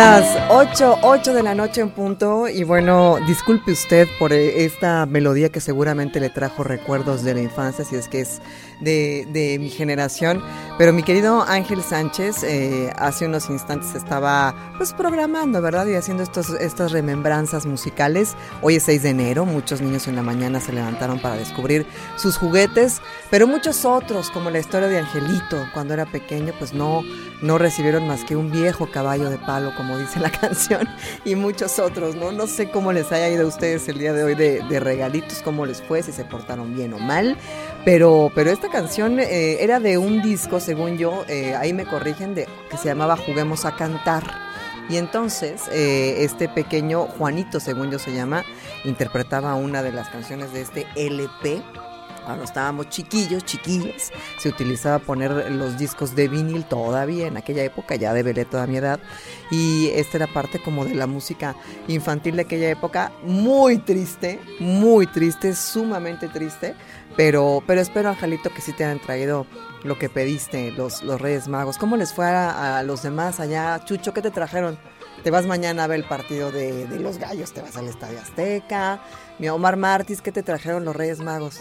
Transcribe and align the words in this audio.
Las 0.00 0.29
8, 0.52 0.98
8 1.02 1.32
de 1.32 1.44
la 1.44 1.54
noche 1.54 1.80
en 1.80 1.90
punto 1.90 2.48
y 2.48 2.64
bueno, 2.64 3.18
disculpe 3.24 3.70
usted 3.70 4.08
por 4.18 4.32
eh, 4.32 4.64
esta 4.64 5.06
melodía 5.06 5.50
que 5.50 5.60
seguramente 5.60 6.18
le 6.18 6.28
trajo 6.28 6.64
recuerdos 6.64 7.22
de 7.22 7.34
la 7.34 7.40
infancia, 7.40 7.84
si 7.84 7.94
es 7.94 8.08
que 8.08 8.22
es 8.22 8.42
de, 8.80 9.28
de 9.32 9.60
mi 9.60 9.70
generación, 9.70 10.42
pero 10.76 10.92
mi 10.92 11.04
querido 11.04 11.42
Ángel 11.42 11.82
Sánchez 11.82 12.42
eh, 12.42 12.92
hace 12.96 13.26
unos 13.26 13.48
instantes 13.48 13.94
estaba 13.94 14.52
pues 14.76 14.92
programando, 14.92 15.62
¿verdad? 15.62 15.86
Y 15.86 15.94
haciendo 15.94 16.24
estos, 16.24 16.50
estas 16.50 16.90
remembranzas 16.90 17.64
musicales. 17.64 18.34
Hoy 18.60 18.74
es 18.76 18.82
6 18.84 19.04
de 19.04 19.10
enero, 19.10 19.44
muchos 19.44 19.80
niños 19.80 20.08
en 20.08 20.16
la 20.16 20.22
mañana 20.22 20.58
se 20.60 20.72
levantaron 20.72 21.20
para 21.20 21.36
descubrir 21.36 21.86
sus 22.16 22.36
juguetes, 22.36 23.00
pero 23.30 23.46
muchos 23.46 23.84
otros, 23.84 24.30
como 24.30 24.50
la 24.50 24.58
historia 24.58 24.88
de 24.88 24.98
Angelito, 24.98 25.64
cuando 25.74 25.94
era 25.94 26.06
pequeño, 26.06 26.52
pues 26.58 26.72
no, 26.72 27.02
no 27.40 27.56
recibieron 27.56 28.08
más 28.08 28.24
que 28.24 28.34
un 28.34 28.50
viejo 28.50 28.90
caballo 28.90 29.30
de 29.30 29.38
palo 29.38 29.72
como 29.76 29.96
dice 29.96 30.18
la 30.18 30.39
canción, 30.40 30.88
y 31.24 31.34
muchos 31.34 31.78
otros, 31.78 32.14
¿no? 32.14 32.32
No 32.32 32.46
sé 32.46 32.70
cómo 32.70 32.92
les 32.92 33.12
haya 33.12 33.28
ido 33.28 33.44
a 33.44 33.48
ustedes 33.48 33.88
el 33.88 33.98
día 33.98 34.12
de 34.12 34.24
hoy 34.24 34.34
de, 34.34 34.80
regalitos, 34.80 35.42
cómo 35.42 35.66
les 35.66 35.82
fue, 35.82 36.02
si 36.02 36.12
se 36.12 36.24
portaron 36.24 36.74
bien 36.74 36.94
o 36.94 36.98
mal, 36.98 37.36
pero, 37.84 38.30
pero 38.34 38.50
esta 38.50 38.68
canción 38.68 39.20
eh, 39.20 39.62
era 39.62 39.80
de 39.80 39.98
un 39.98 40.22
disco, 40.22 40.60
según 40.60 40.98
yo, 40.98 41.24
eh, 41.28 41.54
ahí 41.54 41.72
me 41.72 41.84
corrigen, 41.84 42.34
de, 42.34 42.48
que 42.70 42.76
se 42.76 42.86
llamaba 42.86 43.16
Juguemos 43.16 43.64
a 43.64 43.76
Cantar. 43.76 44.24
Y 44.88 44.96
entonces, 44.96 45.68
eh, 45.70 46.24
este 46.24 46.48
pequeño 46.48 47.02
Juanito, 47.06 47.60
según 47.60 47.92
yo 47.92 48.00
se 48.00 48.12
llama, 48.12 48.44
interpretaba 48.84 49.54
una 49.54 49.84
de 49.84 49.92
las 49.92 50.08
canciones 50.08 50.52
de 50.52 50.62
este 50.62 50.86
LP 50.96 51.62
cuando 52.30 52.44
estábamos 52.44 52.88
chiquillos, 52.90 53.44
chiquillos, 53.44 54.12
se 54.38 54.48
utilizaba 54.48 55.00
poner 55.00 55.50
los 55.50 55.76
discos 55.76 56.14
de 56.14 56.28
vinil 56.28 56.64
todavía 56.64 57.26
en 57.26 57.36
aquella 57.36 57.64
época, 57.64 57.96
ya 57.96 58.14
develé 58.14 58.44
toda 58.44 58.68
mi 58.68 58.76
edad, 58.76 59.00
y 59.50 59.88
esta 59.88 60.18
era 60.18 60.26
parte 60.28 60.62
como 60.62 60.84
de 60.84 60.94
la 60.94 61.08
música 61.08 61.56
infantil 61.88 62.36
de 62.36 62.42
aquella 62.42 62.70
época, 62.70 63.10
muy 63.24 63.78
triste, 63.78 64.38
muy 64.60 65.08
triste, 65.08 65.56
sumamente 65.56 66.28
triste, 66.28 66.76
pero, 67.16 67.64
pero 67.66 67.80
espero, 67.80 68.10
Angelito, 68.10 68.50
que 68.50 68.60
sí 68.60 68.72
te 68.72 68.84
hayan 68.84 69.00
traído 69.00 69.44
lo 69.82 69.98
que 69.98 70.08
pediste, 70.08 70.70
los, 70.70 71.02
los 71.02 71.20
Reyes 71.20 71.48
Magos. 71.48 71.78
¿Cómo 71.78 71.96
les 71.96 72.12
fue 72.12 72.26
a, 72.26 72.80
los 72.84 73.02
demás 73.02 73.40
allá? 73.40 73.84
Chucho, 73.84 74.14
¿qué 74.14 74.22
te 74.22 74.30
trajeron? 74.30 74.78
Te 75.24 75.32
vas 75.32 75.46
mañana 75.46 75.82
a 75.82 75.86
ver 75.88 75.98
el 75.98 76.06
partido 76.06 76.52
de, 76.52 76.86
de 76.86 77.00
los 77.00 77.18
gallos, 77.18 77.52
te 77.52 77.60
vas 77.60 77.76
al 77.76 77.88
Estadio 77.88 78.20
Azteca. 78.20 79.02
Mi 79.40 79.48
Omar 79.48 79.76
Martis, 79.76 80.22
¿qué 80.22 80.30
te 80.30 80.44
trajeron 80.44 80.84
los 80.84 80.94
Reyes 80.94 81.18
Magos? 81.18 81.60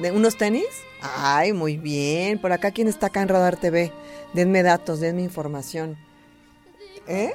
¿De 0.00 0.10
unos 0.12 0.36
tenis? 0.36 0.66
Ay, 1.00 1.54
muy 1.54 1.78
bien. 1.78 2.38
Por 2.38 2.52
acá, 2.52 2.70
¿quién 2.70 2.86
está 2.86 3.06
acá 3.06 3.22
en 3.22 3.28
Radar 3.28 3.56
TV? 3.56 3.92
Denme 4.34 4.62
datos, 4.62 5.00
denme 5.00 5.22
información. 5.22 5.96
¿Eh? 7.08 7.32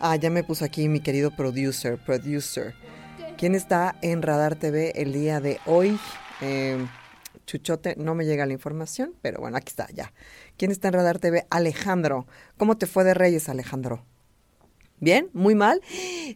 Ah, 0.00 0.16
ya 0.16 0.30
me 0.30 0.42
puso 0.42 0.64
aquí 0.64 0.88
mi 0.88 0.98
querido 0.98 1.30
producer, 1.30 1.96
producer. 2.04 2.74
¿Quién 3.38 3.54
está 3.54 3.94
en 4.02 4.20
Radar 4.20 4.56
TV 4.56 4.92
el 4.96 5.12
día 5.12 5.40
de 5.40 5.60
hoy? 5.64 5.96
Eh, 6.40 6.84
Chuchote, 7.46 7.94
no 7.96 8.16
me 8.16 8.24
llega 8.24 8.44
la 8.44 8.54
información, 8.54 9.14
pero 9.22 9.40
bueno, 9.40 9.56
aquí 9.56 9.68
está, 9.68 9.86
ya. 9.92 10.12
¿Quién 10.56 10.72
está 10.72 10.88
en 10.88 10.94
Radar 10.94 11.20
TV? 11.20 11.46
Alejandro. 11.50 12.26
¿Cómo 12.56 12.78
te 12.78 12.86
fue 12.86 13.04
de 13.04 13.14
Reyes, 13.14 13.48
Alejandro? 13.48 14.04
¿Bien? 15.02 15.28
¿Muy 15.32 15.54
mal? 15.56 15.80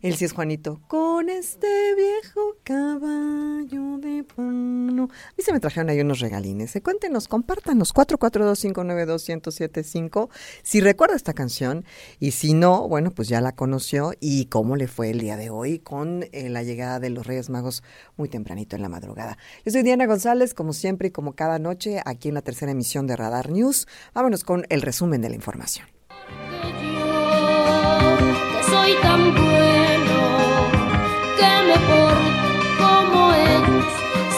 Él 0.02 0.16
sí 0.16 0.24
es 0.24 0.32
Juanito. 0.32 0.80
Con 0.88 1.28
este 1.28 1.68
viejo 1.94 2.56
caballo 2.64 3.98
de 3.98 4.24
pano. 4.24 5.04
A 5.04 5.34
mí 5.36 5.44
se 5.44 5.52
me 5.52 5.60
trajeron 5.60 5.88
ahí 5.88 6.00
unos 6.00 6.18
regalines. 6.18 6.74
¿eh? 6.74 6.82
Cuéntenos, 6.82 7.28
compártanos. 7.28 7.94
442-592-1075. 7.94 10.30
Si 10.64 10.80
recuerda 10.80 11.14
esta 11.14 11.32
canción. 11.32 11.84
Y 12.18 12.32
si 12.32 12.54
no, 12.54 12.88
bueno, 12.88 13.12
pues 13.12 13.28
ya 13.28 13.40
la 13.40 13.54
conoció. 13.54 14.14
¿Y 14.18 14.46
cómo 14.46 14.74
le 14.74 14.88
fue 14.88 15.10
el 15.10 15.20
día 15.20 15.36
de 15.36 15.48
hoy 15.48 15.78
con 15.78 16.24
eh, 16.32 16.48
la 16.48 16.64
llegada 16.64 16.98
de 16.98 17.10
los 17.10 17.24
Reyes 17.24 17.50
Magos 17.50 17.84
muy 18.16 18.28
tempranito 18.28 18.74
en 18.74 18.82
la 18.82 18.88
madrugada? 18.88 19.38
Yo 19.64 19.70
soy 19.70 19.84
Diana 19.84 20.06
González, 20.06 20.54
como 20.54 20.72
siempre 20.72 21.06
y 21.06 21.12
como 21.12 21.36
cada 21.36 21.60
noche, 21.60 22.00
aquí 22.04 22.30
en 22.30 22.34
la 22.34 22.42
tercera 22.42 22.72
emisión 22.72 23.06
de 23.06 23.14
Radar 23.14 23.48
News. 23.48 23.86
Vámonos 24.12 24.42
con 24.42 24.66
el 24.70 24.82
resumen 24.82 25.22
de 25.22 25.28
la 25.28 25.36
información 25.36 25.95
soy 28.86 28.94
tan 29.02 29.34
bueno 29.34 30.70
que 31.38 31.50
me 31.66 31.76
porto 31.88 32.48
como 32.78 33.34
ellos. 33.34 33.86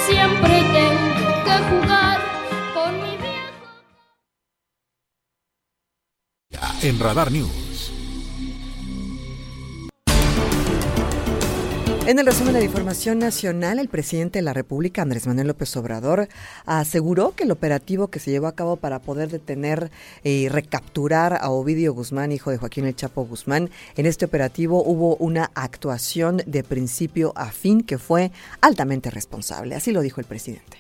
Siempre 0.07 0.55
tengo 0.73 1.31
que 1.45 1.57
jugar 1.69 2.19
con 2.75 2.91
mi 3.03 3.15
viejo. 3.17 3.63
En 6.83 6.99
Radar 6.99 7.31
News. 7.31 7.68
En 12.09 12.19
el 12.19 12.25
resumen 12.25 12.55
de 12.55 12.61
la 12.61 12.65
información 12.65 13.19
nacional, 13.19 13.79
el 13.79 13.91
presidente 13.91 14.39
de 14.39 14.43
la 14.43 14.55
República, 14.55 15.03
Andrés 15.03 15.27
Manuel 15.27 15.49
López 15.49 15.77
Obrador, 15.77 16.31
aseguró 16.65 17.35
que 17.35 17.45
el 17.45 17.51
operativo 17.51 18.09
que 18.09 18.19
se 18.19 18.31
llevó 18.31 18.47
a 18.47 18.55
cabo 18.55 18.77
para 18.77 18.99
poder 18.99 19.29
detener 19.29 19.91
y 20.25 20.49
recapturar 20.49 21.37
a 21.39 21.51
Ovidio 21.51 21.93
Guzmán, 21.93 22.33
hijo 22.33 22.51
de 22.51 22.57
Joaquín 22.57 22.87
El 22.87 22.97
Chapo 22.97 23.27
Guzmán, 23.27 23.69
en 23.95 24.07
este 24.07 24.25
operativo 24.25 24.83
hubo 24.83 25.17
una 25.17 25.51
actuación 25.55 26.41
de 26.47 26.65
principio 26.65 27.35
a 27.37 27.51
fin 27.51 27.83
que 27.83 27.99
fue 27.99 28.33
altamente 28.63 29.11
responsable. 29.11 29.75
Así 29.75 29.93
lo 29.93 30.01
dijo 30.01 30.23
el 30.23 30.27
presidente. 30.27 30.79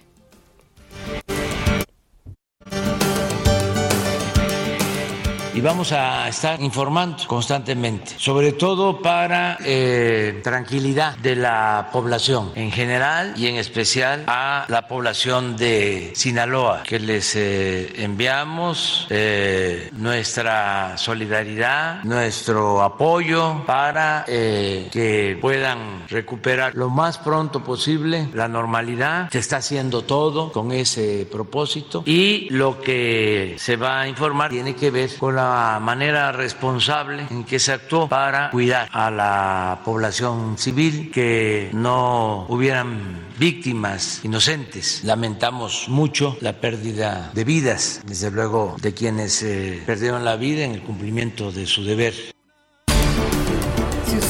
Y 5.59 5.61
vamos 5.61 5.91
a 5.91 6.29
estar 6.29 6.61
informando 6.63 7.17
constantemente, 7.27 8.13
sobre 8.17 8.53
todo 8.53 9.03
para 9.03 9.59
eh, 9.65 10.41
tranquilidad 10.45 11.17
de 11.17 11.35
la 11.35 11.89
población 11.93 12.53
en 12.55 12.71
general 12.71 13.35
y 13.37 13.49
en 13.49 13.57
especial 13.57 14.23
a 14.29 14.67
la 14.69 14.87
población 14.87 15.57
de 15.57 16.13
Sinaloa, 16.15 16.84
que 16.84 17.01
les 17.01 17.34
eh, 17.34 17.93
enviamos 18.05 19.09
eh, 19.10 19.91
nuestra 19.95 20.97
solidaridad, 20.97 22.04
nuestro 22.04 22.81
apoyo 22.81 23.65
para 23.66 24.25
que 24.27 25.37
puedan 25.41 26.07
recuperar 26.09 26.77
lo 26.77 26.89
más 26.89 27.19
pronto 27.19 27.65
posible 27.65 28.28
la 28.33 28.47
normalidad. 28.47 29.28
Se 29.33 29.41
está 29.41 29.57
haciendo 29.57 30.03
todo 30.03 30.53
con 30.53 30.71
ese 30.71 31.27
propósito 31.28 32.04
y 32.07 32.49
lo 32.51 32.81
que 32.81 33.57
se 33.59 33.75
va 33.75 34.03
a 34.03 34.09
informar 34.09 34.51
tiene 34.51 34.77
que 34.77 34.93
ver 34.93 35.11
con 35.16 35.34
la 35.34 35.47
manera 35.80 36.33
responsable 36.33 37.27
en 37.30 37.45
que 37.45 37.59
se 37.59 37.72
actuó 37.72 38.09
para 38.09 38.50
cuidar 38.50 38.89
a 38.92 39.10
la 39.10 39.80
población 39.84 40.59
civil, 40.59 41.10
que 41.10 41.71
no 41.72 42.47
hubieran 42.48 43.27
víctimas 43.39 44.21
inocentes. 44.24 45.03
Lamentamos 45.04 45.89
mucho 45.89 46.36
la 46.41 46.54
pérdida 46.54 47.30
de 47.34 47.45
vidas, 47.45 48.03
desde 48.06 48.30
luego 48.30 48.77
de 48.80 48.92
quienes 48.95 49.42
eh, 49.42 49.83
perdieron 49.86 50.24
la 50.24 50.36
vida 50.36 50.65
en 50.65 50.72
el 50.72 50.83
cumplimiento 50.83 51.53
de 51.53 51.66
su 51.66 51.84
deber. 51.84 52.15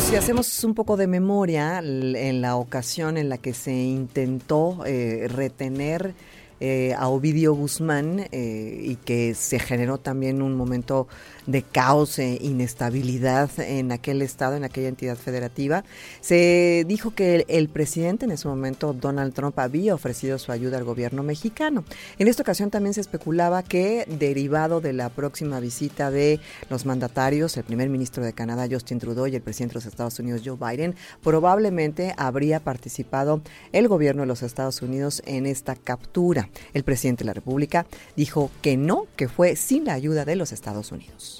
Si, 0.08 0.16
hacemos 0.16 0.64
un 0.64 0.74
poco 0.74 0.96
de 0.96 1.06
memoria 1.06 1.80
en 1.80 2.40
la 2.40 2.56
ocasión 2.56 3.18
en 3.18 3.28
la 3.28 3.36
que 3.38 3.52
se 3.52 3.74
intentó 3.74 4.84
eh, 4.86 5.26
retener 5.28 6.14
eh, 6.60 6.94
a 6.96 7.08
Ovidio 7.08 7.54
Guzmán 7.54 8.26
eh, 8.32 8.80
y 8.82 8.96
que 8.96 9.34
se 9.34 9.58
generó 9.58 9.98
también 9.98 10.42
un 10.42 10.56
momento 10.56 11.06
de 11.48 11.62
caos 11.62 12.18
e 12.18 12.38
inestabilidad 12.42 13.50
en 13.58 13.90
aquel 13.90 14.20
estado, 14.20 14.54
en 14.54 14.64
aquella 14.64 14.88
entidad 14.88 15.16
federativa. 15.16 15.82
Se 16.20 16.84
dijo 16.86 17.14
que 17.14 17.46
el, 17.48 17.68
presidente 17.70 18.26
en 18.26 18.32
ese 18.32 18.46
momento, 18.46 18.92
Donald 18.92 19.32
Trump, 19.32 19.58
había 19.58 19.94
ofrecido 19.94 20.38
su 20.38 20.52
ayuda 20.52 20.76
al 20.76 20.84
gobierno 20.84 21.22
mexicano. 21.22 21.84
En 22.18 22.28
esta 22.28 22.42
ocasión 22.42 22.70
también 22.70 22.92
se 22.92 23.00
especulaba 23.00 23.62
que, 23.62 24.04
derivado 24.06 24.82
de 24.82 24.92
la 24.92 25.08
próxima 25.08 25.58
visita 25.58 26.10
de 26.10 26.38
los 26.68 26.84
mandatarios, 26.84 27.56
el 27.56 27.64
primer 27.64 27.88
ministro 27.88 28.22
de 28.22 28.34
Canadá, 28.34 28.68
Justin 28.70 28.98
Trudeau, 28.98 29.26
y 29.26 29.34
el 29.34 29.42
presidente 29.42 29.72
de 29.72 29.78
los 29.78 29.86
Estados 29.86 30.18
Unidos, 30.18 30.42
Joe 30.44 30.58
Biden, 30.58 30.96
probablemente 31.22 32.14
habría 32.18 32.60
participado 32.60 33.40
el 33.72 33.88
gobierno 33.88 34.22
de 34.22 34.28
los 34.28 34.42
Estados 34.42 34.82
Unidos 34.82 35.22
en 35.24 35.46
esta 35.46 35.76
captura. 35.76 36.50
El 36.74 36.84
presidente 36.84 37.24
de 37.24 37.28
la 37.28 37.34
República 37.34 37.86
dijo 38.16 38.50
que 38.60 38.76
no, 38.76 39.06
que 39.16 39.28
fue 39.28 39.56
sin 39.56 39.86
la 39.86 39.94
ayuda 39.94 40.26
de 40.26 40.36
los 40.36 40.52
Estados 40.52 40.92
Unidos. 40.92 41.37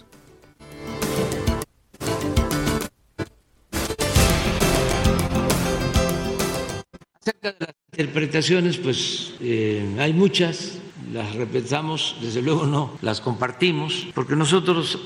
Las 7.43 7.75
interpretaciones, 7.93 8.79
pues 8.79 9.35
eh, 9.41 9.97
hay 9.99 10.13
muchas, 10.13 10.79
las 11.13 11.35
repensamos, 11.35 12.17
desde 12.21 12.43
luego 12.43 12.67
no 12.67 12.97
las 13.03 13.21
compartimos, 13.21 14.07
porque 14.15 14.37
nosotros 14.37 14.99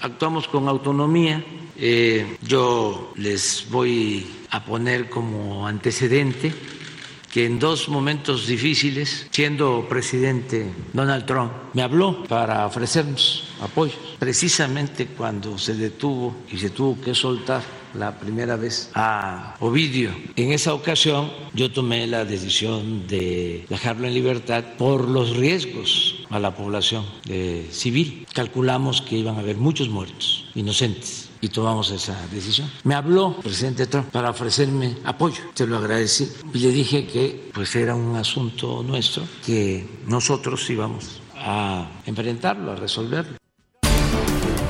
actuamos 0.00 0.48
con 0.48 0.68
autonomía. 0.68 1.44
Eh, 1.76 2.36
yo 2.42 3.12
les 3.16 3.66
voy 3.70 4.26
a 4.50 4.64
poner 4.64 5.10
como 5.10 5.66
antecedente 5.66 6.52
que 7.34 7.46
en 7.46 7.58
dos 7.58 7.88
momentos 7.88 8.46
difíciles, 8.46 9.26
siendo 9.32 9.88
presidente 9.88 10.70
Donald 10.92 11.26
Trump, 11.26 11.50
me 11.72 11.82
habló 11.82 12.22
para 12.28 12.64
ofrecernos 12.64 13.48
apoyo, 13.60 13.94
precisamente 14.20 15.08
cuando 15.08 15.58
se 15.58 15.74
detuvo 15.74 16.36
y 16.52 16.58
se 16.58 16.70
tuvo 16.70 17.00
que 17.00 17.12
soltar 17.12 17.60
la 17.94 18.16
primera 18.20 18.54
vez 18.54 18.88
a 18.94 19.56
Ovidio. 19.58 20.12
En 20.36 20.52
esa 20.52 20.74
ocasión 20.74 21.28
yo 21.54 21.72
tomé 21.72 22.06
la 22.06 22.24
decisión 22.24 23.08
de 23.08 23.66
dejarlo 23.68 24.06
en 24.06 24.14
libertad 24.14 24.62
por 24.78 25.08
los 25.08 25.36
riesgos 25.36 26.14
a 26.30 26.38
la 26.38 26.54
población 26.54 27.04
eh, 27.28 27.66
civil. 27.72 28.28
Calculamos 28.32 29.02
que 29.02 29.16
iban 29.16 29.38
a 29.38 29.40
haber 29.40 29.56
muchos 29.56 29.88
muertos 29.88 30.46
inocentes 30.54 31.23
y 31.44 31.48
tomamos 31.50 31.90
esa 31.90 32.16
decisión. 32.28 32.70
Me 32.84 32.94
habló 32.94 33.34
el 33.36 33.42
presidente 33.42 33.86
Trump 33.86 34.08
para 34.08 34.30
ofrecerme 34.30 34.96
apoyo, 35.04 35.42
se 35.52 35.66
lo 35.66 35.76
agradecí 35.76 36.26
y 36.54 36.58
le 36.58 36.70
dije 36.70 37.06
que 37.06 37.50
pues 37.52 37.76
era 37.76 37.94
un 37.94 38.16
asunto 38.16 38.82
nuestro, 38.82 39.24
que 39.44 39.86
nosotros 40.06 40.68
íbamos 40.70 41.20
a 41.36 41.86
enfrentarlo, 42.06 42.72
a 42.72 42.76
resolverlo. 42.76 43.36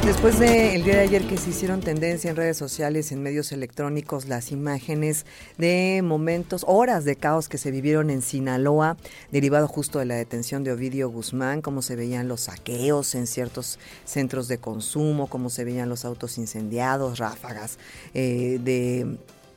Después 0.05 0.39
del 0.39 0.85
día 0.85 0.97
de 0.97 1.01
ayer 1.01 1.27
que 1.27 1.39
se 1.39 1.49
hicieron 1.49 1.81
tendencia 1.81 2.29
en 2.29 2.37
redes 2.37 2.59
sociales, 2.59 3.11
en 3.11 3.23
medios 3.23 3.53
electrónicos, 3.53 4.27
las 4.27 4.53
imágenes 4.53 5.25
de 5.57 6.03
momentos, 6.05 6.63
horas 6.69 7.07
de 7.07 7.17
caos 7.17 7.49
que 7.49 7.57
se 7.57 7.71
vivieron 7.71 8.11
en 8.11 8.21
Sinaloa, 8.21 8.99
derivado 9.33 9.67
justo 9.67 9.99
de 9.99 10.05
la 10.05 10.15
detención 10.15 10.63
de 10.63 10.73
Ovidio 10.73 11.09
Guzmán, 11.09 11.63
cómo 11.63 11.81
se 11.81 11.97
veían 11.97 12.29
los 12.29 12.43
saqueos 12.43 13.15
en 13.15 13.27
ciertos 13.27 13.79
centros 14.05 14.47
de 14.47 14.59
consumo, 14.59 15.27
cómo 15.27 15.49
se 15.49 15.65
veían 15.65 15.89
los 15.89 16.05
autos 16.05 16.37
incendiados, 16.37 17.19
ráfagas 17.19 17.79
eh, 18.13 18.59
de 18.63 19.17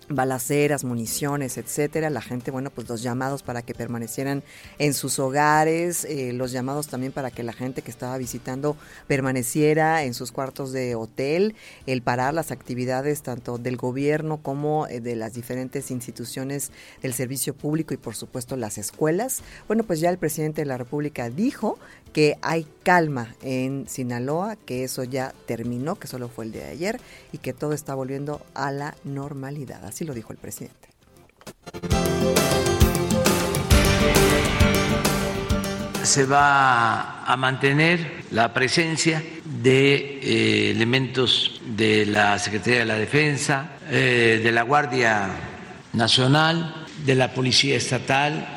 balaceras, 0.09 0.83
municiones, 0.83 1.57
etcétera. 1.57 2.09
La 2.09 2.21
gente, 2.21 2.51
bueno, 2.51 2.69
pues 2.69 2.87
los 2.87 3.01
llamados 3.01 3.43
para 3.43 3.61
que 3.61 3.73
permanecieran 3.73 4.43
en 4.79 4.93
sus 4.93 5.19
hogares, 5.19 6.05
eh, 6.05 6.33
los 6.33 6.51
llamados 6.51 6.87
también 6.87 7.11
para 7.11 7.31
que 7.31 7.43
la 7.43 7.53
gente 7.53 7.81
que 7.81 7.91
estaba 7.91 8.17
visitando 8.17 8.77
permaneciera 9.07 10.03
en 10.03 10.13
sus 10.13 10.31
cuartos 10.31 10.71
de 10.71 10.95
hotel, 10.95 11.55
el 11.85 12.01
parar 12.01 12.33
las 12.33 12.51
actividades 12.51 13.21
tanto 13.21 13.57
del 13.57 13.77
gobierno 13.77 14.37
como 14.37 14.87
eh, 14.87 14.99
de 14.99 15.15
las 15.15 15.33
diferentes 15.33 15.91
instituciones 15.91 16.71
del 17.01 17.13
servicio 17.13 17.53
público 17.53 17.93
y 17.93 17.97
por 17.97 18.15
supuesto 18.15 18.55
las 18.55 18.77
escuelas. 18.77 19.41
Bueno, 19.67 19.83
pues 19.83 19.99
ya 19.99 20.09
el 20.09 20.17
presidente 20.17 20.61
de 20.61 20.65
la 20.65 20.77
República 20.77 21.29
dijo 21.29 21.77
que 22.13 22.37
hay 22.41 22.67
calma 22.83 23.35
en 23.41 23.87
Sinaloa, 23.87 24.55
que 24.55 24.83
eso 24.83 25.03
ya 25.03 25.33
terminó, 25.45 25.95
que 25.95 26.07
solo 26.07 26.29
fue 26.29 26.45
el 26.45 26.51
día 26.51 26.63
de 26.63 26.71
ayer 26.71 26.99
y 27.31 27.37
que 27.37 27.53
todo 27.53 27.73
está 27.73 27.95
volviendo 27.95 28.41
a 28.53 28.71
la 28.71 28.95
normalidad. 29.03 29.85
Así 29.85 30.05
lo 30.05 30.13
dijo 30.13 30.31
el 30.31 30.39
presidente. 30.39 30.87
Se 36.03 36.25
va 36.25 37.25
a 37.25 37.35
mantener 37.35 38.23
la 38.31 38.53
presencia 38.53 39.21
de 39.43 39.95
eh, 39.95 40.71
elementos 40.71 41.61
de 41.65 42.05
la 42.05 42.39
Secretaría 42.39 42.79
de 42.79 42.85
la 42.85 42.95
Defensa, 42.95 43.71
eh, 43.89 44.39
de 44.41 44.51
la 44.53 44.61
Guardia 44.61 45.29
Nacional, 45.93 46.85
de 47.05 47.15
la 47.15 47.33
Policía 47.33 47.75
Estatal, 47.75 48.47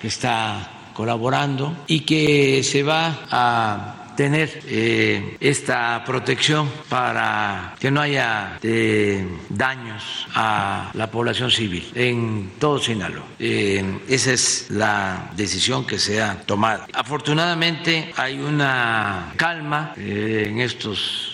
que 0.00 0.08
está 0.08 0.79
colaborando 1.00 1.74
y 1.86 2.00
que 2.00 2.62
se 2.62 2.82
va 2.82 3.20
a 3.30 4.12
tener 4.16 4.60
eh, 4.66 5.38
esta 5.40 6.04
protección 6.04 6.68
para 6.90 7.74
que 7.80 7.90
no 7.90 8.02
haya 8.02 8.58
eh, 8.62 9.26
daños 9.48 10.26
a 10.34 10.90
la 10.92 11.10
población 11.10 11.50
civil 11.50 11.90
en 11.94 12.50
todo 12.58 12.78
Sinaloa. 12.78 13.24
Eh, 13.38 13.82
esa 14.10 14.32
es 14.34 14.66
la 14.68 15.30
decisión 15.34 15.86
que 15.86 15.98
se 15.98 16.20
ha 16.20 16.38
tomado. 16.42 16.84
Afortunadamente 16.92 18.12
hay 18.14 18.38
una 18.38 19.32
calma 19.38 19.94
en 19.96 20.60
estos 20.60 21.29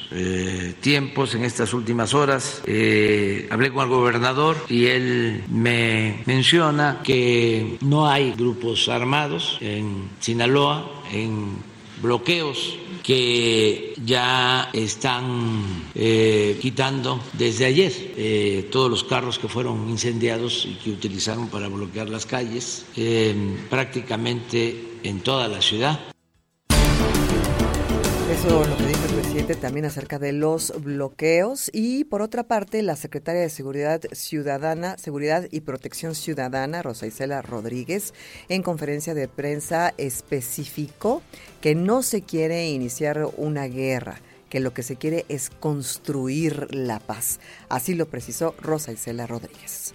tiempos, 0.80 1.34
en 1.34 1.44
estas 1.44 1.74
últimas 1.74 2.14
horas. 2.14 2.62
hablé 3.50 3.72
con 3.72 3.84
el 3.84 3.88
gobernador 3.88 4.56
y 4.68 4.86
él 4.86 5.44
me 5.48 6.22
menciona 6.26 7.00
que 7.02 7.78
no 7.80 8.08
hay 8.08 8.32
grupos 8.32 8.88
armados 8.88 9.58
en 9.60 10.08
Sinaloa, 10.20 10.90
en 11.12 11.56
bloqueos 12.02 12.78
que 13.02 13.94
ya 14.04 14.68
están 14.72 15.84
eh, 15.94 16.58
quitando 16.60 17.20
desde 17.34 17.66
ayer 17.66 17.92
eh, 18.16 18.68
todos 18.72 18.90
los 18.90 19.04
carros 19.04 19.38
que 19.38 19.48
fueron 19.48 19.88
incendiados 19.88 20.66
y 20.66 20.74
que 20.74 20.90
utilizaron 20.90 21.48
para 21.48 21.68
bloquear 21.68 22.08
las 22.08 22.26
calles 22.26 22.84
eh, 22.96 23.34
prácticamente 23.70 24.98
en 25.04 25.20
toda 25.20 25.46
la 25.46 25.62
ciudad. 25.62 26.00
Eso 28.28 28.64
lo 28.68 28.76
que 28.76 29.15
también 29.44 29.84
acerca 29.84 30.18
de 30.18 30.32
los 30.32 30.72
bloqueos 30.82 31.70
y 31.72 32.04
por 32.04 32.22
otra 32.22 32.44
parte 32.44 32.82
la 32.82 32.96
secretaria 32.96 33.42
de 33.42 33.50
Seguridad 33.50 34.00
Ciudadana, 34.12 34.96
Seguridad 34.96 35.46
y 35.50 35.60
Protección 35.60 36.14
Ciudadana, 36.14 36.82
Rosa 36.82 37.06
Isela 37.06 37.42
Rodríguez, 37.42 38.14
en 38.48 38.62
conferencia 38.62 39.12
de 39.12 39.28
prensa 39.28 39.92
especificó 39.98 41.22
que 41.60 41.74
no 41.74 42.02
se 42.02 42.22
quiere 42.22 42.68
iniciar 42.68 43.28
una 43.36 43.66
guerra, 43.66 44.20
que 44.48 44.58
lo 44.58 44.72
que 44.72 44.82
se 44.82 44.96
quiere 44.96 45.26
es 45.28 45.50
construir 45.50 46.74
la 46.74 46.98
paz. 46.98 47.38
Así 47.68 47.94
lo 47.94 48.06
precisó 48.06 48.54
Rosa 48.58 48.90
Isela 48.90 49.26
Rodríguez. 49.26 49.94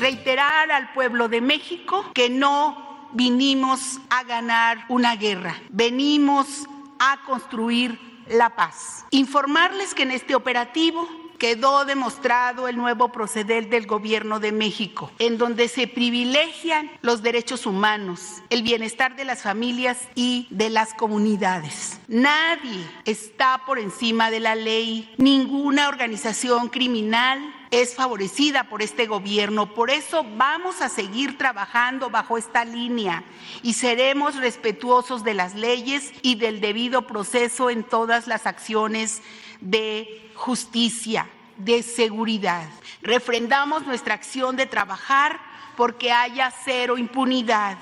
Reiterar 0.00 0.70
al 0.72 0.92
pueblo 0.94 1.28
de 1.28 1.42
México 1.42 2.06
que 2.14 2.30
no 2.30 2.91
vinimos 3.14 4.00
a 4.10 4.24
ganar 4.24 4.84
una 4.88 5.16
guerra, 5.16 5.54
venimos 5.70 6.66
a 6.98 7.22
construir 7.24 7.98
la 8.28 8.54
paz. 8.56 9.04
Informarles 9.10 9.94
que 9.94 10.02
en 10.02 10.12
este 10.12 10.34
operativo 10.34 11.08
quedó 11.42 11.84
demostrado 11.84 12.68
el 12.68 12.76
nuevo 12.76 13.10
proceder 13.10 13.68
del 13.68 13.88
gobierno 13.88 14.38
de 14.38 14.52
México, 14.52 15.10
en 15.18 15.38
donde 15.38 15.66
se 15.66 15.88
privilegian 15.88 16.88
los 17.00 17.20
derechos 17.20 17.66
humanos, 17.66 18.42
el 18.48 18.62
bienestar 18.62 19.16
de 19.16 19.24
las 19.24 19.42
familias 19.42 19.98
y 20.14 20.46
de 20.50 20.70
las 20.70 20.94
comunidades. 20.94 21.98
Nadie 22.06 22.88
está 23.06 23.62
por 23.66 23.80
encima 23.80 24.30
de 24.30 24.38
la 24.38 24.54
ley, 24.54 25.12
ninguna 25.18 25.88
organización 25.88 26.68
criminal 26.68 27.40
es 27.72 27.94
favorecida 27.94 28.64
por 28.64 28.82
este 28.82 29.06
gobierno. 29.06 29.74
Por 29.74 29.90
eso 29.90 30.24
vamos 30.36 30.80
a 30.82 30.90
seguir 30.90 31.38
trabajando 31.38 32.10
bajo 32.10 32.38
esta 32.38 32.64
línea 32.64 33.24
y 33.62 33.72
seremos 33.72 34.36
respetuosos 34.36 35.24
de 35.24 35.34
las 35.34 35.54
leyes 35.54 36.12
y 36.20 36.36
del 36.36 36.60
debido 36.60 37.06
proceso 37.06 37.70
en 37.70 37.82
todas 37.82 38.26
las 38.26 38.46
acciones 38.46 39.22
de 39.60 40.30
justicia, 40.34 41.28
de 41.56 41.82
seguridad. 41.82 42.68
Refrendamos 43.00 43.86
nuestra 43.86 44.14
acción 44.14 44.54
de 44.54 44.66
trabajar 44.66 45.40
porque 45.74 46.12
haya 46.12 46.52
cero 46.64 46.98
impunidad. 46.98 47.78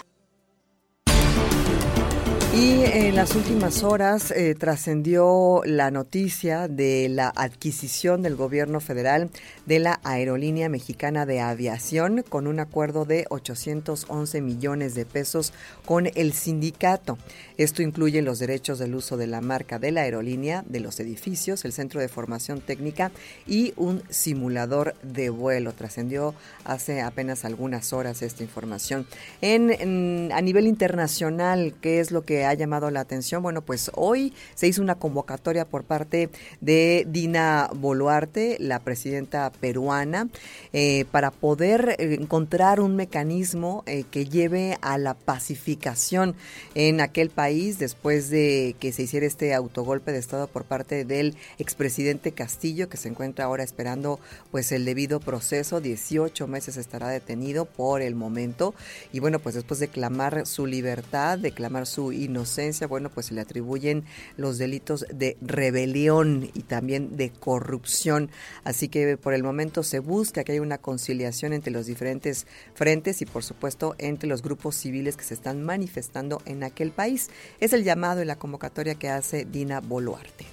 Y 2.53 2.83
en 2.83 3.15
las 3.15 3.37
últimas 3.37 3.85
horas 3.85 4.33
eh, 4.33 4.57
trascendió 4.59 5.63
la 5.65 5.93
noticia 5.93 6.67
de 6.67 7.09
la 7.09 7.33
adquisición 7.37 8.23
del 8.23 8.35
gobierno 8.35 8.81
federal 8.81 9.31
de 9.67 9.79
la 9.79 10.01
Aerolínea 10.03 10.69
Mexicana 10.69 11.27
de 11.27 11.39
Aviación 11.39 12.25
con 12.29 12.49
un 12.49 12.59
acuerdo 12.59 13.05
de 13.05 13.25
811 13.31 14.41
millones 14.41 14.97
de 14.97 15.07
pesos 15.07 15.53
con 15.87 16.09
el 16.13 16.33
sindicato. 16.33 17.19
Esto 17.57 17.83
incluye 17.83 18.21
los 18.21 18.41
derechos 18.41 18.81
del 18.81 18.97
uso 18.97 19.17
de 19.17 19.29
la 19.29 19.41
marca 19.41 19.79
de 19.79 19.93
la 19.93 20.01
aerolínea, 20.01 20.65
de 20.67 20.81
los 20.81 20.99
edificios, 20.99 21.65
el 21.65 21.73
centro 21.73 22.01
de 22.01 22.09
formación 22.09 22.61
técnica 22.61 23.13
y 23.47 23.75
un 23.77 24.03
simulador 24.09 24.97
de 25.05 25.31
vuelo. 25.31 25.73
Trascendió 25.73 26.35
hace 26.65 27.01
apenas 27.01 27.45
algunas 27.45 27.93
horas 27.93 28.23
esta 28.23 28.43
información. 28.43 29.07
En, 29.41 30.33
a 30.33 30.41
nivel 30.41 30.67
internacional, 30.67 31.75
¿qué 31.81 32.01
es 32.01 32.11
lo 32.11 32.23
que 32.23 32.40
ha 32.47 32.55
llamado 32.55 32.91
la 32.91 33.01
atención? 33.01 33.43
Bueno, 33.43 33.63
pues 33.63 33.91
hoy 33.95 34.33
se 34.55 34.67
hizo 34.67 34.83
una 34.83 34.95
convocatoria 34.95 35.65
por 35.65 35.85
parte 35.85 36.31
de 36.61 37.07
Dina 37.09 37.71
Boluarte, 37.75 38.57
la 38.61 38.81
presidenta 38.81 39.51
peruana, 39.61 40.29
eh, 40.73 41.05
para 41.11 41.31
poder 41.31 41.97
encontrar 41.99 42.81
un 42.81 42.97
mecanismo 42.97 43.83
eh, 43.87 44.05
que 44.11 44.27
lleve 44.27 44.79
a 44.83 44.99
la 44.99 45.15
pacificación 45.15 46.35
en 46.75 47.01
aquel 47.01 47.31
país 47.31 47.79
después 47.79 48.31
de 48.31 48.77
que 48.79 48.93
se 48.93 49.03
hiciera 49.03 49.27
este 49.27 49.55
autogolpe 49.55 50.13
de 50.13 50.19
Estado 50.19 50.47
por 50.47 50.65
parte 50.65 51.05
del 51.05 51.37
expresidente 51.59 52.33
Castillo, 52.33 52.89
que 52.89 52.97
se 52.97 53.09
encuentra 53.09 53.45
ahora 53.45 53.65
esperando 53.65 54.21
pues 54.51 54.73
el 54.73 54.85
debido 54.85 55.21
proceso. 55.21 55.81
18 55.81 56.47
meses 56.47 56.77
estará 56.77 57.09
detenido 57.09 57.65
por 57.65 58.03
el 58.03 58.15
momento. 58.15 58.75
Y 59.13 59.21
bueno, 59.21 59.39
pues 59.39 59.55
después 59.55 59.81
de 59.81 59.89
clamar 59.89 60.47
su 60.47 60.67
libertad, 60.67 61.39
de 61.39 61.53
clamar 61.53 61.87
su 61.87 62.13
inocencia, 62.31 62.87
bueno, 62.87 63.11
pues 63.11 63.27
se 63.27 63.35
le 63.35 63.41
atribuyen 63.41 64.05
los 64.37 64.59
delitos 64.59 65.07
de 65.13 65.37
rebelión 65.41 66.51
y 66.55 66.63
también 66.63 67.17
de 67.17 67.31
corrupción. 67.31 68.31
Así 68.65 68.89
que 68.89 69.17
por 69.17 69.35
el 69.35 69.43
momento 69.43 69.83
se 69.83 69.99
busca 69.99 70.45
que 70.45 70.53
haya 70.53 70.63
una 70.63 70.79
conciliación 70.79 71.53
entre 71.53 71.73
los 71.73 71.87
diferentes 71.87 72.47
frentes 72.75 73.21
y 73.23 73.27
por 73.27 73.45
supuesto 73.45 73.95
entre 73.99 74.29
los 74.29 74.43
grupos 74.43 74.77
civiles 74.77 75.17
que 75.17 75.25
se 75.25 75.35
están 75.35 75.63
manifestando 75.63 76.41
en 76.47 76.63
aquel 76.63 76.91
país. 76.91 77.29
Es 77.61 77.73
el 77.73 77.85
llamado 77.85 78.23
y 78.23 78.25
la 78.25 78.37
convocatoria 78.37 78.95
que 78.95 79.09
hace 79.09 79.45
Dina 79.45 79.81
Boluarte. 79.81 80.47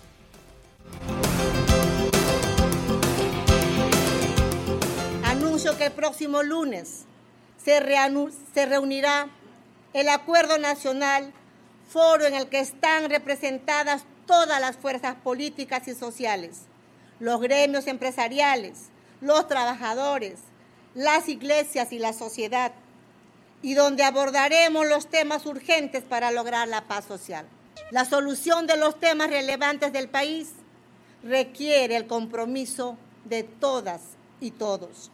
Anuncio 5.23 5.77
que 5.77 5.85
el 5.85 5.91
próximo 5.91 6.43
lunes 6.43 7.05
se, 7.67 8.65
reunirá 8.65 9.27
el 9.93 10.07
Acuerdo 10.07 10.57
Nacional, 10.57 11.33
foro 11.87 12.25
en 12.25 12.35
el 12.35 12.47
que 12.47 12.59
están 12.59 13.09
representadas 13.09 14.03
todas 14.25 14.59
las 14.59 14.77
fuerzas 14.77 15.15
políticas 15.15 15.87
y 15.87 15.95
sociales, 15.95 16.61
los 17.19 17.39
gremios 17.41 17.87
empresariales, 17.87 18.89
los 19.21 19.47
trabajadores, 19.47 20.39
las 20.93 21.29
iglesias 21.29 21.91
y 21.91 21.99
la 21.99 22.13
sociedad, 22.13 22.73
y 23.61 23.73
donde 23.73 24.03
abordaremos 24.03 24.87
los 24.87 25.07
temas 25.07 25.45
urgentes 25.45 26.03
para 26.03 26.31
lograr 26.31 26.67
la 26.67 26.87
paz 26.87 27.05
social. 27.05 27.45
La 27.91 28.05
solución 28.05 28.67
de 28.67 28.77
los 28.77 28.99
temas 28.99 29.29
relevantes 29.29 29.93
del 29.93 30.09
país 30.09 30.49
requiere 31.23 31.95
el 31.95 32.05
compromiso 32.05 32.97
de 33.25 33.43
todas 33.43 34.01
y 34.39 34.51
todos 34.51 35.09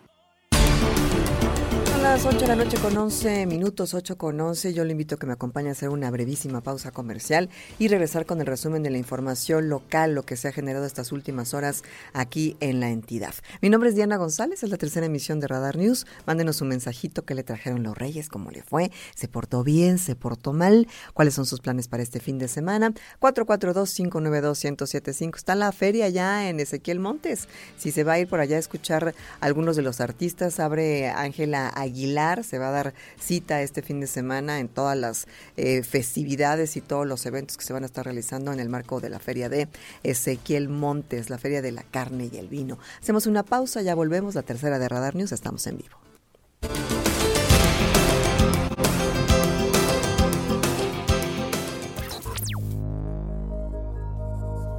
las 2.04 2.26
8 2.26 2.38
de 2.38 2.48
la 2.48 2.56
noche 2.58 2.78
con 2.80 2.98
11 2.98 3.46
minutos, 3.46 3.94
8 3.94 4.18
con 4.18 4.38
11. 4.40 4.74
Yo 4.74 4.84
le 4.84 4.92
invito 4.92 5.16
a 5.16 5.18
que 5.18 5.26
me 5.26 5.32
acompañe 5.32 5.70
a 5.70 5.72
hacer 5.72 5.88
una 5.88 6.12
brevísima 6.12 6.60
pausa 6.60 6.92
comercial 6.92 7.50
y 7.80 7.88
regresar 7.88 8.26
con 8.26 8.42
el 8.42 8.46
resumen 8.46 8.84
de 8.84 8.90
la 8.90 8.98
información 8.98 9.70
local, 9.70 10.14
lo 10.14 10.24
que 10.24 10.36
se 10.36 10.50
ha 10.50 10.52
generado 10.52 10.86
estas 10.86 11.14
últimas 11.14 11.54
horas 11.54 11.82
aquí 12.12 12.58
en 12.60 12.82
la 12.82 12.90
entidad. 12.90 13.34
Mi 13.62 13.70
nombre 13.70 13.90
es 13.90 13.96
Diana 13.96 14.18
González, 14.18 14.64
es 14.64 14.70
la 14.70 14.76
tercera 14.76 15.06
emisión 15.06 15.40
de 15.40 15.48
Radar 15.48 15.78
News. 15.78 16.06
Mándenos 16.28 16.60
un 16.60 16.68
mensajito 16.68 17.24
que 17.24 17.36
le 17.36 17.44
trajeron 17.44 17.84
los 17.84 17.98
reyes, 17.98 18.28
cómo 18.28 18.52
le 18.52 18.64
fue, 18.64 18.92
se 19.16 19.30
portó 19.30 19.64
bien, 19.64 19.98
se 19.98 20.18
portó 20.18 20.52
mal, 20.52 20.90
cuáles 21.14 21.36
son 21.36 21.46
sus 21.46 21.62
planes 21.62 21.88
para 21.88 22.04
este 22.04 22.20
fin 22.20 22.38
de 22.38 22.50
semana. 22.50 22.92
442-592-1075. 23.22 25.38
Está 25.38 25.56
la 25.56 25.72
feria 25.72 26.10
ya 26.10 26.50
en 26.50 26.60
Ezequiel 26.60 27.00
Montes. 27.00 27.48
Si 27.78 27.92
se 27.92 28.04
va 28.04 28.12
a 28.14 28.20
ir 28.20 28.28
por 28.28 28.42
allá 28.42 28.58
a 28.58 28.60
escuchar 28.60 29.16
algunos 29.40 29.78
de 29.78 29.84
los 29.84 30.02
artistas, 30.02 30.60
abre 30.60 31.08
Ángela 31.08 31.70
Aguirre 31.70 31.93
Aguilar 31.94 32.44
se 32.44 32.58
va 32.58 32.70
a 32.70 32.72
dar 32.72 32.94
cita 33.20 33.62
este 33.62 33.84
fin 33.84 34.00
de 34.00 34.08
semana 34.08 34.60
en 34.60 34.68
todas 34.68 34.98
las 34.98 35.28
eh, 35.58 35.84
festividades 35.84 36.76
y 36.76 36.82
todos 36.82 37.06
los 37.06 37.26
eventos 37.28 37.56
que 37.56 37.64
se 37.64 37.72
van 37.72 37.84
a 37.84 37.86
estar 37.86 38.04
realizando 38.04 38.52
en 38.52 38.60
el 38.60 38.68
marco 38.68 39.00
de 39.00 39.10
la 39.10 39.20
feria 39.20 39.48
de 39.48 39.68
Ezequiel 40.02 40.70
Montes, 40.70 41.30
la 41.30 41.38
feria 41.38 41.62
de 41.62 41.72
la 41.72 41.84
carne 41.84 42.30
y 42.34 42.38
el 42.38 42.48
vino. 42.48 42.80
Hacemos 43.00 43.28
una 43.28 43.44
pausa, 43.44 43.84
ya 43.84 43.94
volvemos, 43.94 44.34
la 44.34 44.42
tercera 44.42 44.80
de 44.80 44.90
Radar 44.90 45.16
News, 45.16 45.32
estamos 45.32 45.68
en 45.68 45.78
vivo. 45.78 45.98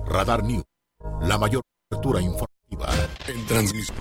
Radar 0.06 0.42
News, 0.42 0.64
la 1.22 1.38
mayor 1.38 1.62
cobertura 1.88 2.20
informativa 2.20 2.88
en 3.28 3.46
transmisión. 3.46 3.96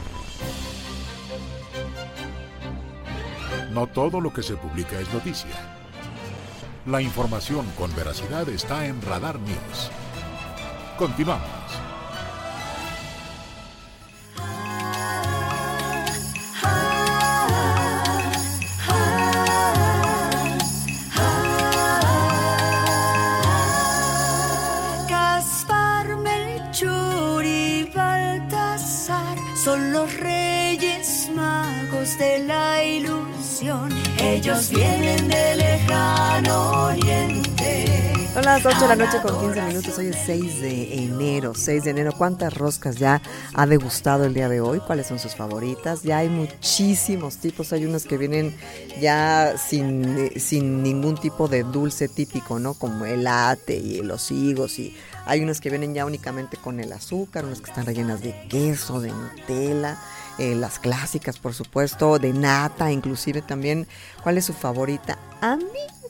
No 3.74 3.88
todo 3.88 4.22
lo 4.22 4.32
que 4.32 4.44
se 4.44 4.56
publica 4.56 5.00
es 5.00 5.12
noticia. 5.12 5.50
La 6.86 7.02
información 7.02 7.66
con 7.78 7.94
veracidad 7.96 8.48
está 8.50 8.86
en 8.86 9.02
Radar 9.02 9.40
News. 9.40 9.90
Continuamos. 10.98 11.83
Ellos 34.64 34.70
vienen 34.70 35.28
de 35.28 35.56
lejano 35.56 36.86
oriente. 36.86 38.14
Son 38.34 38.44
las 38.46 38.66
8 38.66 38.80
de 38.80 38.88
la 38.88 38.96
noche 38.96 39.22
con 39.22 39.40
15 39.40 39.62
minutos, 39.62 39.98
hoy 40.00 40.08
es 40.08 40.18
6 40.26 40.62
de 40.62 41.04
enero, 41.04 41.54
6 41.54 41.84
de 41.84 41.92
enero. 41.92 42.14
¿Cuántas 42.18 42.54
roscas 42.54 42.96
ya 42.96 43.22
ha 43.54 43.66
degustado 43.68 44.26
el 44.26 44.34
día 44.34 44.50
de 44.50 44.60
hoy? 44.60 44.80
¿Cuáles 44.80 45.08
son 45.08 45.20
sus 45.20 45.36
favoritas? 45.36 46.02
Ya 46.02 46.18
hay 46.18 46.30
muchísimos 46.30 47.38
tipos, 47.38 47.74
hay 47.74 47.86
unos 47.86 48.06
que 48.06 48.18
vienen 48.18 48.56
ya 49.00 49.56
sin, 49.58 50.32
sin 50.40 50.82
ningún 50.82 51.16
tipo 51.16 51.48
de 51.48 51.64
dulce 51.64 52.08
típico, 52.08 52.58
¿no? 52.58 52.74
Como 52.74 53.06
el 53.06 53.28
ate 53.28 53.76
y 53.76 54.02
los 54.02 54.32
higos 54.32 54.80
y 54.80 54.96
hay 55.26 55.42
unos 55.42 55.62
que 55.62 55.70
vienen 55.70 55.94
ya 55.94 56.06
únicamente 56.06 56.58
con 56.58 56.80
el 56.80 56.92
azúcar, 56.92 57.46
unos 57.46 57.62
que 57.62 57.70
están 57.70 57.86
rellenas 57.86 58.22
de 58.22 58.48
queso, 58.50 59.00
de 59.00 59.12
Nutella. 59.12 60.00
Eh, 60.40 60.56
las 60.56 60.80
clásicas, 60.80 61.38
por 61.38 61.54
supuesto, 61.54 62.18
de 62.18 62.34
nata, 62.34 62.92
inclusive 62.92 63.42
también. 63.42 63.88
¿Cuál 64.24 64.38
es 64.38 64.46
su 64.46 64.54
favorita? 64.54 65.18
A 65.42 65.58
mí 65.58 65.64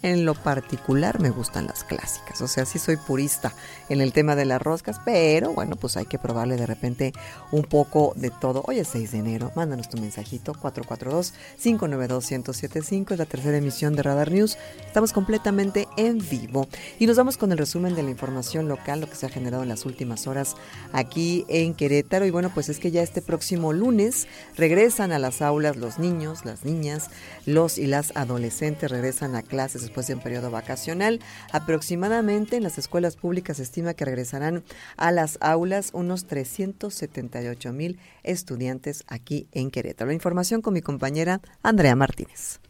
en 0.03 0.25
lo 0.25 0.35
particular 0.35 1.19
me 1.19 1.29
gustan 1.29 1.65
las 1.65 1.83
clásicas, 1.83 2.41
o 2.41 2.47
sea, 2.47 2.65
sí 2.65 2.77
soy 2.77 2.97
purista 2.97 3.53
en 3.93 4.01
el 4.01 4.11
tema 4.11 4.35
de 4.35 4.43
las 4.45 4.61
roscas, 4.61 4.99
pero 5.05 5.53
bueno, 5.53 5.75
pues 5.75 5.95
hay 5.97 6.05
que 6.05 6.17
probarle 6.17 6.57
de 6.57 6.65
repente 6.65 7.13
un 7.51 7.61
poco 7.63 8.13
de 8.15 8.31
todo. 8.31 8.63
Hoy 8.65 8.79
es 8.79 8.87
6 8.87 9.11
de 9.11 9.19
enero, 9.19 9.51
mándanos 9.55 9.87
tu 9.87 9.99
mensajito 9.99 10.55
442-592-1075, 10.55 13.11
es 13.11 13.19
la 13.19 13.25
tercera 13.25 13.57
emisión 13.57 13.95
de 13.95 14.01
Radar 14.01 14.31
News. 14.31 14.57
Estamos 14.85 15.13
completamente 15.13 15.87
en 15.95 16.17
vivo 16.27 16.67
y 16.97 17.05
nos 17.05 17.17
vamos 17.17 17.37
con 17.37 17.51
el 17.51 17.59
resumen 17.59 17.93
de 17.93 18.01
la 18.01 18.09
información 18.09 18.67
local, 18.67 19.01
lo 19.01 19.07
que 19.07 19.15
se 19.15 19.27
ha 19.27 19.29
generado 19.29 19.61
en 19.61 19.69
las 19.69 19.85
últimas 19.85 20.25
horas 20.25 20.55
aquí 20.91 21.45
en 21.47 21.75
Querétaro. 21.75 22.25
Y 22.25 22.31
bueno, 22.31 22.49
pues 22.51 22.69
es 22.69 22.79
que 22.79 22.89
ya 22.89 23.03
este 23.03 23.21
próximo 23.21 23.73
lunes 23.73 24.27
regresan 24.57 25.11
a 25.11 25.19
las 25.19 25.43
aulas 25.43 25.77
los 25.77 25.99
niños, 25.99 26.45
las 26.45 26.65
niñas, 26.65 27.11
los 27.45 27.77
y 27.77 27.85
las 27.85 28.11
adolescentes 28.15 28.89
regresan 28.89 29.35
a 29.35 29.43
clases 29.43 29.83
después 29.83 30.07
de 30.07 30.15
un 30.15 30.21
periodo 30.21 30.49
vacacional. 30.49 31.19
Aproximadamente 31.51 32.57
en 32.57 32.63
las 32.63 32.79
escuelas 32.79 33.17
públicas 33.17 33.59
estima 33.59 33.82
que 33.93 34.05
regresarán 34.05 34.63
a 34.95 35.11
las 35.11 35.37
aulas 35.41 35.89
unos 35.93 36.25
378 36.25 37.73
mil 37.73 37.99
estudiantes 38.23 39.03
aquí 39.07 39.47
en 39.51 39.69
Querétaro. 39.69 40.07
La 40.07 40.13
información 40.13 40.61
con 40.61 40.73
mi 40.73 40.81
compañera 40.81 41.41
Andrea 41.61 41.95
Martínez. 41.97 42.61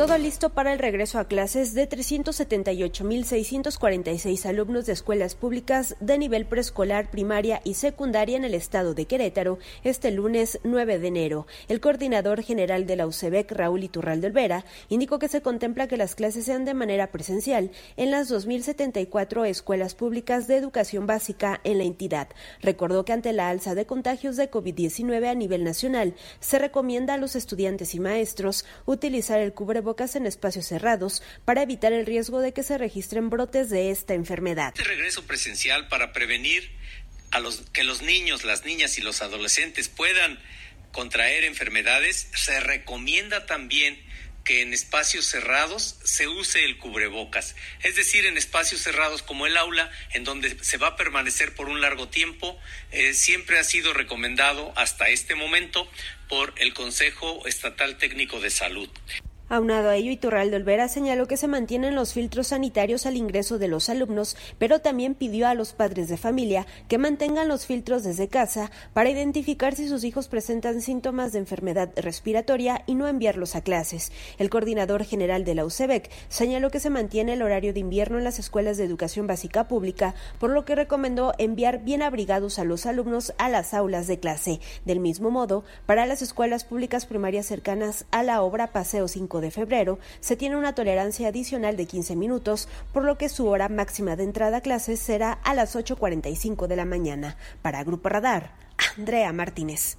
Todo 0.00 0.16
listo 0.16 0.48
para 0.48 0.72
el 0.72 0.78
regreso 0.78 1.18
a 1.18 1.26
clases 1.26 1.74
de 1.74 1.86
378.646 1.86 4.46
alumnos 4.46 4.86
de 4.86 4.94
escuelas 4.94 5.34
públicas 5.34 5.94
de 6.00 6.16
nivel 6.16 6.46
preescolar, 6.46 7.10
primaria 7.10 7.60
y 7.64 7.74
secundaria 7.74 8.38
en 8.38 8.46
el 8.46 8.54
estado 8.54 8.94
de 8.94 9.04
Querétaro 9.04 9.58
este 9.84 10.10
lunes 10.10 10.58
9 10.64 11.00
de 11.00 11.06
enero. 11.06 11.46
El 11.68 11.82
coordinador 11.82 12.42
general 12.42 12.86
de 12.86 12.96
la 12.96 13.06
UCEBEC, 13.06 13.52
Raúl 13.52 13.84
Iturralde 13.84 14.28
Olvera, 14.28 14.64
indicó 14.88 15.18
que 15.18 15.28
se 15.28 15.42
contempla 15.42 15.86
que 15.86 15.98
las 15.98 16.14
clases 16.14 16.46
sean 16.46 16.64
de 16.64 16.72
manera 16.72 17.08
presencial 17.08 17.70
en 17.98 18.10
las 18.10 18.32
2.074 18.32 19.46
escuelas 19.48 19.94
públicas 19.94 20.46
de 20.46 20.56
educación 20.56 21.06
básica 21.06 21.60
en 21.62 21.76
la 21.76 21.84
entidad. 21.84 22.28
Recordó 22.62 23.04
que 23.04 23.12
ante 23.12 23.34
la 23.34 23.50
alza 23.50 23.74
de 23.74 23.84
contagios 23.84 24.38
de 24.38 24.50
COVID-19 24.50 25.26
a 25.26 25.34
nivel 25.34 25.62
nacional, 25.62 26.14
se 26.40 26.58
recomienda 26.58 27.12
a 27.12 27.18
los 27.18 27.36
estudiantes 27.36 27.94
y 27.94 28.00
maestros 28.00 28.64
utilizar 28.86 29.40
el 29.40 29.52
cubrebocas 29.52 29.89
en 29.98 30.26
espacios 30.26 30.66
cerrados 30.66 31.22
para 31.44 31.62
evitar 31.62 31.92
el 31.92 32.06
riesgo 32.06 32.40
de 32.40 32.52
que 32.52 32.62
se 32.62 32.78
registren 32.78 33.28
brotes 33.28 33.70
de 33.70 33.90
esta 33.90 34.14
enfermedad. 34.14 34.72
Este 34.76 34.88
regreso 34.88 35.26
presencial 35.26 35.88
para 35.88 36.12
prevenir 36.12 36.70
a 37.32 37.40
los, 37.40 37.62
que 37.72 37.82
los 37.82 38.00
niños, 38.00 38.44
las 38.44 38.64
niñas 38.64 38.98
y 38.98 39.02
los 39.02 39.20
adolescentes 39.20 39.88
puedan 39.88 40.38
contraer 40.92 41.44
enfermedades, 41.44 42.28
se 42.34 42.60
recomienda 42.60 43.46
también 43.46 43.98
que 44.44 44.62
en 44.62 44.72
espacios 44.72 45.26
cerrados 45.26 45.96
se 46.02 46.26
use 46.26 46.64
el 46.64 46.78
cubrebocas, 46.78 47.54
es 47.82 47.96
decir, 47.96 48.26
en 48.26 48.38
espacios 48.38 48.80
cerrados 48.80 49.22
como 49.22 49.46
el 49.46 49.56
aula, 49.56 49.90
en 50.12 50.24
donde 50.24 50.56
se 50.64 50.78
va 50.78 50.88
a 50.88 50.96
permanecer 50.96 51.54
por 51.54 51.68
un 51.68 51.80
largo 51.80 52.08
tiempo, 52.08 52.58
eh, 52.90 53.12
siempre 53.12 53.58
ha 53.58 53.64
sido 53.64 53.92
recomendado 53.92 54.72
hasta 54.76 55.08
este 55.08 55.34
momento 55.34 55.90
por 56.28 56.54
el 56.56 56.74
Consejo 56.74 57.46
Estatal 57.46 57.98
Técnico 57.98 58.40
de 58.40 58.50
Salud. 58.50 58.88
Aunado 59.52 59.88
a 59.88 59.96
ello, 59.96 60.12
Iturralde 60.12 60.54
Olvera 60.54 60.86
señaló 60.86 61.26
que 61.26 61.36
se 61.36 61.48
mantienen 61.48 61.96
los 61.96 62.12
filtros 62.12 62.46
sanitarios 62.46 63.04
al 63.04 63.16
ingreso 63.16 63.58
de 63.58 63.66
los 63.66 63.88
alumnos, 63.88 64.36
pero 64.58 64.78
también 64.78 65.16
pidió 65.16 65.48
a 65.48 65.54
los 65.54 65.72
padres 65.72 66.08
de 66.08 66.16
familia 66.16 66.68
que 66.86 66.98
mantengan 66.98 67.48
los 67.48 67.66
filtros 67.66 68.04
desde 68.04 68.28
casa 68.28 68.70
para 68.92 69.10
identificar 69.10 69.74
si 69.74 69.88
sus 69.88 70.04
hijos 70.04 70.28
presentan 70.28 70.80
síntomas 70.80 71.32
de 71.32 71.40
enfermedad 71.40 71.90
respiratoria 71.96 72.84
y 72.86 72.94
no 72.94 73.08
enviarlos 73.08 73.56
a 73.56 73.62
clases. 73.62 74.12
El 74.38 74.50
coordinador 74.50 75.02
general 75.02 75.44
de 75.44 75.56
la 75.56 75.64
UCEBEC 75.64 76.08
señaló 76.28 76.70
que 76.70 76.78
se 76.78 76.88
mantiene 76.88 77.32
el 77.32 77.42
horario 77.42 77.72
de 77.72 77.80
invierno 77.80 78.18
en 78.18 78.24
las 78.24 78.38
escuelas 78.38 78.76
de 78.76 78.84
educación 78.84 79.26
básica 79.26 79.66
pública, 79.66 80.14
por 80.38 80.50
lo 80.50 80.64
que 80.64 80.76
recomendó 80.76 81.32
enviar 81.38 81.82
bien 81.82 82.02
abrigados 82.02 82.60
a 82.60 82.64
los 82.64 82.86
alumnos 82.86 83.34
a 83.36 83.48
las 83.48 83.74
aulas 83.74 84.06
de 84.06 84.20
clase. 84.20 84.60
Del 84.84 85.00
mismo 85.00 85.32
modo, 85.32 85.64
para 85.86 86.06
las 86.06 86.22
escuelas 86.22 86.62
públicas 86.62 87.04
primarias 87.04 87.46
cercanas 87.46 88.04
a 88.12 88.22
la 88.22 88.42
obra 88.42 88.68
Paseo 88.68 89.08
5 89.08 89.39
de 89.40 89.50
febrero, 89.50 89.98
se 90.20 90.36
tiene 90.36 90.56
una 90.56 90.74
tolerancia 90.74 91.28
adicional 91.28 91.76
de 91.76 91.86
15 91.86 92.16
minutos, 92.16 92.68
por 92.92 93.04
lo 93.04 93.18
que 93.18 93.28
su 93.28 93.46
hora 93.46 93.68
máxima 93.68 94.16
de 94.16 94.24
entrada 94.24 94.58
a 94.58 94.60
clases 94.60 95.00
será 95.00 95.32
a 95.32 95.54
las 95.54 95.76
8.45 95.76 96.66
de 96.66 96.76
la 96.76 96.84
mañana. 96.84 97.36
Para 97.62 97.84
Grupo 97.84 98.08
Radar, 98.08 98.52
Andrea 98.96 99.32
Martínez. 99.32 99.96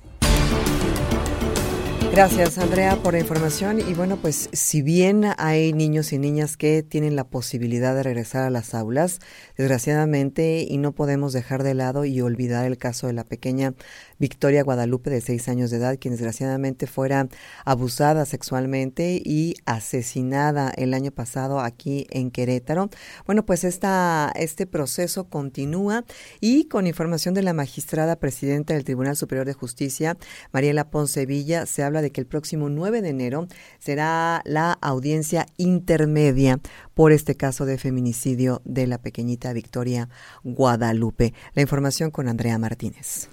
Gracias, 2.12 2.58
Andrea, 2.58 2.98
por 2.98 3.14
la 3.14 3.22
información. 3.22 3.80
Y 3.80 3.94
bueno, 3.94 4.18
pues 4.18 4.50
si 4.52 4.82
bien 4.82 5.24
hay 5.38 5.72
niños 5.72 6.12
y 6.12 6.20
niñas 6.20 6.58
que 6.58 6.84
tienen 6.84 7.16
la 7.16 7.24
posibilidad 7.24 7.96
de 7.96 8.04
regresar 8.04 8.44
a 8.44 8.50
las 8.50 8.74
aulas, 8.74 9.20
desgraciadamente, 9.56 10.66
y 10.68 10.78
no 10.78 10.92
podemos 10.92 11.32
dejar 11.32 11.64
de 11.64 11.74
lado 11.74 12.04
y 12.04 12.20
olvidar 12.20 12.66
el 12.66 12.78
caso 12.78 13.08
de 13.08 13.14
la 13.14 13.24
pequeña 13.24 13.76
Victoria 14.22 14.64
Guadalupe, 14.64 15.10
de 15.10 15.20
seis 15.20 15.50
años 15.50 15.72
de 15.72 15.78
edad, 15.78 15.98
quien 16.00 16.14
desgraciadamente 16.14 16.86
fuera 16.86 17.28
abusada 17.66 18.28
sexualmente 18.28 19.20
y 19.26 19.56
asesinada 19.66 20.72
el 20.78 20.94
año 20.94 21.10
pasado 21.10 21.60
aquí 21.60 22.06
en 22.12 22.30
Querétaro. 22.30 22.92
Bueno, 23.26 23.48
pues 23.48 23.64
esta, 23.64 24.32
este 24.36 24.68
proceso 24.68 25.28
continúa 25.28 26.06
y 26.40 26.66
con 26.66 26.86
información 26.86 27.34
de 27.34 27.42
la 27.42 27.54
magistrada 27.54 28.16
presidenta 28.16 28.76
del 28.76 28.84
Tribunal 28.84 29.16
Superior 29.16 29.48
de 29.48 29.54
Justicia, 29.54 30.16
Mariela 30.54 30.92
Poncevilla, 30.92 31.66
se 31.66 31.82
habla 31.82 32.04
de 32.04 32.12
que 32.12 32.22
el 32.22 32.28
próximo 32.28 32.70
9 32.70 33.02
de 33.02 33.10
enero 33.10 33.48
será 33.80 34.44
la 34.46 34.74
audiencia 34.74 35.48
intermedia 35.58 36.60
por 36.94 37.12
este 37.12 37.36
caso 37.36 37.66
de 37.66 37.80
feminicidio 37.80 38.62
de 38.66 38.86
la 38.86 39.00
pequeñita 39.00 39.52
Victoria 39.52 40.10
Guadalupe. 40.44 41.34
La 41.56 41.64
información 41.64 42.12
con 42.12 42.28
Andrea 42.28 42.60
Martínez. 42.60 43.28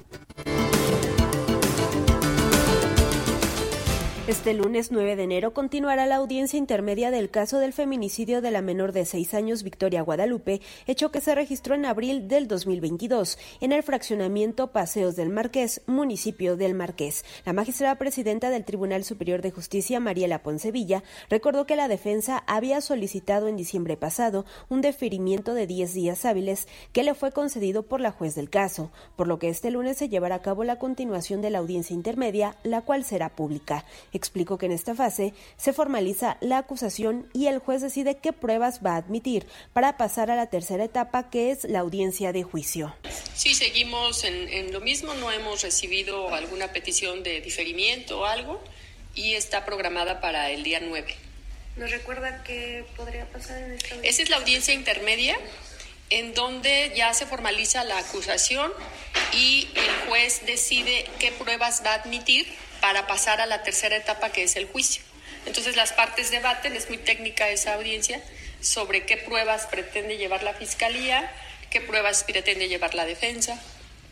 Este 4.28 4.52
lunes 4.52 4.92
9 4.92 5.16
de 5.16 5.22
enero 5.22 5.54
continuará 5.54 6.04
la 6.04 6.16
audiencia 6.16 6.58
intermedia 6.58 7.10
del 7.10 7.30
caso 7.30 7.60
del 7.60 7.72
feminicidio 7.72 8.42
de 8.42 8.50
la 8.50 8.60
menor 8.60 8.92
de 8.92 9.06
seis 9.06 9.32
años 9.32 9.62
Victoria 9.62 10.02
Guadalupe, 10.02 10.60
hecho 10.86 11.10
que 11.10 11.22
se 11.22 11.34
registró 11.34 11.74
en 11.74 11.86
abril 11.86 12.28
del 12.28 12.46
2022 12.46 13.38
en 13.62 13.72
el 13.72 13.82
fraccionamiento 13.82 14.66
Paseos 14.66 15.16
del 15.16 15.30
Marqués, 15.30 15.80
municipio 15.86 16.58
del 16.58 16.74
Marqués. 16.74 17.24
La 17.46 17.54
magistrada 17.54 17.94
presidenta 17.94 18.50
del 18.50 18.66
Tribunal 18.66 19.02
Superior 19.02 19.40
de 19.40 19.50
Justicia, 19.50 19.98
Mariela 19.98 20.42
Poncevilla, 20.42 21.02
recordó 21.30 21.64
que 21.64 21.76
la 21.76 21.88
defensa 21.88 22.44
había 22.46 22.82
solicitado 22.82 23.48
en 23.48 23.56
diciembre 23.56 23.96
pasado 23.96 24.44
un 24.68 24.82
deferimiento 24.82 25.54
de 25.54 25.66
10 25.66 25.94
días 25.94 26.26
hábiles 26.26 26.68
que 26.92 27.02
le 27.02 27.14
fue 27.14 27.32
concedido 27.32 27.84
por 27.84 28.02
la 28.02 28.10
juez 28.10 28.34
del 28.34 28.50
caso, 28.50 28.90
por 29.16 29.26
lo 29.26 29.38
que 29.38 29.48
este 29.48 29.70
lunes 29.70 29.96
se 29.96 30.10
llevará 30.10 30.34
a 30.34 30.42
cabo 30.42 30.64
la 30.64 30.78
continuación 30.78 31.40
de 31.40 31.48
la 31.48 31.60
audiencia 31.60 31.94
intermedia, 31.94 32.56
la 32.62 32.82
cual 32.82 33.04
será 33.04 33.30
pública. 33.30 33.86
Explicó 34.18 34.58
que 34.58 34.66
en 34.66 34.72
esta 34.72 34.96
fase 34.96 35.32
se 35.56 35.72
formaliza 35.72 36.38
la 36.40 36.58
acusación 36.58 37.30
y 37.32 37.46
el 37.46 37.60
juez 37.60 37.82
decide 37.82 38.16
qué 38.16 38.32
pruebas 38.32 38.80
va 38.84 38.94
a 38.94 38.96
admitir 38.96 39.46
para 39.72 39.96
pasar 39.96 40.28
a 40.32 40.34
la 40.34 40.46
tercera 40.46 40.82
etapa, 40.82 41.30
que 41.30 41.52
es 41.52 41.62
la 41.62 41.78
audiencia 41.78 42.32
de 42.32 42.42
juicio. 42.42 42.96
Sí, 43.36 43.54
seguimos 43.54 44.24
en, 44.24 44.72
lo 44.72 44.80
mismo, 44.80 45.14
no 45.14 45.30
hemos 45.30 45.62
recibido 45.62 46.34
alguna 46.34 46.72
petición 46.72 47.22
de 47.22 47.40
diferimiento 47.40 48.18
o 48.18 48.24
algo 48.24 48.60
y 49.14 49.34
está 49.34 49.64
programada 49.64 50.20
para 50.20 50.50
el 50.50 50.64
día 50.64 50.80
9. 50.82 51.14
¿Nos 51.76 51.92
recuerda 51.92 52.42
qué 52.42 52.84
podría 52.96 53.24
pasar 53.30 53.62
en 53.62 53.74
esta 53.74 53.94
audiencia? 53.94 54.10
Esa 54.10 54.22
es 54.22 54.30
la 54.30 54.38
audiencia 54.38 54.74
intermedia 54.74 55.38
en 56.10 56.34
donde 56.34 56.92
ya 56.96 57.14
se 57.14 57.24
formaliza 57.24 57.84
la 57.84 57.98
acusación 57.98 58.72
y 59.32 59.68
el 59.76 60.08
juez 60.08 60.44
decide 60.44 61.04
qué 61.20 61.30
pruebas 61.30 61.82
va 61.86 61.92
a 61.92 62.02
admitir 62.02 62.48
para 62.80 63.06
pasar 63.06 63.40
a 63.40 63.46
la 63.46 63.62
tercera 63.62 63.96
etapa 63.96 64.30
que 64.30 64.42
es 64.42 64.56
el 64.56 64.66
juicio. 64.66 65.02
Entonces 65.46 65.76
las 65.76 65.92
partes 65.92 66.30
debaten, 66.30 66.74
es 66.76 66.88
muy 66.88 66.98
técnica 66.98 67.48
esa 67.48 67.74
audiencia, 67.74 68.20
sobre 68.60 69.06
qué 69.06 69.16
pruebas 69.16 69.66
pretende 69.66 70.16
llevar 70.16 70.42
la 70.42 70.54
fiscalía, 70.54 71.30
qué 71.70 71.80
pruebas 71.80 72.24
pretende 72.24 72.68
llevar 72.68 72.94
la 72.94 73.04
defensa 73.04 73.60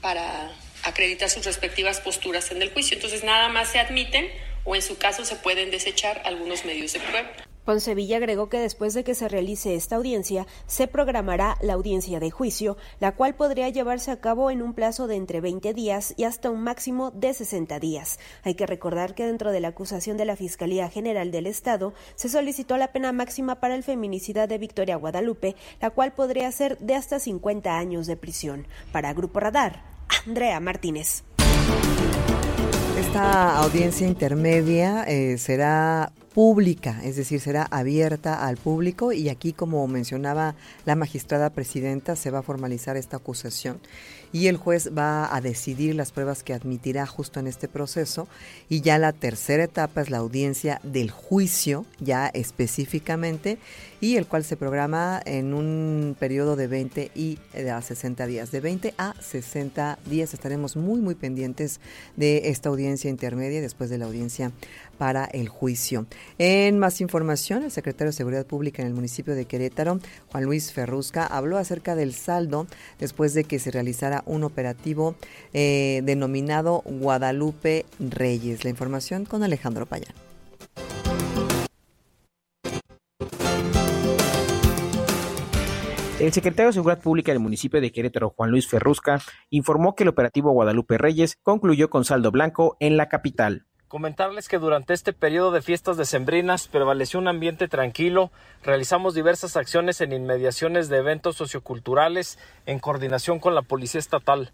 para 0.00 0.52
acreditar 0.82 1.28
sus 1.30 1.44
respectivas 1.44 2.00
posturas 2.00 2.50
en 2.50 2.62
el 2.62 2.72
juicio. 2.72 2.96
Entonces 2.96 3.24
nada 3.24 3.48
más 3.48 3.70
se 3.70 3.78
admiten 3.78 4.30
o 4.64 4.74
en 4.76 4.82
su 4.82 4.98
caso 4.98 5.24
se 5.24 5.36
pueden 5.36 5.70
desechar 5.70 6.22
algunos 6.24 6.64
medios 6.64 6.92
de 6.92 7.00
prueba. 7.00 7.45
Poncevilla 7.66 8.18
agregó 8.18 8.48
que 8.48 8.60
después 8.60 8.94
de 8.94 9.02
que 9.02 9.16
se 9.16 9.28
realice 9.28 9.74
esta 9.74 9.96
audiencia, 9.96 10.46
se 10.66 10.86
programará 10.86 11.58
la 11.60 11.74
audiencia 11.74 12.20
de 12.20 12.30
juicio, 12.30 12.76
la 13.00 13.16
cual 13.16 13.34
podría 13.34 13.68
llevarse 13.68 14.12
a 14.12 14.20
cabo 14.20 14.52
en 14.52 14.62
un 14.62 14.72
plazo 14.72 15.08
de 15.08 15.16
entre 15.16 15.40
20 15.40 15.74
días 15.74 16.14
y 16.16 16.24
hasta 16.24 16.48
un 16.48 16.62
máximo 16.62 17.10
de 17.10 17.34
60 17.34 17.78
días. 17.80 18.20
Hay 18.44 18.54
que 18.54 18.66
recordar 18.66 19.16
que 19.16 19.26
dentro 19.26 19.50
de 19.50 19.60
la 19.60 19.68
acusación 19.68 20.16
de 20.16 20.24
la 20.24 20.36
Fiscalía 20.36 20.88
General 20.88 21.32
del 21.32 21.48
Estado 21.48 21.92
se 22.14 22.28
solicitó 22.28 22.76
la 22.76 22.92
pena 22.92 23.10
máxima 23.10 23.56
para 23.56 23.74
el 23.74 23.82
feminicida 23.82 24.46
de 24.46 24.58
Victoria 24.58 24.94
Guadalupe, 24.94 25.56
la 25.80 25.90
cual 25.90 26.12
podría 26.12 26.50
ser 26.52 26.78
de 26.78 26.94
hasta 26.94 27.18
50 27.18 27.76
años 27.76 28.06
de 28.06 28.16
prisión. 28.16 28.68
Para 28.92 29.12
Grupo 29.12 29.40
Radar, 29.40 29.82
Andrea 30.24 30.60
Martínez. 30.60 31.24
Esta 32.96 33.56
audiencia 33.58 34.06
intermedia 34.06 35.02
eh, 35.04 35.36
será 35.36 36.12
pública, 36.36 37.00
es 37.02 37.16
decir, 37.16 37.40
será 37.40 37.66
abierta 37.70 38.46
al 38.46 38.58
público 38.58 39.10
y 39.10 39.30
aquí, 39.30 39.54
como 39.54 39.88
mencionaba 39.88 40.54
la 40.84 40.94
magistrada 40.94 41.48
presidenta, 41.48 42.14
se 42.14 42.30
va 42.30 42.40
a 42.40 42.42
formalizar 42.42 42.98
esta 42.98 43.16
acusación 43.16 43.80
y 44.32 44.48
el 44.48 44.58
juez 44.58 44.90
va 44.94 45.34
a 45.34 45.40
decidir 45.40 45.94
las 45.94 46.12
pruebas 46.12 46.42
que 46.42 46.52
admitirá 46.52 47.06
justo 47.06 47.40
en 47.40 47.46
este 47.46 47.68
proceso 47.68 48.28
y 48.68 48.82
ya 48.82 48.98
la 48.98 49.14
tercera 49.14 49.64
etapa 49.64 50.02
es 50.02 50.10
la 50.10 50.18
audiencia 50.18 50.78
del 50.82 51.10
juicio, 51.10 51.86
ya 52.00 52.26
específicamente, 52.26 53.56
y 54.00 54.16
el 54.16 54.26
cual 54.26 54.44
se 54.44 54.56
programa 54.56 55.20
en 55.24 55.54
un 55.54 56.16
periodo 56.18 56.56
de 56.56 56.66
20 56.66 57.10
y 57.14 57.38
eh, 57.54 57.70
a 57.70 57.80
60 57.80 58.26
días. 58.26 58.50
De 58.50 58.60
20 58.60 58.94
a 58.98 59.14
60 59.20 59.98
días 60.06 60.34
estaremos 60.34 60.76
muy, 60.76 61.00
muy 61.00 61.14
pendientes 61.14 61.80
de 62.16 62.48
esta 62.50 62.68
audiencia 62.68 63.10
intermedia 63.10 63.60
después 63.60 63.90
de 63.90 63.98
la 63.98 64.06
audiencia 64.06 64.52
para 64.98 65.24
el 65.26 65.48
juicio. 65.48 66.06
En 66.38 66.78
más 66.78 67.00
información, 67.00 67.62
el 67.62 67.70
secretario 67.70 68.10
de 68.10 68.16
Seguridad 68.16 68.46
Pública 68.46 68.82
en 68.82 68.88
el 68.88 68.94
municipio 68.94 69.34
de 69.34 69.44
Querétaro, 69.44 69.98
Juan 70.30 70.44
Luis 70.44 70.72
Ferrusca, 70.72 71.26
habló 71.26 71.58
acerca 71.58 71.94
del 71.94 72.14
saldo 72.14 72.66
después 72.98 73.34
de 73.34 73.44
que 73.44 73.58
se 73.58 73.70
realizara 73.70 74.22
un 74.26 74.44
operativo 74.44 75.16
eh, 75.52 76.02
denominado 76.04 76.82
Guadalupe 76.84 77.86
Reyes. 77.98 78.64
La 78.64 78.70
información 78.70 79.24
con 79.24 79.42
Alejandro 79.42 79.86
Payán. 79.86 80.25
El 86.18 86.32
secretario 86.32 86.68
de 86.68 86.72
Seguridad 86.72 87.02
Pública 87.02 87.32
del 87.32 87.42
municipio 87.42 87.78
de 87.78 87.92
Querétaro, 87.92 88.30
Juan 88.30 88.50
Luis 88.50 88.66
Ferrusca, 88.66 89.20
informó 89.50 89.94
que 89.94 90.04
el 90.04 90.08
operativo 90.08 90.50
Guadalupe 90.50 90.96
Reyes 90.96 91.36
concluyó 91.42 91.90
con 91.90 92.06
saldo 92.06 92.30
blanco 92.30 92.78
en 92.80 92.96
la 92.96 93.10
capital. 93.10 93.66
Comentarles 93.86 94.48
que 94.48 94.58
durante 94.58 94.94
este 94.94 95.12
periodo 95.12 95.50
de 95.50 95.60
fiestas 95.60 95.98
decembrinas 95.98 96.68
prevaleció 96.68 97.20
un 97.20 97.28
ambiente 97.28 97.68
tranquilo, 97.68 98.30
realizamos 98.64 99.12
diversas 99.12 99.58
acciones 99.58 100.00
en 100.00 100.14
inmediaciones 100.14 100.88
de 100.88 100.96
eventos 100.96 101.36
socioculturales 101.36 102.38
en 102.64 102.78
coordinación 102.78 103.38
con 103.38 103.54
la 103.54 103.60
Policía 103.60 103.98
Estatal. 103.98 104.52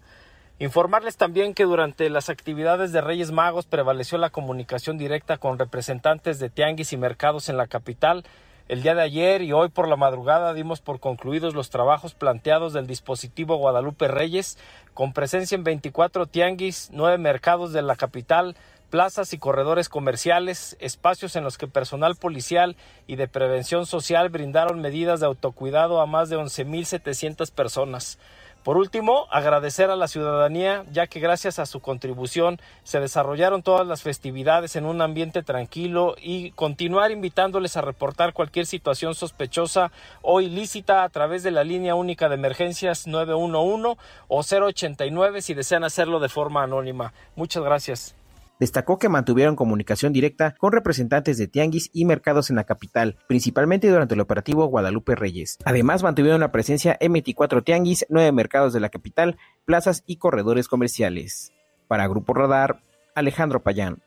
Informarles 0.59 1.15
también 1.15 1.53
que 1.53 1.63
durante 1.63 2.09
las 2.09 2.29
actividades 2.29 2.91
de 2.91 2.99
Reyes 2.99 3.31
Magos 3.31 3.67
prevaleció 3.67 4.17
la 4.17 4.31
comunicación 4.31 4.97
directa 4.97 5.37
con 5.37 5.57
representantes 5.57 6.39
de 6.39 6.49
tianguis 6.49 6.91
y 6.91 6.97
mercados 6.97 7.47
en 7.47 7.55
la 7.55 7.67
capital, 7.67 8.25
el 8.69 8.81
día 8.81 8.95
de 8.95 9.01
ayer 9.01 9.41
y 9.41 9.51
hoy 9.51 9.69
por 9.69 9.87
la 9.87 9.95
madrugada 9.95 10.53
dimos 10.53 10.79
por 10.79 10.99
concluidos 10.99 11.53
los 11.53 11.69
trabajos 11.69 12.13
planteados 12.13 12.73
del 12.73 12.87
dispositivo 12.87 13.57
Guadalupe 13.57 14.07
Reyes, 14.07 14.57
con 14.93 15.13
presencia 15.13 15.55
en 15.55 15.63
24 15.63 16.27
tianguis, 16.27 16.89
9 16.93 17.17
mercados 17.17 17.73
de 17.73 17.81
la 17.81 17.95
capital, 17.95 18.55
plazas 18.89 19.33
y 19.33 19.37
corredores 19.37 19.89
comerciales, 19.89 20.77
espacios 20.79 21.35
en 21.35 21.43
los 21.43 21.57
que 21.57 21.67
personal 21.67 22.15
policial 22.15 22.75
y 23.07 23.15
de 23.15 23.27
prevención 23.27 23.85
social 23.85 24.29
brindaron 24.29 24.81
medidas 24.81 25.19
de 25.19 25.25
autocuidado 25.25 25.99
a 25.99 26.05
más 26.05 26.29
de 26.29 26.37
11.700 26.37 27.51
personas. 27.51 28.19
Por 28.63 28.77
último, 28.77 29.27
agradecer 29.29 29.89
a 29.89 29.97
la 29.97 30.07
ciudadanía, 30.07 30.85
ya 30.89 31.07
que 31.07 31.19
gracias 31.19 31.59
a 31.59 31.65
su 31.65 31.81
contribución 31.81 32.61
se 32.83 33.01
desarrollaron 33.01 33.61
todas 33.61 33.85
las 33.85 34.03
festividades 34.03 34.77
en 34.77 34.85
un 34.85 35.01
ambiente 35.01 35.43
tranquilo 35.43 36.15
y 36.17 36.51
continuar 36.51 37.11
invitándoles 37.11 37.75
a 37.75 37.81
reportar 37.81 38.31
cualquier 38.31 38.65
situación 38.65 39.15
sospechosa 39.15 39.91
o 40.21 40.39
ilícita 40.39 41.03
a 41.03 41.09
través 41.09 41.43
de 41.43 41.51
la 41.51 41.65
línea 41.65 41.95
única 41.95 42.29
de 42.29 42.35
emergencias 42.35 43.05
911 43.05 43.97
o 44.29 44.43
089 44.43 45.41
si 45.41 45.53
desean 45.53 45.83
hacerlo 45.83 46.21
de 46.21 46.29
forma 46.29 46.63
anónima. 46.63 47.11
Muchas 47.35 47.63
gracias. 47.63 48.22
Destacó 48.63 48.97
que 48.97 49.09
mantuvieron 49.09 49.57
comunicación 49.57 50.13
directa 50.13 50.55
con 50.57 50.71
representantes 50.71 51.37
de 51.37 51.49
tianguis 51.49 51.89
y 51.91 52.05
mercados 52.05 52.49
en 52.49 52.55
la 52.55 52.63
capital, 52.63 53.17
principalmente 53.27 53.89
durante 53.89 54.13
el 54.13 54.21
operativo 54.21 54.67
Guadalupe 54.67 55.15
Reyes. 55.15 55.57
Además, 55.65 56.01
mantuvieron 56.01 56.39
la 56.39 56.53
presencia 56.53 56.95
en 57.01 57.11
24 57.11 57.61
tianguis, 57.63 58.05
9 58.07 58.31
mercados 58.31 58.71
de 58.71 58.79
la 58.79 58.87
capital, 58.87 59.35
plazas 59.65 60.03
y 60.07 60.15
corredores 60.15 60.69
comerciales. 60.69 61.51
Para 61.89 62.07
Grupo 62.07 62.33
Radar, 62.33 62.81
Alejandro 63.15 63.61
Payán. 63.61 64.01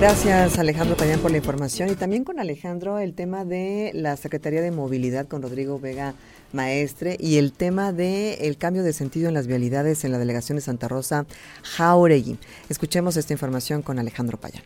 Gracias 0.00 0.58
Alejandro 0.58 0.96
Payán 0.96 1.20
por 1.20 1.30
la 1.30 1.36
información 1.36 1.90
y 1.90 1.94
también 1.94 2.24
con 2.24 2.40
Alejandro 2.40 2.98
el 2.98 3.14
tema 3.14 3.44
de 3.44 3.90
la 3.94 4.16
Secretaría 4.16 4.60
de 4.60 4.70
Movilidad 4.70 5.28
con 5.28 5.40
Rodrigo 5.40 5.78
Vega 5.78 6.14
Maestre 6.54 7.16
y 7.20 7.36
el 7.36 7.52
tema 7.52 7.92
de 7.92 8.34
el 8.46 8.56
cambio 8.56 8.82
de 8.82 8.92
sentido 8.92 9.28
en 9.28 9.34
las 9.34 9.46
vialidades 9.46 10.04
en 10.04 10.12
la 10.12 10.18
delegación 10.18 10.56
de 10.56 10.62
Santa 10.62 10.88
Rosa 10.88 11.26
Jauregui. 11.62 12.38
Escuchemos 12.68 13.16
esta 13.16 13.32
información 13.32 13.82
con 13.82 13.98
Alejandro 13.98 14.38
Payán. 14.38 14.62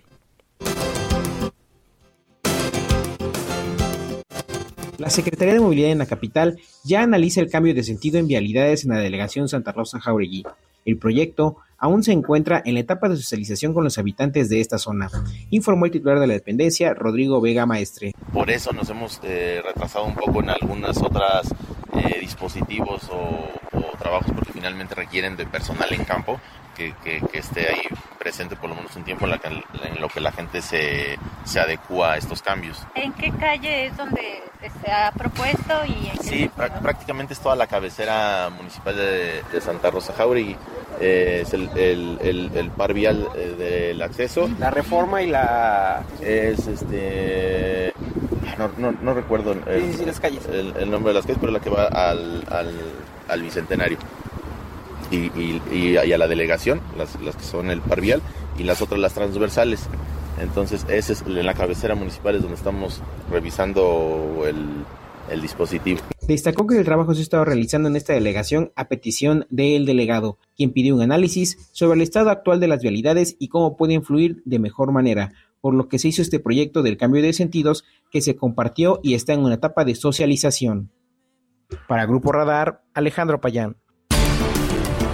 La 4.98 5.11
Secretaría 5.11 5.55
de 5.55 5.61
Movilidad 5.61 5.90
en 5.90 5.98
la 5.98 6.07
capital 6.07 6.59
ya 6.85 7.03
analiza 7.03 7.40
el 7.40 7.51
cambio 7.51 7.72
de 7.72 7.83
sentido 7.83 8.18
en 8.18 8.27
vialidades 8.27 8.85
en 8.85 8.90
la 8.90 8.98
delegación 8.98 9.48
Santa 9.48 9.72
Rosa 9.72 10.01
Jauregui. 10.01 10.44
El 10.85 10.98
proyecto 10.98 11.57
aún 11.78 12.02
se 12.02 12.12
encuentra 12.12 12.60
en 12.64 12.74
la 12.74 12.80
etapa 12.80 13.08
de 13.08 13.16
socialización 13.16 13.72
con 13.72 13.84
los 13.84 13.98
habitantes 13.98 14.48
de 14.48 14.60
esta 14.60 14.78
zona, 14.78 15.08
informó 15.50 15.86
el 15.86 15.92
titular 15.92 16.18
de 16.18 16.26
la 16.26 16.34
dependencia, 16.34 16.92
Rodrigo 16.94 17.40
Vega 17.40 17.66
Maestre. 17.66 18.12
Por 18.32 18.50
eso 18.50 18.72
nos 18.72 18.90
hemos 18.90 19.20
eh, 19.22 19.62
retrasado 19.64 20.04
un 20.04 20.14
poco 20.14 20.40
en 20.42 20.50
algunas 20.50 20.98
otras 20.98 21.54
eh, 21.94 22.18
dispositivos 22.20 23.08
o, 23.10 23.78
o, 23.78 23.96
trabajos 23.98 24.32
porque 24.32 24.52
finalmente 24.52 24.94
requieren 24.94 25.36
de 25.36 25.46
personal 25.46 25.92
en 25.92 26.04
campo 26.04 26.40
que, 26.76 26.94
que, 27.02 27.20
que 27.32 27.38
esté 27.38 27.68
ahí 27.68 27.82
presente 28.18 28.56
por 28.56 28.70
lo 28.70 28.76
menos 28.76 28.94
un 28.94 29.04
tiempo 29.04 29.24
en, 29.24 29.32
la 29.32 29.38
que, 29.38 29.48
en 29.48 30.00
lo 30.00 30.08
que 30.08 30.20
la 30.20 30.32
gente 30.32 30.62
se, 30.62 31.18
se, 31.44 31.60
adecua 31.60 32.12
a 32.12 32.16
estos 32.16 32.42
cambios. 32.42 32.86
¿En 32.94 33.12
qué 33.14 33.32
calle 33.32 33.86
es 33.86 33.96
donde 33.96 34.42
se 34.60 34.90
ha 34.90 35.10
propuesto? 35.12 35.84
y 35.86 36.10
en 36.10 36.22
Sí, 36.22 36.50
pr 36.54 36.80
prácticamente 36.80 37.32
es 37.34 37.40
toda 37.40 37.56
la 37.56 37.66
cabecera 37.66 38.50
municipal 38.56 38.94
de, 38.94 39.42
de 39.52 39.60
Santa 39.60 39.90
Rosa 39.90 40.12
Jauregui. 40.12 40.56
Eh, 41.00 41.42
es 41.42 41.54
el, 41.54 41.68
el, 41.76 42.18
el, 42.22 42.50
el, 42.54 42.70
par 42.70 42.92
vial 42.92 43.28
eh, 43.37 43.54
del 43.56 44.02
acceso. 44.02 44.48
La 44.58 44.70
reforma 44.70 45.22
y 45.22 45.28
la... 45.28 46.04
Es 46.20 46.66
este... 46.66 47.92
No, 48.58 48.70
no, 48.76 48.98
no 49.00 49.14
recuerdo 49.14 49.52
el, 49.52 49.92
sí, 49.92 49.98
sí, 49.98 50.04
las 50.04 50.18
calles. 50.18 50.44
el, 50.46 50.90
nombre 50.90 51.11
de 51.11 51.14
las 51.14 51.26
calles, 51.26 51.38
pero 51.40 51.52
la 51.52 51.61
que 51.61 51.70
va 51.70 51.84
al, 51.84 52.42
al, 52.50 52.72
al 53.28 53.42
Bicentenario. 53.42 53.98
Y, 55.12 55.16
y, 55.40 55.62
y, 55.72 55.96
a 55.96 56.18
la 56.18 56.26
delegación, 56.26 56.80
las, 56.96 57.20
las, 57.20 57.37
que 57.37 57.44
son 57.44 57.70
el 57.70 57.80
par 57.80 58.00
vial, 58.00 58.20
y 58.58 58.64
las 58.64 58.82
otras 58.82 59.00
las 59.00 59.14
transversales. 59.14 59.87
Entonces, 60.40 60.84
ese 60.88 61.12
es 61.12 61.22
en 61.22 61.46
la 61.46 61.54
cabecera 61.54 61.94
municipal 61.94 62.34
es 62.34 62.42
donde 62.42 62.56
estamos 62.56 63.00
revisando 63.30 64.42
el, 64.44 64.84
el 65.30 65.42
dispositivo. 65.42 66.00
Destacó 66.26 66.66
que 66.66 66.78
el 66.78 66.84
trabajo 66.84 67.14
se 67.14 67.20
ha 67.20 67.22
estado 67.22 67.44
realizando 67.44 67.88
en 67.88 67.96
esta 67.96 68.12
delegación 68.12 68.72
a 68.76 68.88
petición 68.88 69.46
del 69.50 69.86
delegado, 69.86 70.38
quien 70.56 70.72
pidió 70.72 70.94
un 70.94 71.02
análisis 71.02 71.70
sobre 71.72 71.96
el 71.96 72.02
estado 72.02 72.30
actual 72.30 72.60
de 72.60 72.68
las 72.68 72.82
vialidades 72.82 73.36
y 73.38 73.48
cómo 73.48 73.76
puede 73.76 73.94
influir 73.94 74.42
de 74.44 74.58
mejor 74.58 74.92
manera, 74.92 75.32
por 75.60 75.74
lo 75.74 75.88
que 75.88 75.98
se 75.98 76.08
hizo 76.08 76.22
este 76.22 76.40
proyecto 76.40 76.82
del 76.82 76.96
cambio 76.96 77.22
de 77.22 77.32
sentidos 77.32 77.84
que 78.10 78.20
se 78.20 78.36
compartió 78.36 79.00
y 79.02 79.14
está 79.14 79.32
en 79.32 79.40
una 79.40 79.54
etapa 79.54 79.84
de 79.84 79.94
socialización. 79.94 80.90
Para 81.86 82.06
Grupo 82.06 82.32
Radar, 82.32 82.82
Alejandro 82.94 83.40
Payán. 83.40 83.76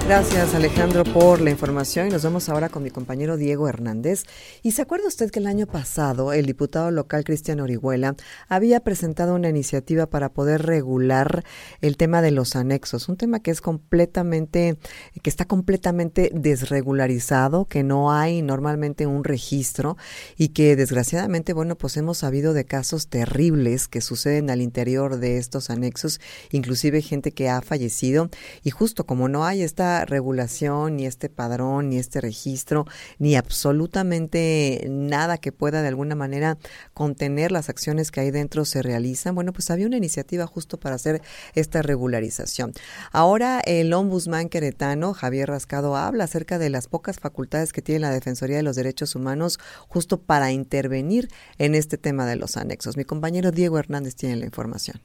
Gracias 0.07 0.55
Alejandro 0.55 1.03
por 1.03 1.41
la 1.41 1.51
información 1.51 2.09
y 2.09 2.11
nos 2.11 2.25
vamos 2.25 2.51
ahora 2.51 2.69
con 2.69 2.83
mi 2.83 2.91
compañero 2.91 3.39
Diego 3.39 3.69
Hernández. 3.69 4.25
¿Y 4.63 4.73
se 4.73 4.83
acuerda 4.83 5.09
usted 5.09 5.31
que 5.31 5.39
el 5.39 5.47
año 5.47 5.67
pasado 5.67 6.35
el 6.35 6.45
diputado 6.45 6.91
local 6.91 7.25
Cristian 7.25 7.59
Orihuela 7.59 8.15
había 8.47 8.81
presentado 8.81 9.35
una 9.35 9.49
iniciativa 9.49 10.05
para 10.05 10.29
poder 10.29 10.61
regular 10.67 11.43
el 11.81 11.97
tema 11.97 12.21
de 12.21 12.33
los 12.33 12.55
anexos? 12.55 13.09
Un 13.09 13.17
tema 13.17 13.41
que 13.41 13.51
es 13.51 13.63
completamente, 13.63 14.77
que 15.23 15.31
está 15.31 15.47
completamente 15.47 16.31
desregularizado, 16.35 17.65
que 17.65 17.83
no 17.83 18.13
hay 18.13 18.43
normalmente 18.43 19.07
un 19.07 19.25
registro 19.25 19.97
y 20.37 20.49
que 20.49 20.77
desgraciadamente, 20.77 21.55
bueno, 21.55 21.77
pues 21.77 21.97
hemos 21.97 22.19
sabido 22.19 22.53
de 22.53 22.67
casos 22.67 23.09
terribles 23.09 23.89
que 23.89 24.03
suceden 24.03 24.51
al 24.51 24.61
interior 24.61 25.17
de 25.17 25.39
estos 25.39 25.71
anexos, 25.71 26.21
inclusive 26.51 27.01
gente 27.01 27.33
que 27.33 27.49
ha 27.49 27.63
fallecido 27.63 28.29
y 28.63 28.69
justo 28.69 29.07
como 29.07 29.31
no 29.31 29.47
hay 29.47 29.63
esta 29.63 29.94
regulación, 30.05 30.97
ni 30.97 31.07
este 31.07 31.29
padrón, 31.29 31.91
ni 31.91 31.99
este 31.99 32.21
registro, 32.21 32.87
ni 33.19 33.37
absolutamente 33.37 34.87
nada 34.91 35.39
que 35.39 35.53
pueda 35.53 35.83
de 35.83 35.89
alguna 35.89 36.15
manera 36.15 36.59
contener 36.93 37.53
las 37.53 37.69
acciones 37.69 38.11
que 38.11 38.21
ahí 38.21 38.31
dentro 38.31 38.65
se 38.65 38.83
realizan, 38.83 39.35
bueno, 39.35 39.53
pues 39.53 39.71
había 39.71 39.87
una 39.87 39.97
iniciativa 39.97 40.47
justo 40.47 40.79
para 40.79 40.97
hacer 40.97 41.23
esta 41.55 41.83
regularización. 41.83 42.73
Ahora 43.13 43.61
el 43.61 43.93
ombudsman 43.93 44.49
queretano, 44.49 45.15
Javier 45.15 45.49
Rascado, 45.49 45.97
habla 45.97 46.25
acerca 46.25 46.59
de 46.59 46.71
las 46.71 46.89
pocas 46.89 47.19
facultades 47.19 47.73
que 47.73 47.83
tiene 47.83 48.01
la 48.01 48.11
Defensoría 48.11 48.57
de 48.57 48.63
los 48.63 48.77
Derechos 48.77 49.15
Humanos 49.15 49.59
justo 49.89 50.21
para 50.21 50.53
intervenir 50.53 51.29
en 51.59 51.75
este 51.75 51.99
tema 51.99 52.27
de 52.27 52.37
los 52.37 52.57
anexos. 52.57 52.97
Mi 52.97 53.05
compañero 53.05 53.51
Diego 53.51 53.79
Hernández 53.79 54.17
tiene 54.17 54.37
la 54.37 54.47
información. 54.47 55.01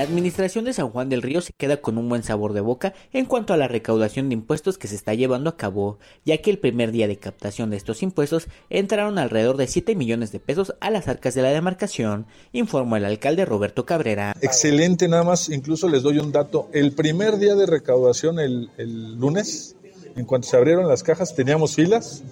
La 0.00 0.06
administración 0.06 0.64
de 0.64 0.72
San 0.72 0.88
Juan 0.88 1.10
del 1.10 1.20
Río 1.20 1.42
se 1.42 1.52
queda 1.52 1.82
con 1.82 1.98
un 1.98 2.08
buen 2.08 2.22
sabor 2.22 2.54
de 2.54 2.62
boca 2.62 2.94
en 3.12 3.26
cuanto 3.26 3.52
a 3.52 3.58
la 3.58 3.68
recaudación 3.68 4.30
de 4.30 4.32
impuestos 4.32 4.78
que 4.78 4.88
se 4.88 4.94
está 4.94 5.12
llevando 5.12 5.50
a 5.50 5.58
cabo, 5.58 5.98
ya 6.24 6.38
que 6.38 6.50
el 6.50 6.58
primer 6.58 6.90
día 6.90 7.06
de 7.06 7.18
captación 7.18 7.68
de 7.68 7.76
estos 7.76 8.02
impuestos 8.02 8.46
entraron 8.70 9.18
alrededor 9.18 9.58
de 9.58 9.66
7 9.66 9.94
millones 9.96 10.32
de 10.32 10.40
pesos 10.40 10.74
a 10.80 10.88
las 10.88 11.06
arcas 11.06 11.34
de 11.34 11.42
la 11.42 11.50
demarcación, 11.50 12.24
informó 12.52 12.96
el 12.96 13.04
alcalde 13.04 13.44
Roberto 13.44 13.84
Cabrera. 13.84 14.34
Excelente, 14.40 15.06
nada 15.06 15.22
más, 15.22 15.50
incluso 15.50 15.86
les 15.86 16.02
doy 16.02 16.18
un 16.18 16.32
dato. 16.32 16.70
El 16.72 16.92
primer 16.92 17.36
día 17.36 17.54
de 17.54 17.66
recaudación, 17.66 18.38
el, 18.38 18.70
el 18.78 19.16
lunes, 19.16 19.76
en 20.16 20.24
cuanto 20.24 20.48
se 20.48 20.56
abrieron 20.56 20.88
las 20.88 21.02
cajas, 21.02 21.34
teníamos 21.34 21.74
filas 21.74 22.22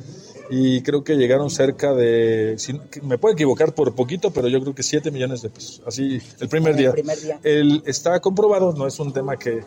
y 0.51 0.83
creo 0.83 1.05
que 1.05 1.17
llegaron 1.17 1.51
cerca 1.51 1.93
de, 1.93 2.55
si, 2.59 2.81
me 3.03 3.19
puedo 3.19 3.35
equivocar 3.35 3.75
por 3.75 3.95
poquito, 3.95 4.31
pero 4.31 4.49
yo 4.49 4.61
creo 4.61 4.75
que 4.75 4.83
7 4.83 5.11
millones 5.11 5.43
de 5.43 5.51
pesos, 5.51 5.83
así 5.87 6.21
el 6.41 6.49
primer 6.49 6.77
día. 6.77 6.89
El 6.89 6.95
primer 6.95 7.21
día. 7.21 7.41
El, 7.43 7.83
está 7.87 8.21
comprobado, 8.21 8.73
no 8.73 8.87
es 8.87 8.99
un 8.99 9.13
tema 9.13 9.37
que 9.37 9.63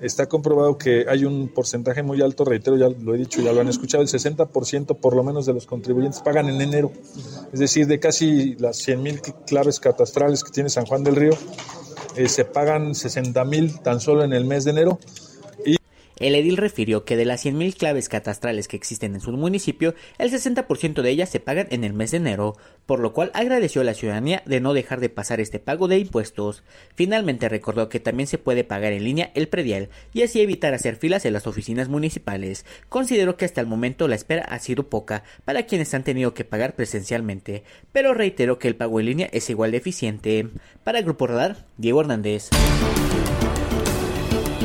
está 0.00 0.26
comprobado 0.26 0.76
que 0.76 1.06
hay 1.08 1.24
un 1.24 1.48
porcentaje 1.48 2.02
muy 2.02 2.20
alto, 2.20 2.44
reitero, 2.44 2.76
ya 2.76 2.88
lo 2.88 3.14
he 3.14 3.18
dicho, 3.18 3.40
ya 3.40 3.52
lo 3.52 3.60
han 3.60 3.68
escuchado, 3.68 4.02
el 4.02 4.08
60% 4.08 4.98
por 4.98 5.16
lo 5.16 5.22
menos 5.22 5.46
de 5.46 5.54
los 5.54 5.66
contribuyentes 5.66 6.20
pagan 6.20 6.48
en 6.48 6.60
enero, 6.60 6.92
es 7.52 7.58
decir, 7.58 7.86
de 7.86 7.98
casi 7.98 8.56
las 8.56 8.76
100 8.78 9.02
mil 9.02 9.20
claves 9.46 9.80
catastrales 9.80 10.44
que 10.44 10.50
tiene 10.50 10.68
San 10.68 10.84
Juan 10.86 11.02
del 11.02 11.16
Río, 11.16 11.32
eh, 12.16 12.28
se 12.28 12.44
pagan 12.44 12.94
60 12.94 13.44
mil 13.44 13.80
tan 13.80 14.00
solo 14.00 14.24
en 14.24 14.32
el 14.32 14.44
mes 14.44 14.64
de 14.64 14.70
enero 14.72 14.98
El 16.18 16.34
edil 16.34 16.56
refirió 16.56 17.04
que 17.04 17.16
de 17.16 17.26
las 17.26 17.44
100.000 17.44 17.76
claves 17.76 18.08
catastrales 18.08 18.68
que 18.68 18.76
existen 18.76 19.14
en 19.14 19.20
su 19.20 19.32
municipio, 19.32 19.94
el 20.16 20.32
60% 20.32 21.02
de 21.02 21.10
ellas 21.10 21.28
se 21.28 21.40
pagan 21.40 21.66
en 21.70 21.84
el 21.84 21.92
mes 21.92 22.12
de 22.12 22.16
enero, 22.16 22.56
por 22.86 23.00
lo 23.00 23.12
cual 23.12 23.30
agradeció 23.34 23.82
a 23.82 23.84
la 23.84 23.92
ciudadanía 23.92 24.42
de 24.46 24.60
no 24.60 24.72
dejar 24.72 25.00
de 25.00 25.10
pasar 25.10 25.40
este 25.40 25.58
pago 25.58 25.88
de 25.88 25.98
impuestos. 25.98 26.62
Finalmente 26.94 27.50
recordó 27.50 27.90
que 27.90 28.00
también 28.00 28.26
se 28.26 28.38
puede 28.38 28.64
pagar 28.64 28.94
en 28.94 29.04
línea 29.04 29.30
el 29.34 29.48
predial 29.48 29.90
y 30.14 30.22
así 30.22 30.40
evitar 30.40 30.72
hacer 30.72 30.96
filas 30.96 31.26
en 31.26 31.34
las 31.34 31.46
oficinas 31.46 31.88
municipales. 31.88 32.64
Consideró 32.88 33.36
que 33.36 33.44
hasta 33.44 33.60
el 33.60 33.66
momento 33.66 34.08
la 34.08 34.14
espera 34.14 34.44
ha 34.44 34.58
sido 34.58 34.88
poca 34.88 35.22
para 35.44 35.66
quienes 35.66 35.92
han 35.92 36.04
tenido 36.04 36.32
que 36.32 36.44
pagar 36.44 36.76
presencialmente, 36.76 37.62
pero 37.92 38.14
reiteró 38.14 38.58
que 38.58 38.68
el 38.68 38.76
pago 38.76 39.00
en 39.00 39.06
línea 39.06 39.28
es 39.32 39.50
igual 39.50 39.72
de 39.72 39.76
eficiente. 39.76 40.48
Para 40.82 41.02
Grupo 41.02 41.26
Radar, 41.26 41.66
Diego 41.76 42.00
Hernández. 42.00 42.48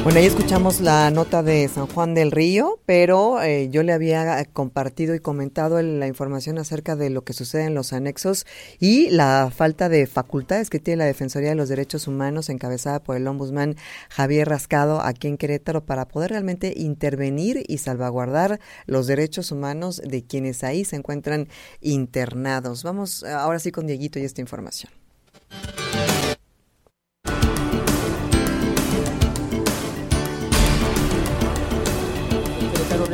Bueno, 0.04 0.18
ahí 0.18 0.26
escuchamos 0.26 0.82
la 0.82 1.12
nota 1.12 1.44
de 1.44 1.68
San 1.68 1.86
Juan 1.86 2.16
del 2.16 2.32
Río, 2.32 2.80
pero 2.88 3.40
eh, 3.40 3.70
yo 3.70 3.84
le 3.84 3.94
había 3.94 4.44
compartido 4.46 5.14
y 5.14 5.20
comentado 5.20 5.80
la 5.80 6.08
información 6.08 6.58
acerca 6.58 6.96
de 6.96 7.12
lo 7.12 7.24
que 7.24 7.34
sucede 7.34 7.66
en 7.66 7.76
los 7.76 7.94
anexos 7.94 8.48
y 8.80 9.12
la 9.12 9.52
falta 9.56 9.90
de 9.90 10.08
facultades 10.08 10.72
que 10.72 10.80
tiene 10.80 10.98
la 10.98 11.06
Defensoría 11.06 11.50
de 11.50 11.56
los 11.56 11.70
Derechos 11.70 12.08
Humanos, 12.08 12.50
encabezada 12.50 13.04
por 13.04 13.16
el 13.16 13.28
ombudsman 13.28 13.76
Javier 14.10 14.50
Rascado 14.50 15.02
aquí 15.02 15.28
en 15.28 15.38
Querétaro, 15.38 15.86
para 15.86 16.08
poder 16.08 16.32
realmente 16.32 16.74
intervenir 16.76 17.64
y 17.68 17.78
salvaguardar 17.78 18.60
los 18.88 19.06
derechos 19.06 19.52
humanos 19.52 20.02
de 20.04 20.24
quienes 20.24 20.64
ahí 20.64 20.84
se 20.84 20.96
encuentran 20.96 21.48
internados. 21.80 22.82
Vamos 22.82 23.24
ahora 23.24 23.60
sí 23.60 23.72
con 23.72 23.86
Dieguito 23.86 24.18
y 24.18 24.24
esta 24.24 24.42
información. 24.42 24.92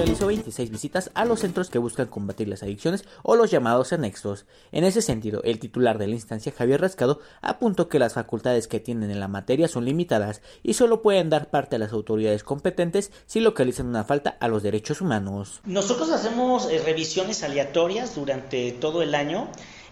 Realizó 0.07 0.27
26 0.27 0.71
visitas 0.71 1.11
a 1.15 1.25
los 1.25 1.41
centros 1.41 1.69
que 1.69 1.79
buscan 1.79 2.07
combatir 2.07 2.47
las 2.47 2.63
adicciones 2.63 3.03
o 3.23 3.35
los 3.35 3.51
llamados 3.51 3.91
anexos. 3.91 4.45
En 4.71 4.85
ese 4.85 5.01
sentido, 5.01 5.41
el 5.43 5.59
titular 5.59 5.97
de 5.97 6.07
la 6.07 6.15
instancia, 6.15 6.53
Javier 6.57 6.79
Rascado, 6.79 7.19
apuntó 7.41 7.89
que 7.89 7.99
las 7.99 8.13
facultades 8.13 8.69
que 8.69 8.79
tienen 8.79 9.11
en 9.11 9.19
la 9.19 9.27
materia 9.27 9.67
son 9.67 9.83
limitadas 9.83 10.41
y 10.63 10.75
solo 10.75 11.01
pueden 11.01 11.29
dar 11.29 11.49
parte 11.49 11.75
a 11.75 11.79
las 11.79 11.91
autoridades 11.91 12.45
competentes 12.45 13.11
si 13.25 13.41
localizan 13.41 13.87
una 13.87 14.05
falta 14.05 14.37
a 14.39 14.47
los 14.47 14.63
derechos 14.63 15.01
humanos. 15.01 15.59
Nosotros 15.65 16.09
hacemos 16.11 16.71
eh, 16.71 16.81
revisiones 16.85 17.43
aleatorias 17.43 18.15
durante 18.15 18.71
todo 18.71 19.01
el 19.01 19.13
año. 19.13 19.49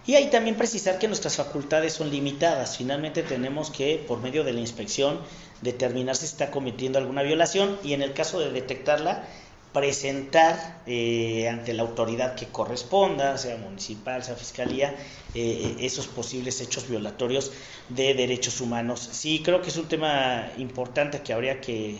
Y 0.08 0.14
hay 0.14 0.30
también 0.30 0.56
precisar 0.56 1.00
que 1.00 1.08
nuestras 1.08 1.36
facultades 1.36 1.94
son 1.94 2.12
limitadas. 2.12 2.78
Finalmente 2.78 3.24
tenemos 3.24 3.72
que, 3.72 4.06
por 4.08 4.22
medio 4.22 4.44
de 4.44 4.54
la 4.54 4.60
inspección, 4.60 5.20
determinar 5.64 6.16
si 6.16 6.26
está 6.26 6.52
cometiendo 6.52 7.00
alguna 7.00 7.24
violación 7.24 7.80
y 7.84 7.94
en 7.94 8.04
el 8.04 8.14
caso 8.14 8.40
de 8.40 8.52
detectarla, 8.52 9.28
presentar 9.76 10.82
eh, 10.88 11.50
ante 11.50 11.74
la 11.74 11.84
autoridad 11.84 12.34
que 12.36 12.48
corresponda, 12.48 13.38
sea 13.38 13.58
municipal, 13.58 14.24
sea 14.24 14.36
fiscalía, 14.36 14.96
eh, 15.34 15.76
esos 15.82 16.08
posibles 16.08 16.62
hechos 16.62 16.88
violatorios 16.88 17.52
de 17.90 18.14
derechos 18.14 18.62
humanos. 18.62 19.02
Sí, 19.12 19.42
creo 19.44 19.62
que 19.62 19.68
es 19.68 19.76
un 19.76 19.90
tema 19.90 20.50
importante 20.58 21.22
que 21.22 21.34
habría 21.34 21.60
que, 21.60 22.00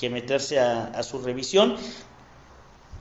meterse 0.00 0.60
a, 0.60 1.02
su 1.02 1.20
revisión, 1.20 1.74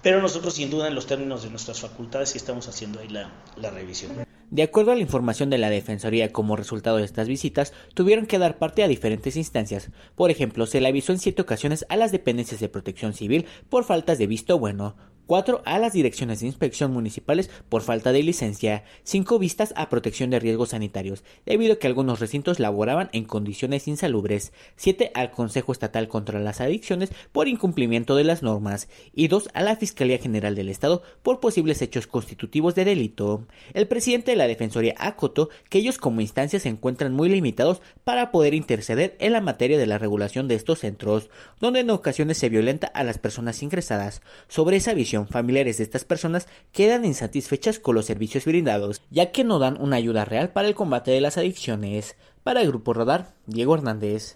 pero 0.02 0.20
nosotros 0.20 0.56
sin 0.56 0.72
duda 0.72 0.88
en 0.88 0.96
los 0.96 1.06
términos 1.06 1.44
de 1.44 1.52
nuestras 1.52 1.80
facultades 1.80 2.30
sí 2.30 2.40
estamos 2.40 2.68
haciendo 2.68 3.00
ahí 3.00 3.10
la, 3.10 3.30
la 3.56 3.70
revisión. 3.70 4.27
De 4.50 4.64
acuerdo 4.64 4.94
a 4.94 4.96
la 4.96 5.02
información 5.02 5.50
de 5.50 5.58
la 5.58 5.70
Defensoría 5.70 6.32
como 6.32 6.56
resultado 6.56 6.98
de 6.98 7.04
estas 7.04 7.28
visitas, 7.28 7.74
tuvieron 7.94 8.26
que 8.26 8.40
dar 8.40 8.58
parte 8.58 8.82
a 8.82 8.88
diferentes 8.88 9.36
instancias. 9.36 9.92
Por 10.16 10.32
ejemplo, 10.32 10.66
se 10.66 10.80
le 10.80 10.88
avisó 10.88 11.12
en 11.12 11.20
siete 11.20 11.42
ocasiones 11.42 11.86
a 11.90 11.98
las 11.98 12.14
dependencias 12.14 12.62
de 12.62 12.70
protección 12.70 13.14
civil 13.14 13.46
por 13.70 13.84
faltas 13.84 14.18
de 14.18 14.28
visto 14.28 14.58
bueno, 14.58 14.96
4 15.28 15.62
a 15.66 15.78
las 15.78 15.94
direcciones 15.94 16.40
de 16.40 16.48
inspección 16.48 16.92
municipales 16.92 17.50
por 17.70 17.82
falta 17.82 18.12
de 18.12 18.24
licencia, 18.24 18.84
5 19.04 19.38
vistas 19.38 19.74
a 19.76 19.90
protección 19.90 20.30
de 20.30 20.40
riesgos 20.40 20.70
sanitarios, 20.70 21.24
debido 21.46 21.74
a 21.74 21.76
que 21.80 21.88
algunos 21.88 22.20
recintos 22.20 22.60
laboraban 22.60 23.10
en 23.12 23.26
condiciones 23.26 23.88
insalubres, 23.88 24.54
7 24.78 25.12
al 25.14 25.32
Consejo 25.32 25.72
Estatal 25.72 26.08
contra 26.08 26.40
las 26.40 26.62
Adicciones 26.62 27.12
por 27.32 27.48
incumplimiento 27.48 28.16
de 28.16 28.24
las 28.24 28.42
normas 28.42 28.88
y 29.14 29.28
2 29.28 29.50
a 29.54 29.62
la 29.62 29.76
Fiscalía 29.76 30.18
General 30.18 30.56
del 30.56 30.70
Estado 30.70 31.04
por 31.22 31.40
posibles 31.40 31.82
hechos 31.82 32.08
constitutivos 32.08 32.74
de 32.76 32.86
delito. 32.86 33.46
El 33.74 33.88
presidente 33.88 34.32
de 34.32 34.38
la 34.38 34.48
Defensoría 34.48 34.96
acotó 34.98 35.50
que 35.70 35.80
ellos 35.80 35.98
como 35.98 36.22
instancia 36.22 36.60
se 36.60 36.70
encuentran 36.70 37.14
muy 37.14 37.30
limitados 37.30 37.82
para 38.04 38.32
poder 38.32 38.54
interceder 38.54 39.18
en 39.20 39.34
la 39.34 39.42
materia 39.42 39.78
de 39.78 39.88
la 39.88 39.98
regulación 39.98 40.48
de 40.48 40.56
estos 40.56 40.80
centros, 40.80 41.30
donde 41.60 41.82
en 41.82 41.90
ocasiones 41.90 42.38
se 42.38 42.50
violenta 42.50 42.88
a 42.88 43.04
las 43.04 43.18
personas 43.18 43.62
ingresadas. 43.62 44.22
Sobre 44.48 44.78
esa 44.78 44.94
visión 44.94 45.17
familiares 45.26 45.78
de 45.78 45.86
estas 45.86 46.04
personas 46.04 46.48
quedan 46.74 47.06
insatisfechas 47.06 47.80
con 47.80 47.96
los 47.96 48.06
servicios 48.06 48.46
brindados, 48.46 49.02
ya 49.10 49.32
que 49.32 49.46
no 49.46 49.58
dan 49.58 49.82
una 49.82 49.96
ayuda 49.96 50.26
real 50.26 50.50
para 50.50 50.68
el 50.68 50.76
combate 50.76 51.12
de 51.12 51.22
las 51.22 51.38
adicciones. 51.38 52.18
Para 52.44 52.62
el 52.62 52.68
Grupo 52.68 52.94
Radar, 52.94 53.34
Diego 53.46 53.76
Hernández. 53.76 54.36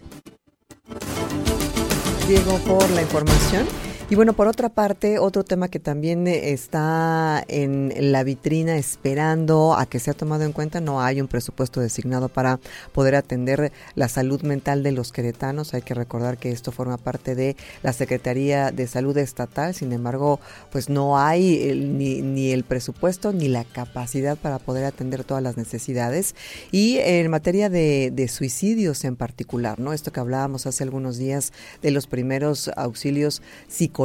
Diego, 2.26 2.58
por 2.66 2.88
la 2.90 3.02
información. 3.02 3.91
Y 4.12 4.14
bueno, 4.14 4.34
por 4.34 4.46
otra 4.46 4.68
parte, 4.68 5.18
otro 5.18 5.42
tema 5.42 5.68
que 5.68 5.78
también 5.78 6.26
eh, 6.26 6.52
está 6.52 7.42
en 7.48 7.94
la 8.12 8.24
vitrina 8.24 8.76
esperando 8.76 9.72
a 9.72 9.86
que 9.86 10.00
sea 10.00 10.12
tomado 10.12 10.44
en 10.44 10.52
cuenta, 10.52 10.82
no 10.82 11.00
hay 11.00 11.18
un 11.22 11.28
presupuesto 11.28 11.80
designado 11.80 12.28
para 12.28 12.60
poder 12.92 13.14
atender 13.14 13.72
la 13.94 14.10
salud 14.10 14.42
mental 14.42 14.82
de 14.82 14.92
los 14.92 15.12
queretanos. 15.12 15.72
Hay 15.72 15.80
que 15.80 15.94
recordar 15.94 16.36
que 16.36 16.50
esto 16.50 16.72
forma 16.72 16.98
parte 16.98 17.34
de 17.34 17.56
la 17.82 17.94
Secretaría 17.94 18.70
de 18.70 18.86
Salud 18.86 19.16
Estatal, 19.16 19.72
sin 19.72 19.94
embargo, 19.94 20.40
pues 20.70 20.90
no 20.90 21.18
hay 21.18 21.72
ni, 21.74 22.20
ni 22.20 22.50
el 22.50 22.64
presupuesto 22.64 23.32
ni 23.32 23.48
la 23.48 23.64
capacidad 23.64 24.36
para 24.36 24.58
poder 24.58 24.84
atender 24.84 25.24
todas 25.24 25.42
las 25.42 25.56
necesidades. 25.56 26.34
Y 26.70 26.98
en 26.98 27.30
materia 27.30 27.70
de, 27.70 28.10
de 28.12 28.28
suicidios 28.28 29.06
en 29.06 29.16
particular, 29.16 29.80
¿no? 29.80 29.94
Esto 29.94 30.12
que 30.12 30.20
hablábamos 30.20 30.66
hace 30.66 30.84
algunos 30.84 31.16
días 31.16 31.54
de 31.80 31.92
los 31.92 32.06
primeros 32.06 32.70
auxilios 32.76 33.40
psicológicos 33.68 34.01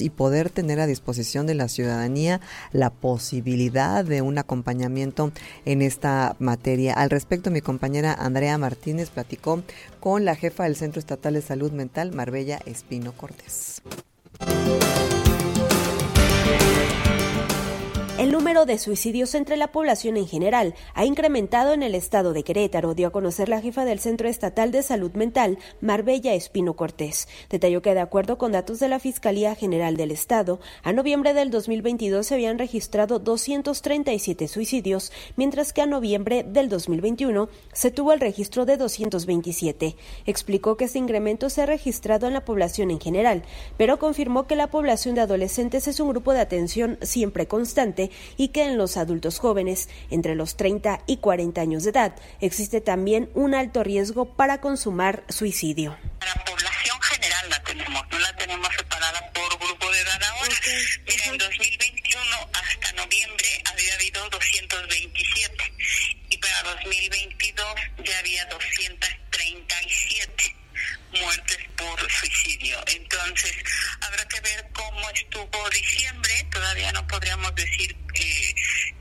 y 0.00 0.10
poder 0.10 0.50
tener 0.50 0.80
a 0.80 0.86
disposición 0.86 1.46
de 1.46 1.54
la 1.54 1.68
ciudadanía 1.68 2.40
la 2.72 2.90
posibilidad 2.90 4.04
de 4.04 4.22
un 4.22 4.38
acompañamiento 4.38 5.32
en 5.64 5.82
esta 5.82 6.36
materia. 6.38 6.94
Al 6.94 7.10
respecto, 7.10 7.50
mi 7.50 7.60
compañera 7.60 8.14
Andrea 8.14 8.58
Martínez 8.58 9.10
platicó 9.10 9.62
con 10.00 10.24
la 10.24 10.36
jefa 10.36 10.64
del 10.64 10.76
Centro 10.76 11.00
Estatal 11.00 11.34
de 11.34 11.42
Salud 11.42 11.72
Mental, 11.72 12.12
Marbella 12.12 12.60
Espino 12.66 13.12
Cortés. 13.12 13.82
El 18.18 18.32
número 18.32 18.47
de 18.48 18.78
suicidios 18.78 19.34
entre 19.34 19.58
la 19.58 19.72
población 19.72 20.16
en 20.16 20.26
general 20.26 20.74
ha 20.94 21.04
incrementado 21.04 21.74
en 21.74 21.82
el 21.82 21.94
estado 21.94 22.32
de 22.32 22.44
Querétaro, 22.44 22.94
dio 22.94 23.08
a 23.08 23.12
conocer 23.12 23.50
la 23.50 23.60
jefa 23.60 23.84
del 23.84 23.98
Centro 23.98 24.26
Estatal 24.26 24.72
de 24.72 24.82
Salud 24.82 25.12
Mental, 25.12 25.58
Marbella 25.82 26.32
Espino 26.32 26.74
Cortés. 26.74 27.28
Detalló 27.50 27.82
que 27.82 27.92
de 27.92 28.00
acuerdo 28.00 28.38
con 28.38 28.52
datos 28.52 28.80
de 28.80 28.88
la 28.88 29.00
Fiscalía 29.00 29.54
General 29.54 29.98
del 29.98 30.12
Estado, 30.12 30.60
a 30.82 30.94
noviembre 30.94 31.34
del 31.34 31.50
2022 31.50 32.26
se 32.26 32.34
habían 32.34 32.58
registrado 32.58 33.18
237 33.18 34.48
suicidios, 34.48 35.12
mientras 35.36 35.74
que 35.74 35.82
a 35.82 35.86
noviembre 35.86 36.42
del 36.42 36.70
2021 36.70 37.50
se 37.74 37.90
tuvo 37.90 38.14
el 38.14 38.20
registro 38.20 38.64
de 38.64 38.78
227. 38.78 39.94
Explicó 40.24 40.78
que 40.78 40.86
este 40.86 40.98
incremento 40.98 41.50
se 41.50 41.60
ha 41.60 41.66
registrado 41.66 42.26
en 42.26 42.32
la 42.32 42.46
población 42.46 42.90
en 42.90 42.98
general, 42.98 43.42
pero 43.76 43.98
confirmó 43.98 44.46
que 44.46 44.56
la 44.56 44.70
población 44.70 45.14
de 45.14 45.20
adolescentes 45.20 45.86
es 45.86 46.00
un 46.00 46.08
grupo 46.08 46.32
de 46.32 46.40
atención 46.40 46.96
siempre 47.02 47.46
constante 47.46 48.10
y 48.38 48.48
que 48.48 48.62
en 48.62 48.78
los 48.78 48.96
adultos 48.96 49.38
jóvenes 49.38 49.90
entre 50.10 50.34
los 50.34 50.56
30 50.56 51.02
y 51.06 51.18
40 51.18 51.60
años 51.60 51.84
de 51.84 51.90
edad 51.90 52.16
existe 52.40 52.80
también 52.80 53.28
un 53.34 53.54
alto 53.54 53.84
riesgo 53.84 54.34
para 54.36 54.62
consumar 54.62 55.24
suicidio. 55.28 55.98
La 56.20 56.34
población 56.44 56.98
general 57.02 57.50
la 57.50 57.62
tenemos, 57.64 58.02
no 58.10 58.18
la 58.18 58.34
tenemos 58.36 58.68
separada 58.74 59.30
por 59.34 59.58
grupo 59.58 59.90
de 59.90 60.00
edad 60.00 60.22
ahora. 60.22 60.54
Mira, 61.06 61.24
en 61.26 61.36
2021 61.38 62.24
hasta 62.52 62.92
noviembre 62.92 63.62
había 63.70 63.94
habido 63.94 64.30
227 64.30 65.72
y 66.30 66.38
para 66.38 66.62
2022 66.74 67.66
ya 68.04 68.18
había 68.20 68.46
237 68.46 70.54
muertes 71.12 71.58
por 71.76 72.10
suicidio. 72.10 72.78
Entonces, 72.86 73.52
habrá 74.00 74.24
que 74.26 74.40
ver 74.40 74.66
cómo 74.72 75.10
estuvo 75.10 75.70
diciembre. 75.70 76.46
Todavía 76.50 76.92
no 76.92 77.06
podríamos 77.06 77.54
decir 77.54 77.96
eh, 78.14 78.54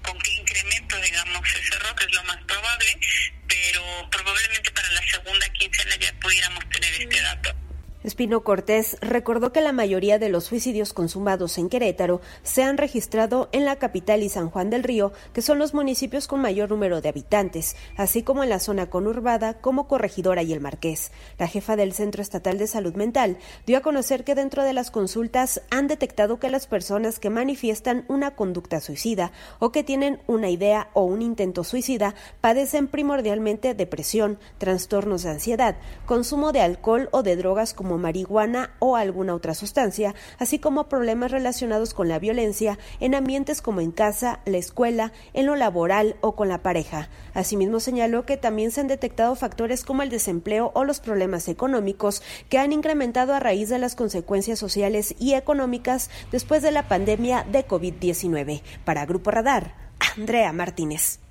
con 0.03 0.17
qué 0.19 0.31
incremento, 0.31 0.99
digamos, 1.01 1.47
se 1.49 1.63
cerró, 1.63 1.95
que 1.95 2.05
es 2.05 2.13
lo 2.13 2.23
más 2.23 2.37
probable, 2.45 2.99
pero 3.47 4.09
probablemente 4.09 4.71
para 4.71 4.91
la 4.91 5.01
segunda 5.01 5.49
quincena 5.49 5.95
ya 5.97 6.13
pudiéramos 6.19 6.69
tener 6.69 7.01
este 7.01 7.21
dato. 7.21 7.66
Espino 8.07 8.41
Cortés 8.41 8.95
recordó 9.01 9.51
que 9.51 9.59
la 9.59 9.73
mayoría 9.73 10.17
de 10.17 10.29
los 10.29 10.45
suicidios 10.45 10.93
consumados 10.93 11.57
en 11.57 11.67
Querétaro 11.67 12.21
se 12.41 12.63
han 12.63 12.77
registrado 12.77 13.49
en 13.51 13.65
la 13.65 13.75
capital 13.75 14.23
y 14.23 14.29
San 14.29 14.49
Juan 14.49 14.69
del 14.69 14.83
Río, 14.83 15.11
que 15.33 15.41
son 15.41 15.59
los 15.59 15.73
municipios 15.73 16.25
con 16.25 16.39
mayor 16.39 16.69
número 16.69 17.01
de 17.01 17.09
habitantes, 17.09 17.75
así 17.97 18.23
como 18.23 18.45
en 18.45 18.49
la 18.49 18.61
zona 18.61 18.89
conurbada 18.89 19.55
como 19.55 19.89
Corregidora 19.89 20.41
y 20.41 20.53
el 20.53 20.61
Marqués. 20.61 21.11
La 21.37 21.49
jefa 21.49 21.75
del 21.75 21.91
Centro 21.91 22.21
Estatal 22.21 22.57
de 22.57 22.67
Salud 22.67 22.95
Mental 22.95 23.39
dio 23.65 23.77
a 23.77 23.81
conocer 23.81 24.23
que 24.23 24.35
dentro 24.35 24.63
de 24.63 24.71
las 24.71 24.89
consultas 24.89 25.61
han 25.69 25.89
detectado 25.89 26.39
que 26.39 26.49
las 26.49 26.65
personas 26.65 27.19
que 27.19 27.29
manifiestan 27.29 28.05
una 28.07 28.35
conducta 28.35 28.79
suicida 28.79 29.33
o 29.59 29.73
que 29.73 29.83
tienen 29.83 30.21
una 30.27 30.49
idea 30.49 30.91
o 30.93 31.03
un 31.03 31.21
intento 31.21 31.65
suicida 31.65 32.15
padecen 32.39 32.87
primordialmente 32.87 33.73
depresión, 33.73 34.39
trastornos 34.59 35.23
de 35.23 35.31
ansiedad, 35.31 35.75
consumo 36.05 36.53
de 36.53 36.61
alcohol 36.61 37.09
o 37.11 37.21
de 37.21 37.35
drogas 37.35 37.73
como 37.73 37.96
marihuana 37.97 38.71
o 38.79 38.95
alguna 38.95 39.33
otra 39.33 39.53
sustancia, 39.53 40.15
así 40.39 40.59
como 40.59 40.89
problemas 40.89 41.31
relacionados 41.31 41.93
con 41.93 42.07
la 42.07 42.19
violencia 42.19 42.77
en 42.99 43.15
ambientes 43.15 43.61
como 43.61 43.81
en 43.81 43.91
casa, 43.91 44.39
la 44.45 44.57
escuela, 44.57 45.11
en 45.33 45.45
lo 45.45 45.55
laboral 45.55 46.15
o 46.21 46.35
con 46.35 46.49
la 46.49 46.63
pareja. 46.63 47.09
Asimismo 47.33 47.79
señaló 47.79 48.25
que 48.25 48.37
también 48.37 48.71
se 48.71 48.81
han 48.81 48.87
detectado 48.87 49.35
factores 49.35 49.83
como 49.83 50.03
el 50.03 50.09
desempleo 50.09 50.71
o 50.73 50.83
los 50.83 50.99
problemas 50.99 51.47
económicos 51.47 52.21
que 52.49 52.57
han 52.57 52.73
incrementado 52.73 53.33
a 53.33 53.39
raíz 53.39 53.69
de 53.69 53.79
las 53.79 53.95
consecuencias 53.95 54.59
sociales 54.59 55.15
y 55.19 55.33
económicas 55.33 56.09
después 56.31 56.61
de 56.61 56.71
la 56.71 56.87
pandemia 56.87 57.45
de 57.51 57.67
COVID-19. 57.67 58.61
Para 58.85 59.05
Grupo 59.05 59.31
Radar, 59.31 59.75
Andrea 60.15 60.53
Martínez. 60.53 61.26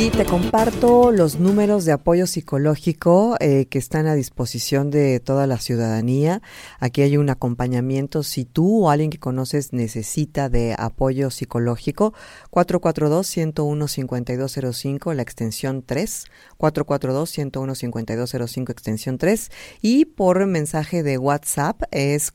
Y 0.00 0.10
te 0.10 0.24
comparto 0.24 1.10
los 1.10 1.40
números 1.40 1.84
de 1.84 1.90
apoyo 1.90 2.28
psicológico 2.28 3.34
eh, 3.40 3.66
que 3.66 3.80
están 3.80 4.06
a 4.06 4.14
disposición 4.14 4.92
de 4.92 5.18
toda 5.18 5.48
la 5.48 5.58
ciudadanía. 5.58 6.40
Aquí 6.78 7.02
hay 7.02 7.16
un 7.16 7.30
acompañamiento 7.30 8.22
si 8.22 8.44
tú 8.44 8.84
o 8.84 8.90
alguien 8.90 9.10
que 9.10 9.18
conoces 9.18 9.72
necesita 9.72 10.48
de 10.48 10.76
apoyo 10.78 11.32
psicológico. 11.32 12.14
442-101-5205, 12.52 15.14
la 15.14 15.22
extensión 15.22 15.82
3. 15.84 16.26
442-101-5205, 16.58 18.70
extensión 18.70 19.18
3. 19.18 19.50
Y 19.82 20.04
por 20.04 20.46
mensaje 20.46 21.02
de 21.02 21.18
WhatsApp 21.18 21.82
es 21.90 22.32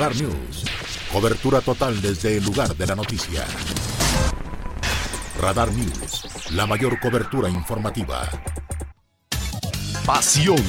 Radar 0.00 0.16
News. 0.16 0.64
Cobertura 1.12 1.60
total 1.60 2.00
desde 2.00 2.38
el 2.38 2.44
lugar 2.46 2.74
de 2.74 2.86
la 2.86 2.96
noticia. 2.96 3.44
Radar 5.38 5.70
News. 5.74 6.26
La 6.52 6.66
mayor 6.66 6.98
cobertura 6.98 7.50
informativa. 7.50 8.26
Pasión, 10.06 10.64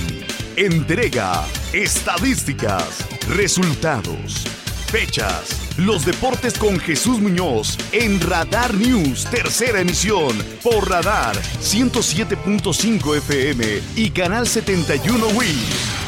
entrega, 0.58 1.46
estadísticas, 1.72 3.08
resultados, 3.30 4.44
fechas. 4.88 5.78
Los 5.78 6.06
deportes 6.06 6.58
con 6.58 6.78
Jesús 6.78 7.22
Muñoz 7.22 7.78
en 7.94 8.20
Radar 8.20 8.74
News, 8.74 9.24
tercera 9.32 9.80
emisión, 9.80 10.38
por 10.62 10.89
Radar 10.89 11.38
107.5 11.62 13.15
FM 13.15 13.82
y 13.96 14.10
Canal 14.10 14.46
71 14.46 15.26
Wii. 15.28 16.00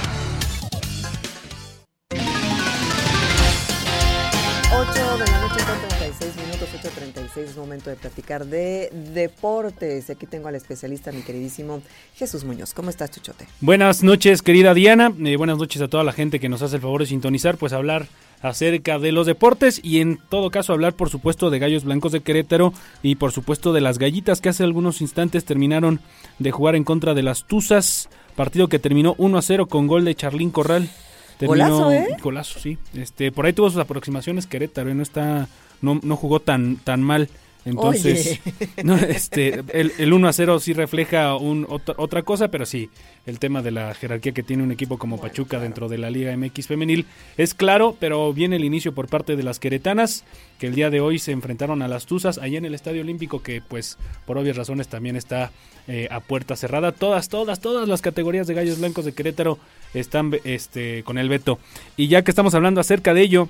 Es 7.15 7.58
momento 7.58 7.91
de 7.91 7.95
platicar 7.95 8.45
de 8.45 8.89
deportes. 9.13 10.10
Aquí 10.10 10.26
tengo 10.26 10.47
al 10.47 10.56
especialista, 10.56 11.12
mi 11.12 11.21
queridísimo 11.21 11.82
Jesús 12.15 12.43
Muñoz. 12.43 12.73
¿Cómo 12.73 12.89
estás, 12.89 13.12
Chuchote? 13.12 13.47
Buenas 13.62 14.02
noches, 14.02 14.41
querida 14.41 14.73
Diana. 14.73 15.13
Eh, 15.23 15.36
buenas 15.36 15.60
noches 15.60 15.82
a 15.84 15.88
toda 15.88 16.04
la 16.04 16.12
gente 16.12 16.39
que 16.39 16.49
nos 16.49 16.63
hace 16.63 16.78
el 16.78 16.82
favor 16.82 17.02
de 17.02 17.08
sintonizar, 17.08 17.58
pues 17.58 17.71
hablar 17.71 18.08
acerca 18.41 18.97
de 18.97 19.12
los 19.12 19.28
deportes 19.28 19.80
y 19.84 20.02
en 20.02 20.19
todo 20.30 20.49
caso 20.49 20.73
hablar 20.73 20.93
por 20.93 21.10
supuesto 21.10 21.52
de 21.52 21.60
Gallos 21.60 21.84
Blancos 21.84 22.12
de 22.12 22.21
Querétaro 22.21 22.73
y 23.04 23.15
por 23.15 23.32
supuesto 23.32 23.73
de 23.73 23.82
las 23.82 23.99
gallitas 23.99 24.41
que 24.41 24.49
hace 24.49 24.63
algunos 24.63 24.99
instantes 24.99 25.45
terminaron 25.45 25.99
de 26.39 26.52
jugar 26.52 26.76
en 26.76 26.84
contra 26.84 27.13
de 27.13 27.21
las 27.21 27.45
Tuzas, 27.45 28.10
partido 28.36 28.69
que 28.69 28.80
terminó 28.80 29.13
1 29.19 29.38
a 29.38 29.41
0 29.41 29.67
con 29.67 29.86
gol 29.86 30.04
de 30.04 30.15
Charlín 30.15 30.49
Corral. 30.49 30.89
Terminó, 31.38 31.78
golazo, 31.78 31.91
¿eh? 31.91 32.17
Golazo, 32.21 32.60
sí. 32.60 32.78
Este, 32.95 33.32
por 33.32 33.45
ahí 33.45 33.54
tuvo 33.54 33.69
sus 33.69 33.80
aproximaciones 33.80 34.47
Querétaro, 34.47 34.89
¿eh? 34.89 34.95
no 34.95 35.04
está 35.04 35.47
no, 35.84 36.00
no 36.02 36.15
jugó 36.15 36.39
tan, 36.39 36.78
tan 36.78 37.02
mal. 37.02 37.30
Entonces, 37.65 38.41
no, 38.84 38.96
este, 38.98 39.63
el, 39.74 39.93
el 39.98 40.13
1 40.13 40.28
a 40.28 40.34
0 40.34 40.60
sí 40.60 40.74
refleja 40.74 41.36
un, 41.38 41.65
otra, 41.69 41.96
otra 41.98 42.24
cosa, 42.24 42.50
pero 42.50 42.65
sí, 42.65 42.89
el 43.26 43.39
tema 43.39 43.62
de 43.62 43.72
la 43.72 43.93
jerarquía 43.93 44.34
que 44.34 44.43
tiene 44.43 44.63
un 44.63 44.72
equipo 44.72 44.98
como 44.98 45.19
Pachuca 45.19 45.60
dentro 45.60 45.88
de 45.88 45.98
la 45.98 46.10
Liga 46.10 46.36
MX 46.36 46.67
femenil 46.67 47.06
es 47.38 47.54
claro, 47.54 47.96
pero 48.00 48.34
viene 48.34 48.58
el 48.58 48.65
inicio 48.65 48.93
por 48.93 49.08
parte 49.08 49.38
de 49.38 49.43
las 49.43 49.60
queretanas, 49.60 50.26
que 50.60 50.67
el 50.67 50.76
día 50.76 50.89
de 50.89 51.00
hoy 51.00 51.19
se 51.19 51.32
enfrentaron 51.32 51.82
a 51.82 51.88
las 51.88 52.06
Tuzas 52.06 52.38
allá 52.38 52.58
en 52.58 52.65
el 52.65 52.76
Estadio 52.76 53.02
Olímpico, 53.02 53.41
que 53.41 53.62
pues 53.62 53.98
por 54.26 54.38
obvias 54.38 54.58
razones 54.58 54.89
también 54.89 55.15
está 55.15 55.52
eh, 55.88 56.10
a 56.12 56.19
puerta 56.19 56.58
cerrada. 56.58 56.91
Todas, 56.91 57.30
todas, 57.30 57.62
todas 57.62 57.88
las 57.88 58.02
categorías 58.02 58.48
de 58.48 58.56
Gallos 58.56 58.80
Blancos 58.80 59.06
de 59.06 59.13
Querétaro 59.13 59.58
están 59.93 60.34
este, 60.43 61.04
con 61.04 61.17
el 61.17 61.30
veto. 61.30 61.60
Y 61.96 62.08
ya 62.08 62.24
que 62.24 62.32
estamos 62.32 62.56
hablando 62.56 62.82
acerca 62.82 63.13
de 63.13 63.22
ello, 63.22 63.48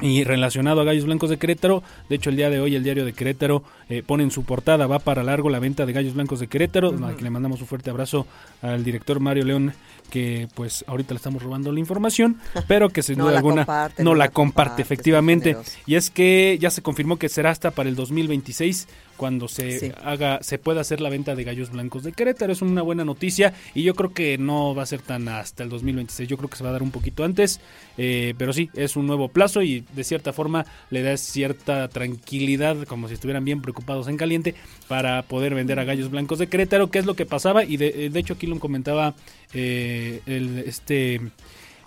y 0.00 0.24
relacionado 0.24 0.80
a 0.80 0.84
Gallos 0.84 1.04
Blancos 1.04 1.30
de 1.30 1.38
Querétaro, 1.38 1.82
de 2.08 2.16
hecho 2.16 2.30
el 2.30 2.36
día 2.36 2.50
de 2.50 2.60
hoy 2.60 2.76
el 2.76 2.84
diario 2.84 3.04
de 3.04 3.12
Querétaro 3.12 3.64
eh, 3.88 4.02
pone 4.06 4.22
en 4.22 4.30
su 4.30 4.44
portada, 4.44 4.86
va 4.86 5.00
para 5.00 5.22
largo 5.22 5.50
la 5.50 5.58
venta 5.58 5.86
de 5.86 5.92
Gallos 5.92 6.14
Blancos 6.14 6.40
de 6.40 6.46
Querétaro, 6.46 6.90
a 7.04 7.12
quien 7.12 7.24
le 7.24 7.30
mandamos 7.30 7.60
un 7.60 7.66
fuerte 7.66 7.90
abrazo 7.90 8.26
al 8.62 8.84
director 8.84 9.20
Mario 9.20 9.44
León, 9.44 9.74
que 10.10 10.48
pues 10.54 10.84
ahorita 10.86 11.14
le 11.14 11.18
estamos 11.18 11.42
robando 11.42 11.72
la 11.72 11.80
información, 11.80 12.38
pero 12.68 12.90
que 12.90 13.02
sin 13.02 13.18
No 13.18 13.24
duda 13.24 13.38
alguna 13.38 13.64
comparte, 13.66 14.02
no 14.02 14.10
no 14.10 14.16
la 14.16 14.28
comparte, 14.28 14.34
comparte, 14.34 14.82
efectivamente. 14.82 15.56
Y 15.86 15.96
es 15.96 16.10
que 16.10 16.56
ya 16.60 16.70
se 16.70 16.82
confirmó 16.82 17.16
que 17.16 17.28
será 17.28 17.50
hasta 17.50 17.70
para 17.72 17.88
el 17.88 17.96
2026 17.96 18.86
cuando 19.18 19.48
se 19.48 19.78
Sí. 19.78 19.92
haga 20.02 20.38
se 20.40 20.56
pueda 20.58 20.80
hacer 20.80 21.02
la 21.02 21.10
venta 21.10 21.34
de 21.34 21.44
gallos 21.44 21.70
blancos 21.70 22.04
de 22.04 22.12
Querétaro. 22.12 22.50
Es 22.54 22.62
una 22.62 22.80
buena 22.80 23.04
noticia 23.04 23.52
y 23.74 23.82
yo 23.82 23.94
creo 23.94 24.14
que 24.14 24.38
no 24.38 24.74
va 24.74 24.84
a 24.84 24.86
ser 24.86 25.02
tan 25.02 25.28
hasta 25.28 25.62
el 25.64 25.68
2026. 25.68 26.26
Yo 26.26 26.38
creo 26.38 26.48
que 26.48 26.56
se 26.56 26.64
va 26.64 26.70
a 26.70 26.72
dar 26.72 26.82
un 26.82 26.90
poquito 26.90 27.24
antes, 27.24 27.60
eh, 27.98 28.32
pero 28.38 28.54
sí, 28.54 28.70
es 28.74 28.96
un 28.96 29.06
nuevo 29.06 29.28
plazo 29.28 29.60
y 29.62 29.84
de 29.94 30.04
cierta 30.04 30.32
forma 30.32 30.64
le 30.88 31.02
da 31.02 31.14
cierta 31.18 31.88
tranquilidad, 31.88 32.84
como 32.86 33.08
si 33.08 33.14
estuvieran 33.14 33.44
bien 33.44 33.60
preocupados 33.60 34.08
en 34.08 34.16
caliente, 34.16 34.54
para 34.86 35.22
poder 35.22 35.54
vender 35.54 35.78
a 35.80 35.84
gallos 35.84 36.10
blancos 36.10 36.38
de 36.38 36.46
Querétaro, 36.46 36.90
que 36.90 37.00
es 37.00 37.04
lo 37.06 37.14
que 37.16 37.26
pasaba 37.26 37.64
y 37.64 37.76
de, 37.76 38.08
de 38.08 38.18
hecho 38.20 38.34
aquí 38.34 38.46
lo 38.46 38.58
comentaba 38.58 39.14
eh, 39.52 40.20
el, 40.26 40.58
este... 40.66 41.20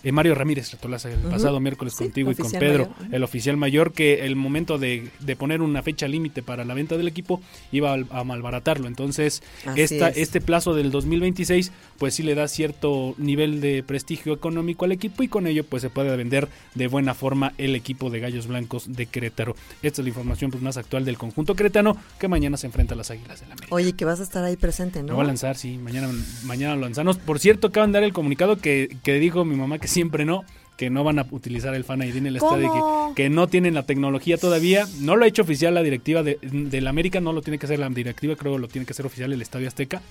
eh, 0.02 0.12
Mario 0.12 0.34
Ramírez 0.34 0.70
Retolaza 0.72 1.10
el 1.10 1.18
pasado 1.20 1.60
miércoles 1.60 1.94
Sí, 1.94 2.04
contigo 2.04 2.30
y 2.30 2.34
con 2.34 2.50
Pedro, 2.50 2.88
mayor. 2.98 3.14
El 3.14 3.22
oficial 3.22 3.56
mayor, 3.56 3.92
que 3.92 4.26
el 4.26 4.36
momento 4.36 4.78
de, 4.78 5.08
de 5.20 5.36
poner 5.36 5.62
una 5.62 5.82
fecha 5.82 6.08
límite 6.08 6.42
para 6.42 6.64
la 6.64 6.74
venta 6.74 6.96
del 6.96 7.08
equipo 7.08 7.40
iba 7.70 7.92
a, 7.94 7.98
a 8.20 8.24
malbaratarlo. 8.24 8.88
Entonces, 8.88 9.42
esta, 9.76 10.08
es. 10.08 10.16
este 10.18 10.40
plazo 10.40 10.74
del 10.74 10.90
2026, 10.90 11.72
pues 11.98 12.14
sí 12.14 12.22
le 12.22 12.34
da 12.34 12.48
cierto 12.48 13.14
nivel 13.18 13.60
de 13.60 13.82
prestigio 13.82 14.32
económico 14.32 14.84
al 14.84 14.92
equipo 14.92 15.22
y 15.22 15.28
con 15.28 15.46
ello 15.46 15.64
pues 15.64 15.82
se 15.82 15.90
puede 15.90 16.16
vender 16.16 16.48
de 16.74 16.86
buena 16.88 17.14
forma 17.14 17.52
el 17.58 17.74
equipo 17.76 18.10
de 18.10 18.20
Gallos 18.20 18.46
Blancos 18.46 18.84
de 18.92 19.06
Querétaro. 19.06 19.54
Esta 19.82 20.00
es 20.00 20.04
la 20.04 20.08
información 20.08 20.50
pues, 20.50 20.62
más 20.62 20.76
actual 20.76 21.04
del 21.04 21.18
conjunto 21.18 21.54
queretano 21.54 21.96
que 22.18 22.28
mañana 22.28 22.56
se 22.56 22.66
enfrenta 22.66 22.94
a 22.94 22.96
las 22.96 23.10
Águilas 23.10 23.40
de 23.40 23.46
la 23.46 23.54
América. 23.54 23.74
Oye, 23.74 23.92
que 23.92 24.04
vas 24.04 24.20
a 24.20 24.22
estar 24.22 24.44
ahí 24.44 24.56
presente, 24.56 25.00
Lo 25.00 25.08
¿no? 25.08 25.16
va 25.16 25.22
a 25.22 25.26
lanzar, 25.26 25.56
sí, 25.56 25.78
mañana, 25.78 26.08
mañana 26.44 26.74
lo 26.74 26.82
lanzamos. 26.82 27.18
Por 27.18 27.38
cierto, 27.38 27.68
acaban 27.68 27.92
de 27.92 27.98
dar 27.98 28.04
el 28.04 28.12
comunicado 28.12 28.56
que, 28.58 28.96
que 29.02 29.14
dijo 29.14 29.44
mi 29.44 29.56
mamá 29.56 29.78
que 29.78 29.88
siempre 29.92 30.24
no, 30.24 30.44
que 30.76 30.90
no 30.90 31.04
van 31.04 31.18
a 31.18 31.26
utilizar 31.30 31.74
el 31.74 31.84
Fan 31.84 32.02
ID 32.02 32.16
en 32.16 32.26
el 32.26 32.38
¿Cómo? 32.38 32.56
estadio, 32.56 33.14
que, 33.14 33.24
que 33.24 33.30
no 33.30 33.46
tienen 33.46 33.74
la 33.74 33.84
tecnología 33.84 34.36
todavía. 34.36 34.86
No 35.00 35.16
lo 35.16 35.24
ha 35.24 35.28
hecho 35.28 35.42
oficial 35.42 35.74
la 35.74 35.82
directiva 35.82 36.22
de, 36.22 36.38
del 36.42 36.86
América, 36.88 37.20
no 37.20 37.32
lo 37.32 37.42
tiene 37.42 37.58
que 37.58 37.66
hacer 37.66 37.78
la 37.78 37.88
directiva, 37.88 38.34
creo 38.36 38.54
que 38.54 38.58
lo 38.58 38.68
tiene 38.68 38.86
que 38.86 38.92
hacer 38.92 39.06
oficial 39.06 39.32
el 39.32 39.42
Estadio 39.42 39.68
Azteca. 39.68 40.02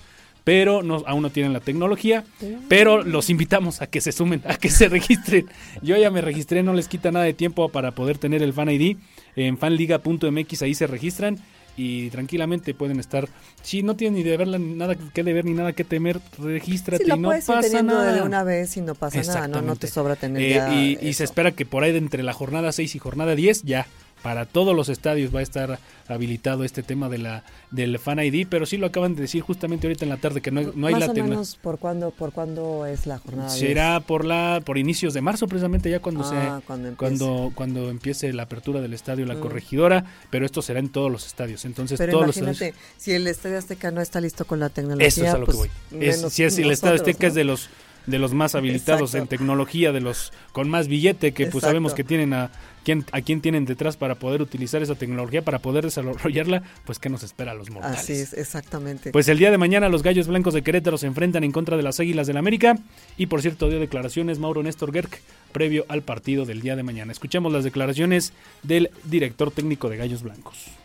Pero 0.44 0.82
no, 0.82 1.04
aún 1.06 1.22
no 1.22 1.30
tienen 1.30 1.52
la 1.52 1.60
tecnología. 1.60 2.24
Pero 2.68 3.04
los 3.04 3.30
invitamos 3.30 3.80
a 3.80 3.86
que 3.86 4.00
se 4.00 4.10
sumen, 4.10 4.42
a 4.44 4.56
que 4.56 4.70
se 4.70 4.88
registren. 4.96 5.46
Yo 5.82 5.96
ya 5.96 6.10
me 6.10 6.20
registré, 6.20 6.62
no 6.62 6.72
les 6.72 6.88
quita 6.88 7.12
nada 7.12 7.24
de 7.24 7.34
tiempo 7.34 7.68
para 7.68 7.92
poder 7.92 8.18
tener 8.18 8.42
el 8.42 8.52
Fan 8.52 8.70
ID. 8.70 8.96
En 9.36 9.56
fanliga.mx 9.58 10.62
ahí 10.62 10.74
se 10.74 10.86
registran 10.86 11.38
y 11.76 12.10
tranquilamente 12.10 12.74
pueden 12.74 13.00
estar. 13.00 13.28
Si 13.62 13.82
no 13.82 13.96
tienen 13.96 14.18
ni 14.18 14.22
de 14.22 14.36
verla 14.36 14.58
nada 14.58 14.94
que 14.94 15.22
deber 15.22 15.44
ni 15.44 15.52
nada 15.54 15.72
que 15.72 15.84
temer, 15.84 16.20
regístrate 16.38 17.04
Sí, 17.04 17.10
lo 17.10 17.16
y 17.16 17.18
no 17.20 17.28
puedes 17.28 17.44
pasa 17.46 17.82
nada. 17.82 18.12
de 18.12 18.22
una 18.22 18.44
vez 18.44 18.76
y 18.76 18.80
no 18.80 18.94
pasa 18.94 19.22
nada, 19.22 19.48
¿no? 19.48 19.62
No 19.62 19.76
te 19.76 19.86
sobra 19.86 20.16
tener 20.16 20.42
Eh, 20.42 20.54
ya 20.54 20.74
y, 20.74 20.98
y 21.00 21.12
se 21.14 21.24
espera 21.24 21.52
que 21.52 21.64
por 21.66 21.82
ahí 21.84 21.92
de 21.92 21.98
entre 21.98 22.22
la 22.22 22.32
jornada 22.32 22.72
6 22.72 22.94
y 22.94 22.98
jornada 22.98 23.34
10 23.34 23.62
ya 23.62 23.86
para 24.22 24.46
todos 24.46 24.74
los 24.76 24.88
estadios 24.88 25.34
va 25.34 25.40
a 25.40 25.42
estar 25.42 25.78
habilitado 26.08 26.64
este 26.64 26.82
tema 26.82 27.08
de 27.08 27.18
la 27.18 27.44
del 27.70 27.98
Fan 27.98 28.18
ID, 28.20 28.46
pero 28.48 28.66
sí 28.66 28.76
lo 28.76 28.86
acaban 28.86 29.14
de 29.14 29.22
decir 29.22 29.40
justamente 29.42 29.86
ahorita 29.86 30.04
en 30.04 30.10
la 30.10 30.16
tarde 30.18 30.40
que 30.40 30.50
no, 30.50 30.60
hay- 30.60 30.72
no 30.74 30.86
hay 30.86 30.92
Más 30.94 31.00
la 31.00 31.06
o 31.06 31.08
tecnología. 31.12 31.34
menos, 31.36 31.56
¿por 31.62 31.78
cuándo, 31.78 32.10
¿por 32.10 32.32
cuándo 32.32 32.86
es 32.86 33.06
la 33.06 33.18
jornada? 33.18 33.48
Será 33.48 34.00
por 34.00 34.24
la 34.24 34.60
por 34.64 34.78
inicios 34.78 35.14
de 35.14 35.20
marzo 35.22 35.46
precisamente 35.48 35.90
ya 35.90 36.00
cuando 36.00 36.22
Ah, 36.24 36.58
se 36.60 36.66
cuando 36.66 36.88
empiece. 36.88 36.96
cuando 37.18 37.52
cuando 37.54 37.90
empiece 37.90 38.32
la 38.32 38.44
apertura 38.44 38.80
del 38.80 38.92
estadio 38.94 39.24
la 39.26 39.34
Mm. 39.34 39.40
corregidora, 39.40 40.04
pero 40.30 40.44
esto 40.46 40.62
será 40.62 40.80
en 40.80 40.88
todos 40.90 41.10
los 41.10 41.26
estadios. 41.26 41.64
Entonces 41.64 41.98
Pero 41.98 42.12
todos 42.12 42.26
los 42.26 42.36
imagínate, 42.36 42.68
estadios 42.68 42.92
si 42.98 43.12
el 43.12 43.26
Estadio 43.26 43.58
Azteca 43.58 43.90
no 43.90 44.00
está 44.00 44.20
listo 44.20 44.44
con 44.44 44.60
la 44.60 44.68
tecnología, 44.68 45.06
Eso 45.08 45.24
es 45.24 45.30
a 45.34 45.38
lo 45.38 45.46
pues 45.46 45.56
que 45.56 45.62
voy. 45.96 46.02
Es- 46.08 46.18
menos 46.18 46.32
si 46.32 46.44
es 46.44 46.58
el 46.58 46.70
Estadio 46.70 46.96
Azteca 46.96 47.26
es 47.26 47.34
de 47.34 47.44
los 47.44 47.70
de 48.06 48.18
los 48.18 48.34
más 48.34 48.54
habilitados 48.54 49.14
en 49.14 49.26
tecnología, 49.26 49.92
de 49.92 50.00
los 50.00 50.32
con 50.52 50.68
más 50.68 50.88
billete 50.88 51.32
que 51.32 51.46
pues 51.46 51.62
sabemos 51.62 51.94
que 51.94 52.04
tienen 52.04 52.34
a 52.34 52.50
quién 52.84 53.04
a 53.12 53.20
quién 53.20 53.40
tienen 53.40 53.64
detrás 53.64 53.96
para 53.96 54.16
poder 54.16 54.42
utilizar 54.42 54.82
esa 54.82 54.94
tecnología 54.94 55.42
para 55.42 55.60
poder 55.60 55.84
desarrollarla, 55.84 56.62
pues 56.84 56.98
qué 56.98 57.08
nos 57.08 57.22
espera 57.22 57.52
a 57.52 57.54
los 57.54 57.70
mortales. 57.70 58.00
Así 58.00 58.12
es, 58.12 58.32
exactamente. 58.32 59.12
Pues 59.12 59.28
el 59.28 59.38
día 59.38 59.50
de 59.50 59.58
mañana 59.58 59.88
los 59.88 60.02
Gallos 60.02 60.26
Blancos 60.26 60.54
de 60.54 60.62
Querétaro 60.62 60.98
se 60.98 61.06
enfrentan 61.06 61.44
en 61.44 61.52
contra 61.52 61.76
de 61.76 61.82
las 61.82 62.00
Águilas 62.00 62.26
del 62.26 62.36
América 62.36 62.76
y 63.16 63.26
por 63.26 63.42
cierto 63.42 63.68
dio 63.68 63.78
declaraciones 63.78 64.38
Mauro 64.38 64.62
Néstor 64.62 64.92
Gerg 64.92 65.10
previo 65.52 65.84
al 65.88 66.02
partido 66.02 66.44
del 66.44 66.60
día 66.60 66.76
de 66.76 66.82
mañana. 66.82 67.12
Escuchemos 67.12 67.52
las 67.52 67.64
declaraciones 67.64 68.32
del 68.62 68.90
director 69.04 69.50
técnico 69.50 69.88
de 69.88 69.96
Gallos 69.96 70.22
Blancos. 70.22 70.81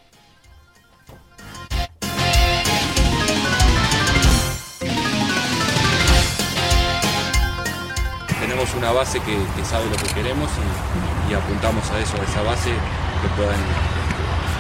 Tenemos 8.58 8.76
una 8.76 8.91
base 8.91 9.20
que, 9.20 9.38
que 9.55 9.64
sabe 9.64 9.86
lo 9.86 9.95
que 9.97 10.08
queremos 10.16 10.49
y, 10.58 11.32
y 11.32 11.36
apuntamos 11.36 11.88
a 11.91 11.99
eso, 11.99 12.18
a 12.20 12.24
esa 12.24 12.41
base 12.41 12.72
que 12.72 13.28
puedan 13.38 13.53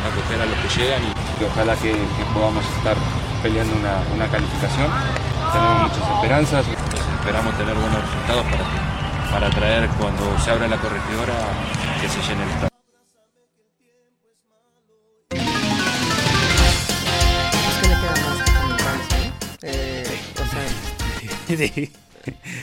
acoger 0.05 0.39
a 0.39 0.45
los 0.45 0.55
que 0.59 0.79
llegan 0.79 1.01
y 1.01 1.39
que 1.39 1.45
ojalá 1.45 1.75
que, 1.77 1.93
que 1.93 2.25
podamos 2.31 2.63
estar 2.77 2.95
peleando 3.41 3.73
una, 3.73 3.97
una 4.13 4.27
calificación. 4.29 4.85
Tenemos 5.51 5.81
muchas 5.81 6.09
esperanzas, 6.13 6.67
entonces 6.67 7.07
esperamos 7.17 7.57
tener 7.57 7.73
buenos 7.73 7.99
resultados 7.99 8.45
para, 8.45 8.65
para 9.31 9.49
traer 9.49 9.89
cuando 9.99 10.37
se 10.45 10.51
abra 10.51 10.67
la 10.67 10.77
corregidora 10.77 11.33
que 11.99 12.07
se 12.07 12.21
llene 12.21 12.43
el 12.43 12.49
estadio. 12.49 12.77
Pues, 21.47 21.89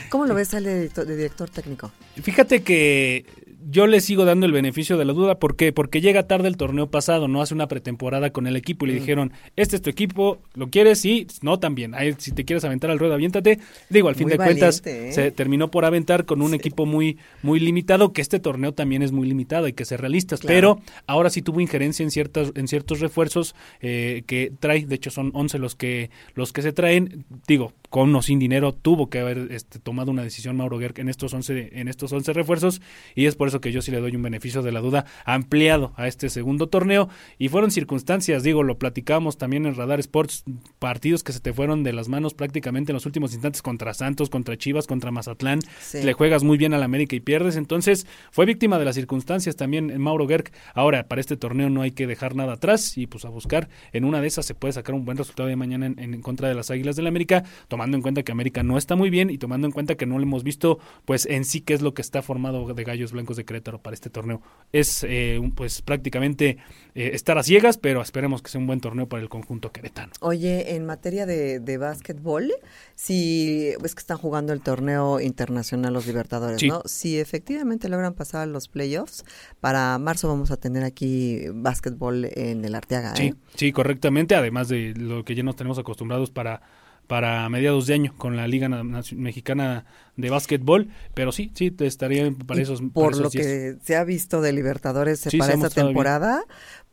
¿Cómo 0.09 0.25
lo 0.25 0.35
ves 0.35 0.53
al 0.53 0.63
de, 0.63 0.89
de 0.89 1.15
director 1.15 1.49
técnico? 1.49 1.91
Fíjate 2.21 2.61
que 2.63 3.25
yo 3.67 3.87
le 3.87 3.99
sigo 3.99 4.25
dando 4.25 4.45
el 4.45 4.51
beneficio 4.51 4.95
de 4.95 5.05
la 5.05 5.13
duda. 5.13 5.39
¿Por 5.39 5.55
qué? 5.55 5.73
Porque 5.73 5.99
llega 5.99 6.27
tarde 6.27 6.47
el 6.47 6.55
torneo 6.55 6.91
pasado, 6.91 7.27
no 7.27 7.41
hace 7.41 7.55
una 7.55 7.67
pretemporada 7.67 8.29
con 8.29 8.45
el 8.45 8.55
equipo 8.55 8.85
y 8.85 8.89
le 8.89 8.93
Mm. 8.95 8.99
dijeron, 8.99 9.33
este 9.55 9.75
es 9.77 9.81
tu 9.81 9.89
equipo, 9.89 10.37
¿lo 10.53 10.69
quieres? 10.69 10.99
Sí, 11.01 11.25
no 11.41 11.57
también. 11.59 11.95
Ahí, 11.95 12.13
si 12.19 12.31
te 12.31 12.45
quieres 12.45 12.63
aventar 12.63 12.91
al 12.91 12.99
ruedo, 12.99 13.15
aviéntate. 13.15 13.59
Digo, 13.89 14.07
al 14.07 14.13
fin 14.15 14.25
Muy 14.25 14.33
de 14.33 14.37
cuentas, 14.37 14.83
¿eh? 14.85 15.11
se 15.11 15.31
terminó 15.31 15.71
por 15.71 15.83
aventar 15.83 16.25
con 16.25 16.43
un 16.43 16.53
equipo 16.53 16.85
muy, 16.85 17.17
muy 17.41 17.59
limitado, 17.59 18.13
que 18.13 18.21
este 18.21 18.39
torneo 18.39 18.73
también 18.73 19.01
es 19.01 19.11
muy 19.11 19.27
limitado, 19.27 19.65
hay 19.65 19.73
que 19.73 19.83
ser 19.85 19.99
realistas. 19.99 20.41
Claro. 20.41 20.53
Pero 20.55 20.81
ahora 21.07 21.31
sí 21.31 21.41
tuvo 21.41 21.59
injerencia 21.59 22.03
en 22.03 22.11
ciertas, 22.11 22.51
en 22.53 22.67
ciertos 22.67 22.99
refuerzos 22.99 23.55
eh, 23.81 24.21
que 24.27 24.51
trae, 24.59 24.85
de 24.85 24.93
hecho 24.95 25.09
son 25.09 25.31
11 25.33 25.57
los 25.57 25.73
que, 25.75 26.11
los 26.35 26.53
que 26.53 26.61
se 26.61 26.71
traen. 26.71 27.25
Digo, 27.47 27.73
con 27.95 28.13
o 28.13 28.21
sin 28.21 28.39
dinero, 28.39 28.73
tuvo 28.73 29.09
que 29.09 29.19
haber 29.19 29.47
este, 29.51 29.79
tomado 29.79 30.11
una 30.11 30.21
decisión 30.21 30.57
Mauro 30.57 30.77
Gerg 30.79 30.99
en 30.99 31.07
estos 31.07 31.33
11, 31.33 31.79
en 31.79 31.87
estos 31.87 32.11
11 32.11 32.33
refuerzos, 32.33 32.81
y 33.15 33.25
es 33.25 33.37
por 33.37 33.47
eso 33.47 33.61
que 33.61 33.71
yo 33.71 33.81
sí 33.81 33.89
le 33.89 34.01
doy 34.01 34.13
un 34.17 34.21
beneficio 34.21 34.61
de 34.61 34.73
la 34.73 34.81
duda 34.81 35.05
ampliado 35.23 35.93
a 35.95 36.09
este 36.09 36.27
segundo 36.27 36.67
torneo. 36.67 37.07
Y 37.37 37.47
fueron 37.47 37.71
circunstancias, 37.71 38.43
digo, 38.43 38.63
lo 38.63 38.77
platicamos 38.79 39.37
también 39.37 39.65
en 39.65 39.75
Radar 39.75 40.01
Sports, 40.01 40.43
partidos 40.77 41.23
que 41.23 41.31
se 41.31 41.39
te 41.39 41.53
fueron 41.53 41.83
de 41.83 41.93
las 41.93 42.09
manos 42.09 42.33
prácticamente 42.33 42.91
en 42.91 42.95
los 42.95 43.05
últimos 43.05 43.31
instantes 43.31 43.61
contra 43.61 43.93
Santos, 43.93 44.29
contra 44.29 44.57
Chivas, 44.57 44.87
contra 44.87 45.11
Mazatlán. 45.11 45.61
Sí. 45.79 46.03
Le 46.03 46.11
juegas 46.11 46.43
muy 46.43 46.57
bien 46.57 46.73
al 46.73 46.83
América 46.83 47.15
y 47.15 47.21
pierdes. 47.21 47.55
Entonces, 47.55 48.07
fue 48.29 48.45
víctima 48.45 48.77
de 48.77 48.83
las 48.83 48.95
circunstancias 48.95 49.55
también 49.55 49.89
en 49.89 50.01
Mauro 50.01 50.27
Gerg. 50.27 50.51
Ahora, 50.73 51.07
para 51.07 51.21
este 51.21 51.37
torneo 51.37 51.69
no 51.69 51.81
hay 51.81 51.91
que 51.91 52.07
dejar 52.07 52.35
nada 52.35 52.55
atrás 52.55 52.97
y 52.97 53.07
pues 53.07 53.23
a 53.23 53.29
buscar. 53.29 53.69
En 53.93 54.03
una 54.03 54.19
de 54.19 54.27
esas 54.27 54.45
se 54.45 54.53
puede 54.53 54.73
sacar 54.73 54.95
un 54.95 55.05
buen 55.05 55.17
resultado 55.17 55.47
de 55.47 55.55
mañana 55.55 55.85
en, 55.85 55.97
en 55.97 56.21
contra 56.21 56.49
de 56.49 56.55
las 56.55 56.69
Águilas 56.71 56.97
del 56.97 57.07
América, 57.07 57.45
tomando 57.69 57.84
en 57.93 58.01
cuenta 58.01 58.23
que 58.23 58.31
América 58.31 58.63
no 58.63 58.77
está 58.77 58.95
muy 58.95 59.09
bien 59.09 59.29
y 59.29 59.37
tomando 59.37 59.67
en 59.67 59.71
cuenta 59.71 59.95
que 59.95 60.05
no 60.05 60.17
lo 60.17 60.23
hemos 60.23 60.43
visto, 60.43 60.79
pues 61.05 61.25
en 61.27 61.45
sí 61.45 61.61
qué 61.61 61.73
es 61.73 61.81
lo 61.81 61.93
que 61.93 62.01
está 62.01 62.21
formado 62.21 62.73
de 62.73 62.83
Gallos 62.83 63.11
Blancos 63.11 63.37
de 63.37 63.45
Querétaro 63.45 63.79
para 63.81 63.93
este 63.93 64.09
torneo. 64.09 64.41
Es 64.71 65.05
eh, 65.07 65.39
pues 65.55 65.81
prácticamente 65.81 66.57
eh, 66.95 67.11
estar 67.13 67.37
a 67.37 67.43
ciegas, 67.43 67.77
pero 67.77 68.01
esperemos 68.01 68.41
que 68.41 68.49
sea 68.49 68.59
un 68.59 68.67
buen 68.67 68.79
torneo 68.81 69.07
para 69.07 69.21
el 69.21 69.29
conjunto 69.29 69.71
queretano. 69.71 70.11
Oye, 70.21 70.75
en 70.75 70.85
materia 70.85 71.25
de, 71.25 71.59
de 71.59 71.77
básquetbol, 71.77 72.51
si 72.95 73.69
es 73.83 73.95
que 73.95 73.99
están 73.99 74.17
jugando 74.17 74.53
el 74.53 74.61
torneo 74.61 75.19
internacional 75.19 75.93
los 75.93 76.07
Libertadores, 76.07 76.59
Sí. 76.59 76.69
¿no? 76.69 76.81
Si 76.85 77.19
efectivamente 77.19 77.89
logran 77.89 78.13
pasar 78.13 78.41
a 78.41 78.45
los 78.45 78.67
playoffs, 78.67 79.25
para 79.59 79.97
marzo 79.99 80.27
vamos 80.27 80.51
a 80.51 80.57
tener 80.57 80.83
aquí 80.83 81.43
básquetbol 81.53 82.25
en 82.33 82.63
el 82.63 82.75
Arteaga, 82.75 83.11
¿eh? 83.13 83.15
Sí, 83.17 83.33
sí, 83.55 83.71
correctamente, 83.71 84.35
además 84.35 84.67
de 84.69 84.93
lo 84.95 85.23
que 85.25 85.35
ya 85.35 85.43
nos 85.43 85.55
tenemos 85.55 85.77
acostumbrados 85.77 86.31
para 86.31 86.61
para 87.07 87.47
mediados 87.49 87.87
de 87.87 87.93
año 87.95 88.13
con 88.17 88.35
la 88.35 88.47
Liga 88.47 88.67
Mexicana 89.15 89.85
de 90.15 90.29
Básquetbol, 90.29 90.89
pero 91.13 91.31
sí, 91.31 91.51
sí, 91.55 91.71
te 91.71 91.85
estaría 91.87 92.31
para 92.45 92.59
Y 92.59 92.63
esos 92.63 92.81
para 92.93 92.93
por 92.93 93.11
esos 93.11 93.23
lo 93.23 93.29
días. 93.29 93.45
que 93.45 93.77
se 93.83 93.95
ha 93.95 94.03
visto 94.03 94.41
de 94.41 94.53
Libertadores 94.53 95.25
Sí, 95.29 95.37
para 95.37 95.53
esta 95.53 95.69
bien. 95.89 95.95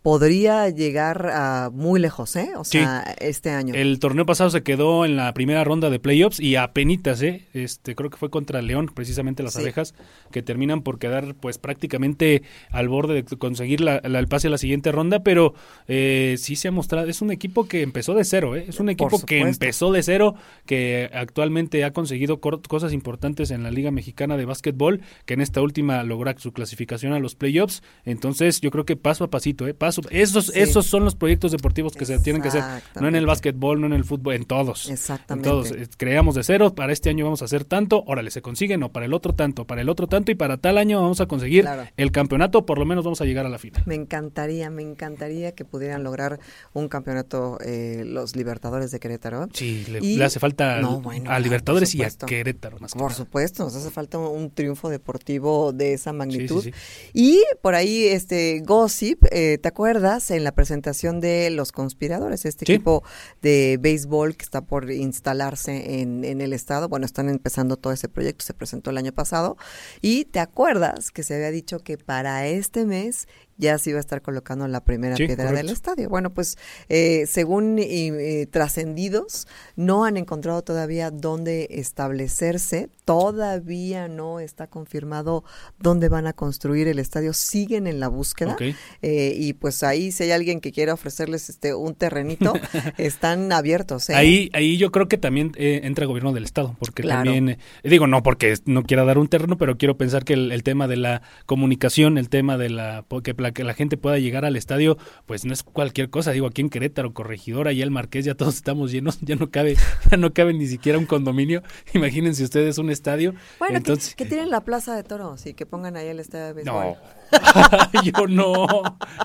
Podría 0.02 0.68
llegar 0.68 1.30
a 1.32 1.70
muy 1.72 2.00
lejos, 2.00 2.34
¿eh? 2.36 2.50
O 2.56 2.64
Sí. 2.64 2.78
sea, 2.78 3.14
este 3.20 3.50
año. 3.50 3.72
El 3.74 4.00
torneo 4.00 4.26
pasado 4.26 4.50
se 4.50 4.62
quedó 4.64 5.04
en 5.04 5.14
la 5.16 5.32
primera 5.32 5.62
ronda 5.62 5.90
de 5.90 6.00
playoffs 6.00 6.40
y 6.40 6.56
apenitas, 6.56 7.22
¿eh? 7.22 7.46
Este, 7.54 7.94
creo 7.94 8.10
que 8.10 8.16
fue 8.16 8.28
contra 8.28 8.60
León, 8.62 8.90
precisamente 8.92 9.42
las 9.44 9.52
Sí. 9.54 9.60
abejas, 9.60 9.94
que 10.32 10.42
terminan 10.42 10.82
por 10.82 10.98
quedar 10.98 11.34
pues 11.36 11.58
prácticamente 11.58 12.42
al 12.70 12.88
borde 12.88 13.14
de 13.22 13.24
conseguir 13.36 13.80
la, 13.80 14.00
la- 14.04 14.18
el 14.18 14.26
pase 14.26 14.48
a 14.48 14.50
la 14.50 14.58
siguiente 14.58 14.90
ronda, 14.90 15.22
pero 15.22 15.54
eh, 15.86 16.34
sí 16.38 16.56
se 16.56 16.68
ha 16.68 16.72
mostrado, 16.72 17.06
es 17.08 17.22
un 17.22 17.30
equipo 17.30 17.68
que 17.68 17.82
empezó 17.82 18.14
de 18.14 18.24
cero, 18.24 18.56
¿eh? 18.56 18.64
Es 18.68 18.80
un 18.80 18.88
equipo 18.88 19.20
que 19.24 19.38
empezó 19.38 19.92
de 19.92 20.02
cero, 20.02 20.34
que 20.66 21.10
actualmente 21.14 21.84
ha 21.84 21.92
conseguido 21.92 22.40
cosas 22.40 22.92
importantes 22.92 23.50
en 23.52 23.62
la 23.62 23.70
Liga 23.70 23.90
Mexicana 23.92 24.36
de 24.36 24.46
Básquetbol, 24.46 25.00
que 25.26 25.34
en 25.34 25.40
esta 25.42 25.60
última 25.62 26.02
logra 26.02 26.34
su 26.38 26.52
clasificación 26.52 27.12
a 27.12 27.18
los 27.20 27.34
playoffs, 27.36 27.82
entonces 28.04 28.60
yo 28.60 28.70
creo 28.72 28.84
que 28.84 28.96
paso 28.96 29.22
a 29.24 29.30
pasito, 29.30 29.68
¿eh? 29.68 29.74
Paso, 29.74 29.91
esos, 30.10 30.46
Sí. 30.46 30.52
esos 30.60 30.86
son 30.86 31.04
los 31.04 31.14
proyectos 31.14 31.52
deportivos 31.52 31.94
que 31.94 32.04
se 32.06 32.18
tienen 32.18 32.42
que 32.42 32.48
hacer, 32.48 32.62
no 33.00 33.08
en 33.08 33.14
el 33.16 33.26
básquetbol, 33.26 33.80
no 33.80 33.86
en 33.86 33.92
el 33.92 34.04
fútbol, 34.04 34.34
en 34.34 34.44
todos. 34.44 34.88
Exactamente. 34.90 35.48
En 35.48 35.54
todos. 35.54 35.70
Eh, 35.72 35.88
Creamos 35.96 36.34
de 36.34 36.42
cero, 36.44 36.74
para 36.74 36.92
este 36.92 37.10
año 37.10 37.24
vamos 37.24 37.42
a 37.42 37.44
hacer 37.46 37.64
tanto, 37.64 38.02
órale, 38.06 38.30
se 38.30 38.42
consigue, 38.42 38.76
no, 38.78 38.90
para 38.92 39.06
el 39.06 39.14
otro 39.14 39.34
tanto, 39.34 39.66
para 39.66 39.80
el 39.82 39.88
otro 39.88 40.06
tanto 40.06 40.32
y 40.32 40.34
para 40.34 40.56
tal 40.56 40.78
año 40.78 41.00
vamos 41.00 41.20
a 41.20 41.26
conseguir 41.26 41.62
Claro. 41.62 41.88
el 41.96 42.10
campeonato, 42.12 42.64
por 42.66 42.78
lo 42.78 42.84
menos 42.84 43.04
vamos 43.04 43.20
a 43.20 43.24
llegar 43.24 43.46
a 43.46 43.48
la 43.48 43.58
final. 43.58 43.82
Me 43.86 43.94
encantaría, 43.94 44.70
me 44.70 44.82
encantaría 44.82 45.52
que 45.52 45.64
pudieran 45.64 46.02
lograr 46.04 46.40
un 46.72 46.88
campeonato 46.88 47.58
eh, 47.64 48.02
los 48.06 48.36
Libertadores 48.36 48.90
de 48.90 49.00
Querétaro. 49.00 49.48
Sí, 49.52 49.84
le, 49.90 49.98
Y- 50.00 50.16
le 50.16 50.24
hace 50.24 50.38
falta 50.40 50.74
al- 50.76 50.82
No, 50.82 51.00
bueno, 51.00 51.30
a 51.30 51.38
Libertadores 51.38 51.94
y 51.94 52.02
a. 52.02 52.10
Querétaro 52.26 52.78
más 52.78 52.92
que 52.92 52.98
Por 52.98 53.10
nada. 53.10 53.16
supuesto, 53.16 53.64
nos 53.64 53.74
hace 53.74 53.90
falta 53.90 54.18
un, 54.18 54.42
un 54.42 54.50
triunfo 54.50 54.88
deportivo 54.90 55.72
de 55.72 55.94
esa 55.94 56.12
magnitud. 56.12 56.62
sí. 56.62 56.72
Y 57.12 57.42
por 57.60 57.74
ahí, 57.74 58.04
este 58.04 58.60
Gossip, 58.64 59.24
eh, 59.30 59.58
¿te 59.60 59.68
acuerdas? 59.68 59.81
En 59.86 60.44
la 60.44 60.52
presentación 60.52 61.20
de 61.20 61.50
Los 61.50 61.72
Conspiradores, 61.72 62.44
este 62.44 62.64
Sí. 62.66 62.72
equipo 62.74 63.02
de 63.42 63.78
béisbol 63.80 64.36
que 64.36 64.44
está 64.44 64.60
por 64.60 64.90
instalarse 64.92 66.00
en, 66.00 66.24
en 66.24 66.40
el 66.40 66.52
estado. 66.52 66.88
Bueno, 66.88 67.04
están 67.04 67.28
empezando 67.28 67.76
todo 67.76 67.92
ese 67.92 68.08
proyecto, 68.08 68.44
se 68.44 68.54
presentó 68.54 68.90
el 68.90 68.98
año 68.98 69.12
pasado. 69.12 69.56
Y 70.00 70.24
te 70.26 70.38
acuerdas 70.38 71.10
que 71.10 71.24
se 71.24 71.34
había 71.34 71.50
dicho 71.50 71.80
que 71.80 71.98
para 71.98 72.46
este 72.46 72.86
mes 72.86 73.26
ya 73.58 73.78
se 73.78 73.90
iba 73.90 73.98
a 73.98 74.00
estar 74.00 74.22
colocando 74.22 74.66
la 74.68 74.84
primera 74.84 75.16
Sí, 75.16 75.26
piedra 75.26 75.52
del 75.52 75.68
estadio. 75.70 76.08
Bueno, 76.08 76.32
pues 76.34 76.56
eh, 76.88 77.26
según 77.26 77.76
eh, 77.78 78.46
trascendidos, 78.50 79.46
no 79.76 80.04
han 80.04 80.16
encontrado 80.16 80.62
todavía 80.62 81.10
dónde 81.10 81.68
establecerse, 81.70 82.88
todavía 83.04 84.08
no 84.08 84.40
está 84.40 84.66
confirmado 84.66 85.44
dónde 85.78 86.08
van 86.08 86.26
a 86.26 86.32
construir 86.32 86.88
el 86.88 86.98
estadio, 86.98 87.32
siguen 87.32 87.86
en 87.86 88.00
la 88.00 88.08
búsqueda. 88.08 88.56
Eh, 89.02 89.34
y 89.36 89.52
pues 89.54 89.82
ahí, 89.82 90.12
si 90.12 90.24
hay 90.24 90.32
alguien 90.32 90.60
que 90.60 90.72
quiera 90.72 90.94
ofrecerles 90.94 91.48
este 91.48 91.74
un 91.74 91.94
terrenito, 91.94 92.52
están 92.98 93.52
abiertos. 93.52 94.10
¿eh? 94.10 94.14
Ahí, 94.14 94.50
ahí 94.52 94.76
yo 94.76 94.90
creo 94.92 95.08
que 95.08 95.18
también 95.18 95.52
eh, 95.56 95.80
entra 95.84 96.02
el 96.04 96.08
gobierno 96.08 96.32
del 96.32 96.44
estado, 96.44 96.76
porque 96.78 97.02
Claro. 97.02 97.32
también, 97.32 97.58
digo, 97.84 98.06
no 98.06 98.22
porque 98.22 98.54
no 98.66 98.82
quiera 98.84 99.04
dar 99.04 99.18
un 99.18 99.28
terreno, 99.28 99.56
pero 99.58 99.76
quiero 99.76 99.96
pensar 99.96 100.24
que 100.24 100.34
el, 100.34 100.52
el 100.52 100.62
tema 100.62 100.86
de 100.88 100.96
la 100.96 101.22
comunicación, 101.46 102.18
el 102.18 102.28
tema 102.28 102.56
de 102.58 102.70
la, 102.70 103.04
que 103.22 103.34
para 103.42 103.52
que 103.52 103.64
la 103.64 103.74
gente 103.74 103.96
pueda 103.96 104.18
llegar 104.18 104.44
al 104.44 104.54
estadio, 104.54 104.96
pues 105.26 105.44
no 105.44 105.52
es 105.52 105.64
cualquier 105.64 106.10
cosa. 106.10 106.30
Digo, 106.30 106.46
aquí 106.46 106.60
en 106.60 106.70
Querétaro, 106.70 107.12
Corregidora 107.12 107.72
y 107.72 107.82
el 107.82 107.90
Marqués, 107.90 108.24
ya 108.24 108.36
todos 108.36 108.54
estamos 108.54 108.92
llenos, 108.92 109.18
ya 109.20 109.34
no 109.34 109.50
cabe, 109.50 109.74
ya 110.10 110.16
no 110.16 110.32
cabe 110.32 110.54
ni 110.54 110.68
siquiera 110.68 110.96
un 110.96 111.06
condominio. 111.06 111.60
Imagínense 111.92 112.44
ustedes 112.44 112.78
un 112.78 112.88
estadio. 112.88 113.34
Bueno, 113.58 113.78
Entonces, 113.78 114.14
que, 114.14 114.22
que 114.22 114.30
tienen 114.30 114.48
la 114.48 114.60
plaza 114.60 114.94
de 114.94 115.02
toros 115.02 115.44
y 115.46 115.54
que 115.54 115.66
pongan 115.66 115.96
ahí 115.96 116.06
el 116.06 116.20
estadio 116.20 116.46
de 116.46 116.52
béisbol. 116.52 116.94
no. 116.94 116.96
Yo 118.04 118.26
no. 118.28 118.66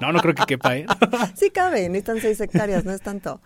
No, 0.01 0.11
no 0.11 0.19
creo 0.19 0.33
que 0.33 0.45
quepa, 0.47 0.75
¿eh? 0.77 0.87
Sí 1.35 1.51
cabe, 1.51 1.87
necesitan 1.87 2.19
seis 2.19 2.41
hectáreas, 2.41 2.85
no 2.85 2.93
es 2.93 3.01
tanto. 3.01 3.39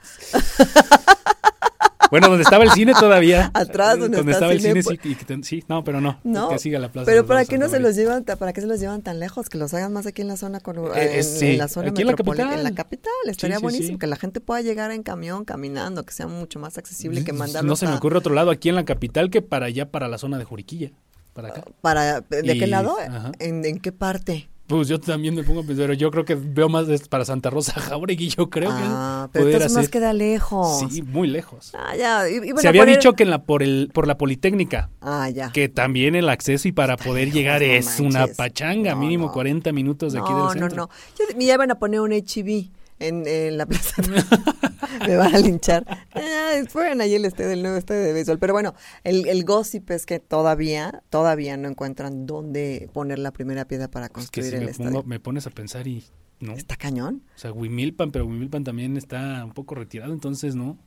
Bueno, 2.11 2.27
donde 2.27 2.43
estaba 2.43 2.63
el 2.65 2.71
cine 2.71 2.93
todavía. 2.93 3.49
Atrás, 3.53 3.97
donde 3.97 4.19
estaba 4.19 4.51
el 4.51 4.59
cine, 4.61 4.83
cine, 4.83 4.97
sí, 5.01 5.09
y 5.09 5.15
que 5.15 5.25
ten- 5.25 5.43
sí, 5.43 5.63
no, 5.67 5.83
pero 5.83 6.01
no. 6.01 6.19
No, 6.23 6.49
Que 6.49 6.59
siga 6.59 6.77
la 6.77 6.91
plaza. 6.91 7.05
pero 7.05 7.25
¿para 7.25 7.45
qué 7.45 7.57
no 7.57 7.69
se 7.69 7.79
los 7.79 7.95
llevan, 7.95 8.23
para 8.25 8.53
qué 8.53 8.61
se 8.61 8.67
los 8.67 8.79
llevan 8.79 9.01
tan 9.01 9.19
lejos? 9.19 9.47
Que 9.49 9.57
los 9.57 9.73
hagan 9.73 9.93
más 9.93 10.05
aquí 10.05 10.21
en 10.21 10.27
la 10.27 10.37
zona, 10.37 10.59
con, 10.59 10.77
Eh, 10.95 11.17
en, 11.19 11.23
sí, 11.23 11.47
en 11.53 11.57
la 11.57 11.67
zona 11.69 11.89
aquí 11.89 12.01
en 12.01 12.07
la 12.07 12.13
capital. 12.15 12.53
en 12.53 12.63
la 12.63 12.71
capital. 12.73 13.11
Estaría 13.25 13.57
Sí, 13.57 13.63
buenísimo 13.63 13.97
que 13.97 14.07
la 14.07 14.17
gente 14.17 14.41
pueda 14.41 14.61
llegar 14.61 14.91
en 14.91 15.03
camión, 15.03 15.45
caminando, 15.45 16.03
que 16.03 16.13
sea 16.13 16.27
mucho 16.27 16.59
más 16.59 16.77
accesible 16.77 17.23
que 17.23 17.33
mandarlos 17.33 17.69
No 17.69 17.75
se 17.77 17.87
me 17.87 17.95
ocurre 17.95 18.17
otro 18.17 18.33
lado 18.35 18.51
aquí 18.51 18.69
en 18.69 18.75
la 18.75 18.83
capital 18.85 19.29
que 19.29 19.41
para 19.41 19.67
allá, 19.67 19.89
para 19.89 20.07
la 20.09 20.17
zona 20.17 20.37
de 20.37 20.43
Juriquilla. 20.43 20.91
Para 21.33 21.47
acá. 21.47 21.63
para 21.79 22.19
¿De 22.19 22.43
qué 22.43 22.65
Y- 22.65 22.67
lado? 22.67 22.97
ajá. 22.99 23.31
¿En, 23.39 23.63
en 23.63 23.79
qué 23.79 23.93
parte? 23.93 24.49
Pues 24.71 24.87
yo 24.87 24.99
también 24.99 25.35
me 25.35 25.43
pongo 25.43 25.59
a 25.59 25.63
pensar, 25.63 25.83
pero 25.83 25.93
yo 25.93 26.09
creo 26.11 26.25
que 26.25 26.35
veo 26.35 26.69
más 26.69 26.85
para 27.09 27.25
Santa 27.25 27.49
Rosa 27.49 27.73
Jauregui, 27.79 28.29
yo 28.29 28.49
creo 28.49 28.69
Ah, 28.71 29.27
que 29.27 29.33
pero 29.39 29.45
entonces 29.47 29.73
más 29.73 29.83
ser. 29.83 29.91
queda 29.91 30.13
lejos. 30.13 30.79
Sí, 30.89 31.01
muy 31.01 31.27
lejos. 31.27 31.73
Ah, 31.77 31.95
ya. 31.95 32.29
i- 32.29 32.35
iban 32.47 32.57
Se 32.59 32.67
había 32.69 32.83
poner- 32.83 32.95
dicho 32.97 33.13
que 33.13 33.23
en 33.23 33.29
la 33.29 33.43
por 33.43 33.61
el 33.63 33.89
por 33.93 34.07
la 34.07 34.17
Politécnica, 34.17 34.89
Ah, 35.01 35.29
ya. 35.29 35.51
que 35.51 35.67
también 35.69 36.15
el 36.15 36.29
acceso 36.29 36.67
y 36.67 36.71
para 36.71 36.95
poder 36.97 37.31
llegar 37.31 37.61
no 37.61 37.67
es 37.67 37.99
una 37.99 38.27
pachanga, 38.27 38.95
mínimo 38.95 39.31
40 39.31 39.71
minutos 39.73 40.13
de 40.13 40.19
aquí 40.19 40.31
no, 40.31 40.49
del 40.49 40.59
centro. 40.59 40.75
No, 40.75 40.87
no, 40.87 40.89
Yo- 41.19 41.37
Me 41.37 41.43
iban 41.43 41.69
a 41.71 41.75
poner 41.77 41.99
un 41.99 42.11
HB 42.13 42.69
en, 42.99 43.27
en 43.27 43.57
la 43.57 43.65
plaza. 43.65 44.01
Me 45.07 45.15
van 45.15 45.35
a 45.35 45.39
linchar. 45.39 45.85
Ah, 46.51 46.65
fueron 46.69 47.01
ahí 47.01 47.13
el 47.15 47.25
estadio 47.25 47.49
del 47.49 47.61
nuevo 47.61 47.77
estadio 47.77 48.01
de 48.01 48.13
béisbol. 48.13 48.39
Pero 48.39 48.53
bueno, 48.53 48.73
el, 49.03 49.27
el 49.27 49.43
gossip 49.45 49.89
es 49.91 50.05
que 50.05 50.19
todavía, 50.19 51.03
todavía 51.09 51.57
no 51.57 51.67
encuentran 51.69 52.25
dónde 52.25 52.89
poner 52.93 53.19
la 53.19 53.31
primera 53.31 53.65
piedra 53.65 53.89
para 53.89 54.07
que 54.07 54.13
construir 54.13 54.49
si 54.49 54.55
el 54.55 54.65
me, 54.65 54.71
estadio. 54.71 54.91
pongo- 54.91 55.03
me 55.07 55.19
pones 55.19 55.47
a 55.47 55.49
pensar 55.51 55.87
y 55.87 56.03
no. 56.39 56.53
Está 56.53 56.75
cañón. 56.75 57.23
O 57.35 57.37
sea, 57.39 57.51
Huimilpan, 57.53 58.11
pero 58.11 58.25
Huimilpan 58.25 58.63
también 58.63 58.97
está 58.97 59.45
un 59.45 59.51
poco 59.53 59.75
retirado, 59.75 60.11
entonces 60.13 60.55
no. 60.55 60.77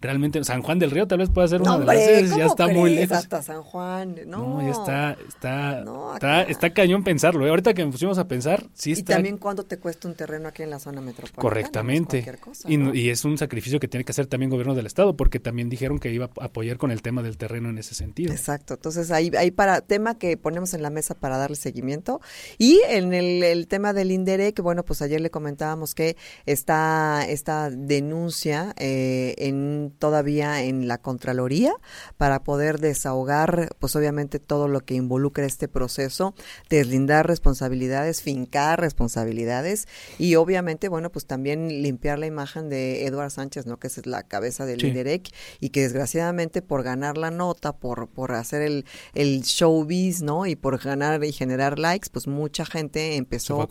Realmente 0.00 0.42
San 0.44 0.62
Juan 0.62 0.78
del 0.78 0.90
Río 0.90 1.06
tal 1.06 1.18
vez 1.18 1.28
pueda 1.30 1.46
ser 1.48 1.60
una 1.60 1.72
No, 1.72 1.78
de 1.80 1.84
las 1.86 1.96
hombre, 1.96 2.22
ya 2.28 2.34
¿cómo 2.34 2.46
está 2.46 2.68
muy 2.68 2.94
lejos. 2.94 3.16
Hasta 3.18 3.42
San 3.42 3.62
Juan. 3.62 4.16
No, 4.26 4.60
No, 4.60 4.62
ya 4.62 4.70
está, 4.70 5.16
está, 5.28 5.80
No, 5.84 6.14
está, 6.14 6.42
está 6.42 6.70
cañón 6.72 7.04
pensarlo. 7.04 7.46
¿eh? 7.46 7.50
Ahorita 7.50 7.74
que 7.74 7.84
me 7.84 7.92
pusimos 7.92 8.16
a 8.18 8.26
pensar, 8.26 8.66
sí 8.74 8.90
Y 8.90 8.92
está 8.94 9.14
también 9.14 9.36
cuánto 9.36 9.64
te 9.64 9.78
cuesta 9.78 10.08
un 10.08 10.14
terreno 10.14 10.48
aquí 10.48 10.62
en 10.62 10.70
la 10.70 10.78
zona 10.78 11.00
metropolitana. 11.00 11.42
correctamente. 11.42 12.16
No 12.16 12.18
es 12.18 12.24
cualquier 12.24 12.38
cosa, 12.40 12.68
y, 12.70 12.98
y 12.98 13.10
es 13.10 13.24
un 13.24 13.36
sacrificio 13.36 13.78
que 13.78 13.88
tiene 13.88 14.04
que 14.04 14.12
hacer 14.12 14.26
también 14.26 14.50
gobierno 14.50 14.74
del 14.74 14.86
estado, 14.86 15.16
porque 15.16 15.38
también 15.38 15.68
dijeron 15.68 15.98
que 15.98 16.10
iba 16.10 16.30
a 16.40 16.44
apoyar 16.46 16.78
con 16.78 16.90
el 16.90 17.02
tema 17.02 17.22
del 17.22 17.36
terreno 17.36 17.68
en 17.68 17.78
ese 17.78 17.94
sentido. 17.94 18.32
Exacto, 18.32 18.74
entonces 18.74 19.10
ahí, 19.10 19.30
ahí 19.36 19.50
para 19.50 19.80
tema 19.82 20.16
que 20.18 20.36
ponemos 20.36 20.72
en 20.74 20.82
la 20.82 20.90
mesa 20.90 21.14
para 21.14 21.36
darle 21.36 21.56
seguimiento 21.56 22.20
y 22.58 22.80
en 22.88 23.12
el, 23.12 23.42
el 23.42 23.66
tema 23.68 23.92
del 23.92 24.12
INDERE, 24.12 24.54
que 24.54 24.62
bueno, 24.62 24.84
pues 24.84 25.02
ayer 25.02 25.20
le 25.20 25.30
comentábamos 25.30 25.94
que 25.94 26.16
está 26.46 27.24
esta 27.28 27.70
denuncia 27.70 28.74
eh, 28.78 29.34
en 29.38 29.89
todavía 29.90 30.62
en 30.62 30.88
la 30.88 30.98
Contraloría 30.98 31.74
para 32.16 32.42
poder 32.42 32.80
desahogar, 32.80 33.68
pues 33.78 33.96
obviamente 33.96 34.38
todo 34.38 34.68
lo 34.68 34.80
que 34.80 34.94
involucra 34.94 35.46
este 35.46 35.68
proceso, 35.68 36.34
deslindar 36.68 37.26
responsabilidades, 37.26 38.22
fincar 38.22 38.80
responsabilidades 38.80 39.86
y 40.18 40.34
obviamente, 40.36 40.88
bueno, 40.88 41.10
pues 41.10 41.26
también 41.26 41.82
limpiar 41.82 42.18
la 42.18 42.26
imagen 42.26 42.68
de 42.68 43.06
Eduard 43.06 43.30
Sánchez, 43.30 43.66
¿no? 43.66 43.78
Que 43.78 43.86
es 43.88 44.06
la 44.06 44.22
cabeza 44.22 44.66
del 44.66 44.80
Sí. 44.80 44.88
INDEREC 44.88 45.28
y 45.60 45.70
que 45.70 45.82
desgraciadamente 45.82 46.62
por 46.62 46.82
ganar 46.82 47.16
la 47.18 47.30
nota, 47.30 47.76
por, 47.76 48.08
por 48.08 48.32
hacer 48.32 48.62
el, 48.62 48.84
el 49.14 49.42
showbiz, 49.42 50.22
¿no? 50.22 50.46
Y 50.46 50.56
por 50.56 50.78
ganar 50.78 51.24
y 51.24 51.32
generar 51.32 51.78
likes, 51.78 52.08
pues 52.12 52.26
mucha 52.26 52.64
gente 52.64 53.16
empezó 53.16 53.68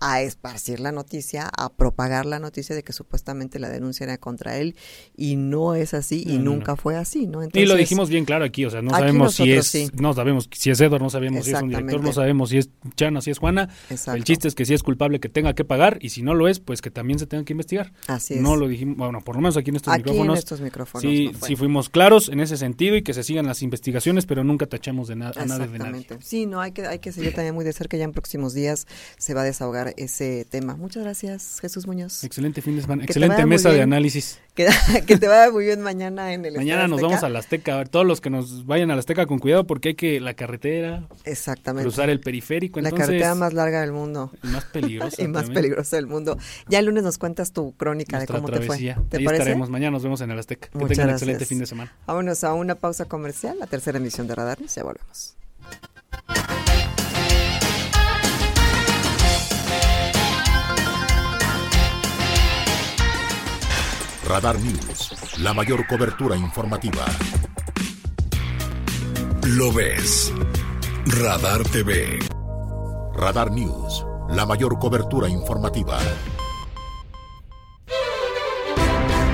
a 0.00 0.22
esparcir 0.22 0.80
la 0.80 0.92
noticia, 0.92 1.48
a 1.56 1.68
propagar 1.72 2.26
la 2.26 2.38
noticia 2.38 2.74
de 2.74 2.82
que 2.82 2.92
supuestamente 2.92 3.58
la 3.58 3.68
denuncia 3.68 4.04
era 4.04 4.18
contra 4.18 4.56
él 4.58 4.76
y 5.16 5.36
no 5.36 5.59
es 5.74 5.94
así 5.94 6.22
y 6.26 6.38
No, 6.38 6.44
no, 6.44 6.50
nunca 6.52 6.72
no. 6.72 6.76
fue 6.76 6.96
así, 6.96 7.26
¿no? 7.26 7.40
y 7.52 7.66
lo 7.66 7.74
dijimos 7.76 8.08
bien 8.08 8.24
claro 8.24 8.44
aquí, 8.44 8.64
o 8.64 8.70
sea, 8.70 8.82
no 8.82 8.90
sabemos 8.90 9.34
si 9.34 9.52
es, 9.52 9.66
sí. 9.66 9.88
no 9.94 10.12
sabemos 10.14 10.48
si 10.52 10.70
es 10.70 10.80
Edward, 10.80 11.02
no 11.02 11.10
sabemos 11.10 11.44
si 11.44 11.52
es 11.52 11.62
un 11.62 11.68
director, 11.68 12.02
no 12.02 12.12
sabemos 12.12 12.50
si 12.50 12.58
es 12.58 12.70
Chana, 12.96 13.20
si 13.20 13.30
es 13.30 13.38
Juana. 13.38 13.68
Exacto. 13.90 14.16
El 14.16 14.24
chiste 14.24 14.48
es 14.48 14.54
que 14.54 14.64
si 14.64 14.74
es 14.74 14.82
culpable 14.82 15.20
que 15.20 15.28
tenga 15.28 15.54
que 15.54 15.64
pagar 15.64 15.98
y 16.00 16.10
si 16.10 16.22
no 16.22 16.34
lo 16.34 16.48
es, 16.48 16.60
pues 16.60 16.80
que 16.82 16.90
también 16.90 17.18
se 17.18 17.26
tenga 17.26 17.44
que 17.44 17.52
investigar. 17.52 17.92
Así 18.06 18.34
es. 18.34 18.40
No 18.40 18.56
lo 18.56 18.68
dijimos, 18.68 18.96
bueno, 18.96 19.20
por 19.20 19.36
lo 19.36 19.42
menos 19.42 19.56
aquí 19.56 19.70
en 19.70 19.76
estos 19.76 19.92
Aquí 19.92 20.00
en 20.00 20.06
micrófonos. 20.12 20.38
estos 20.38 20.60
micrófonos 20.60 21.02
Sí, 21.02 21.30
no 21.50 21.56
fuimos 21.56 21.88
claros 21.88 22.28
en 22.28 22.40
ese 22.40 22.56
sentido 22.56 22.96
y 22.96 23.02
que 23.02 23.14
se 23.14 23.22
sigan 23.22 23.46
las 23.46 23.62
investigaciones, 23.62 24.26
pero 24.26 24.44
nunca 24.44 24.66
tachamos 24.66 25.08
de 25.08 25.16
nada 25.16 25.32
a 25.36 25.46
nadie 25.46 25.68
de 25.68 25.78
nadie. 25.78 26.06
Sí, 26.20 26.46
no, 26.46 26.60
hay 26.60 26.72
que, 26.72 26.86
hay 26.86 26.98
que 26.98 27.12
seguir 27.12 27.34
también 27.34 27.54
muy 27.54 27.64
de 27.64 27.72
cerca. 27.72 27.96
Ya 27.96 28.04
en 28.04 28.12
próximos 28.12 28.54
días 28.54 28.86
se 29.18 29.34
va 29.34 29.42
a 29.42 29.44
desahogar 29.44 29.94
ese 29.96 30.46
tema. 30.48 30.76
Muchas 30.76 31.02
gracias, 31.02 31.58
Jesús 31.60 31.86
Muñoz. 31.86 32.24
Excelente 32.24 32.62
fin 32.62 32.76
de 32.76 32.82
semana, 32.82 33.00
Que 33.02 33.06
excelente 33.06 33.44
mesa 33.46 33.70
de 33.70 33.82
análisis. 33.82 34.38
Que, 34.54 34.68
que 35.06 35.16
te 35.16 35.28
vaya 35.28 35.49
muy 35.52 35.64
bien 35.64 35.80
mañana 35.80 36.32
en 36.32 36.44
el 36.44 36.54
Mañana 36.56 36.88
nos 36.88 37.00
vamos 37.00 37.22
a 37.22 37.28
la 37.28 37.38
Azteca. 37.40 37.74
A 37.74 37.78
ver, 37.78 37.88
todos 37.88 38.06
los 38.06 38.20
que 38.20 38.30
nos 38.30 38.66
vayan 38.66 38.90
a 38.90 38.94
la 38.94 39.00
Azteca 39.00 39.26
con 39.26 39.38
cuidado 39.38 39.66
porque 39.66 39.90
hay 39.90 39.94
que 39.94 40.20
la 40.20 40.34
carretera, 40.34 41.04
Exactamente. 41.24 41.84
cruzar 41.84 42.10
el 42.10 42.20
periférico. 42.20 42.80
La 42.80 42.88
entonces, 42.88 43.06
carretera 43.08 43.34
más 43.34 43.52
larga 43.54 43.80
del 43.80 43.92
mundo. 43.92 44.30
y 44.42 44.46
más 44.48 44.64
peligrosa. 44.66 45.22
y 45.22 45.28
más 45.28 45.42
también. 45.44 45.54
peligrosa 45.62 45.96
del 45.96 46.06
mundo. 46.06 46.38
Ya 46.68 46.78
el 46.78 46.86
lunes 46.86 47.02
nos 47.04 47.18
cuentas 47.18 47.52
tu 47.52 47.72
crónica 47.76 48.16
Nuestra 48.18 48.36
de 48.36 48.42
cómo 48.42 48.52
travesía. 48.52 48.94
te 48.94 49.00
fue. 49.00 49.08
¿Te 49.10 49.16
Ahí 49.18 49.24
parece? 49.24 49.42
estaremos. 49.42 49.70
Mañana 49.70 49.92
nos 49.92 50.02
vemos 50.02 50.20
en 50.20 50.30
el 50.30 50.38
Azteca. 50.38 50.68
Que 50.68 50.78
Muchas 50.78 50.90
tengan 50.96 51.08
un 51.08 51.14
excelente 51.14 51.44
fin 51.46 51.58
de 51.58 51.66
semana. 51.66 51.92
Vámonos 52.06 52.44
a 52.44 52.54
una 52.54 52.74
pausa 52.74 53.04
comercial, 53.04 53.58
la 53.58 53.66
tercera 53.66 53.98
emisión 53.98 54.26
de 54.26 54.34
Radar. 54.34 54.58
Ya 54.64 54.82
volvemos. 54.82 55.36
Radar 64.30 64.60
News, 64.60 65.10
la 65.40 65.52
mayor 65.52 65.88
cobertura 65.88 66.36
informativa. 66.36 67.04
Lo 69.42 69.72
ves. 69.72 70.32
Radar 71.20 71.64
TV. 71.64 72.20
Radar 73.12 73.50
News, 73.50 74.06
la 74.28 74.46
mayor 74.46 74.78
cobertura 74.78 75.28
informativa. 75.28 75.98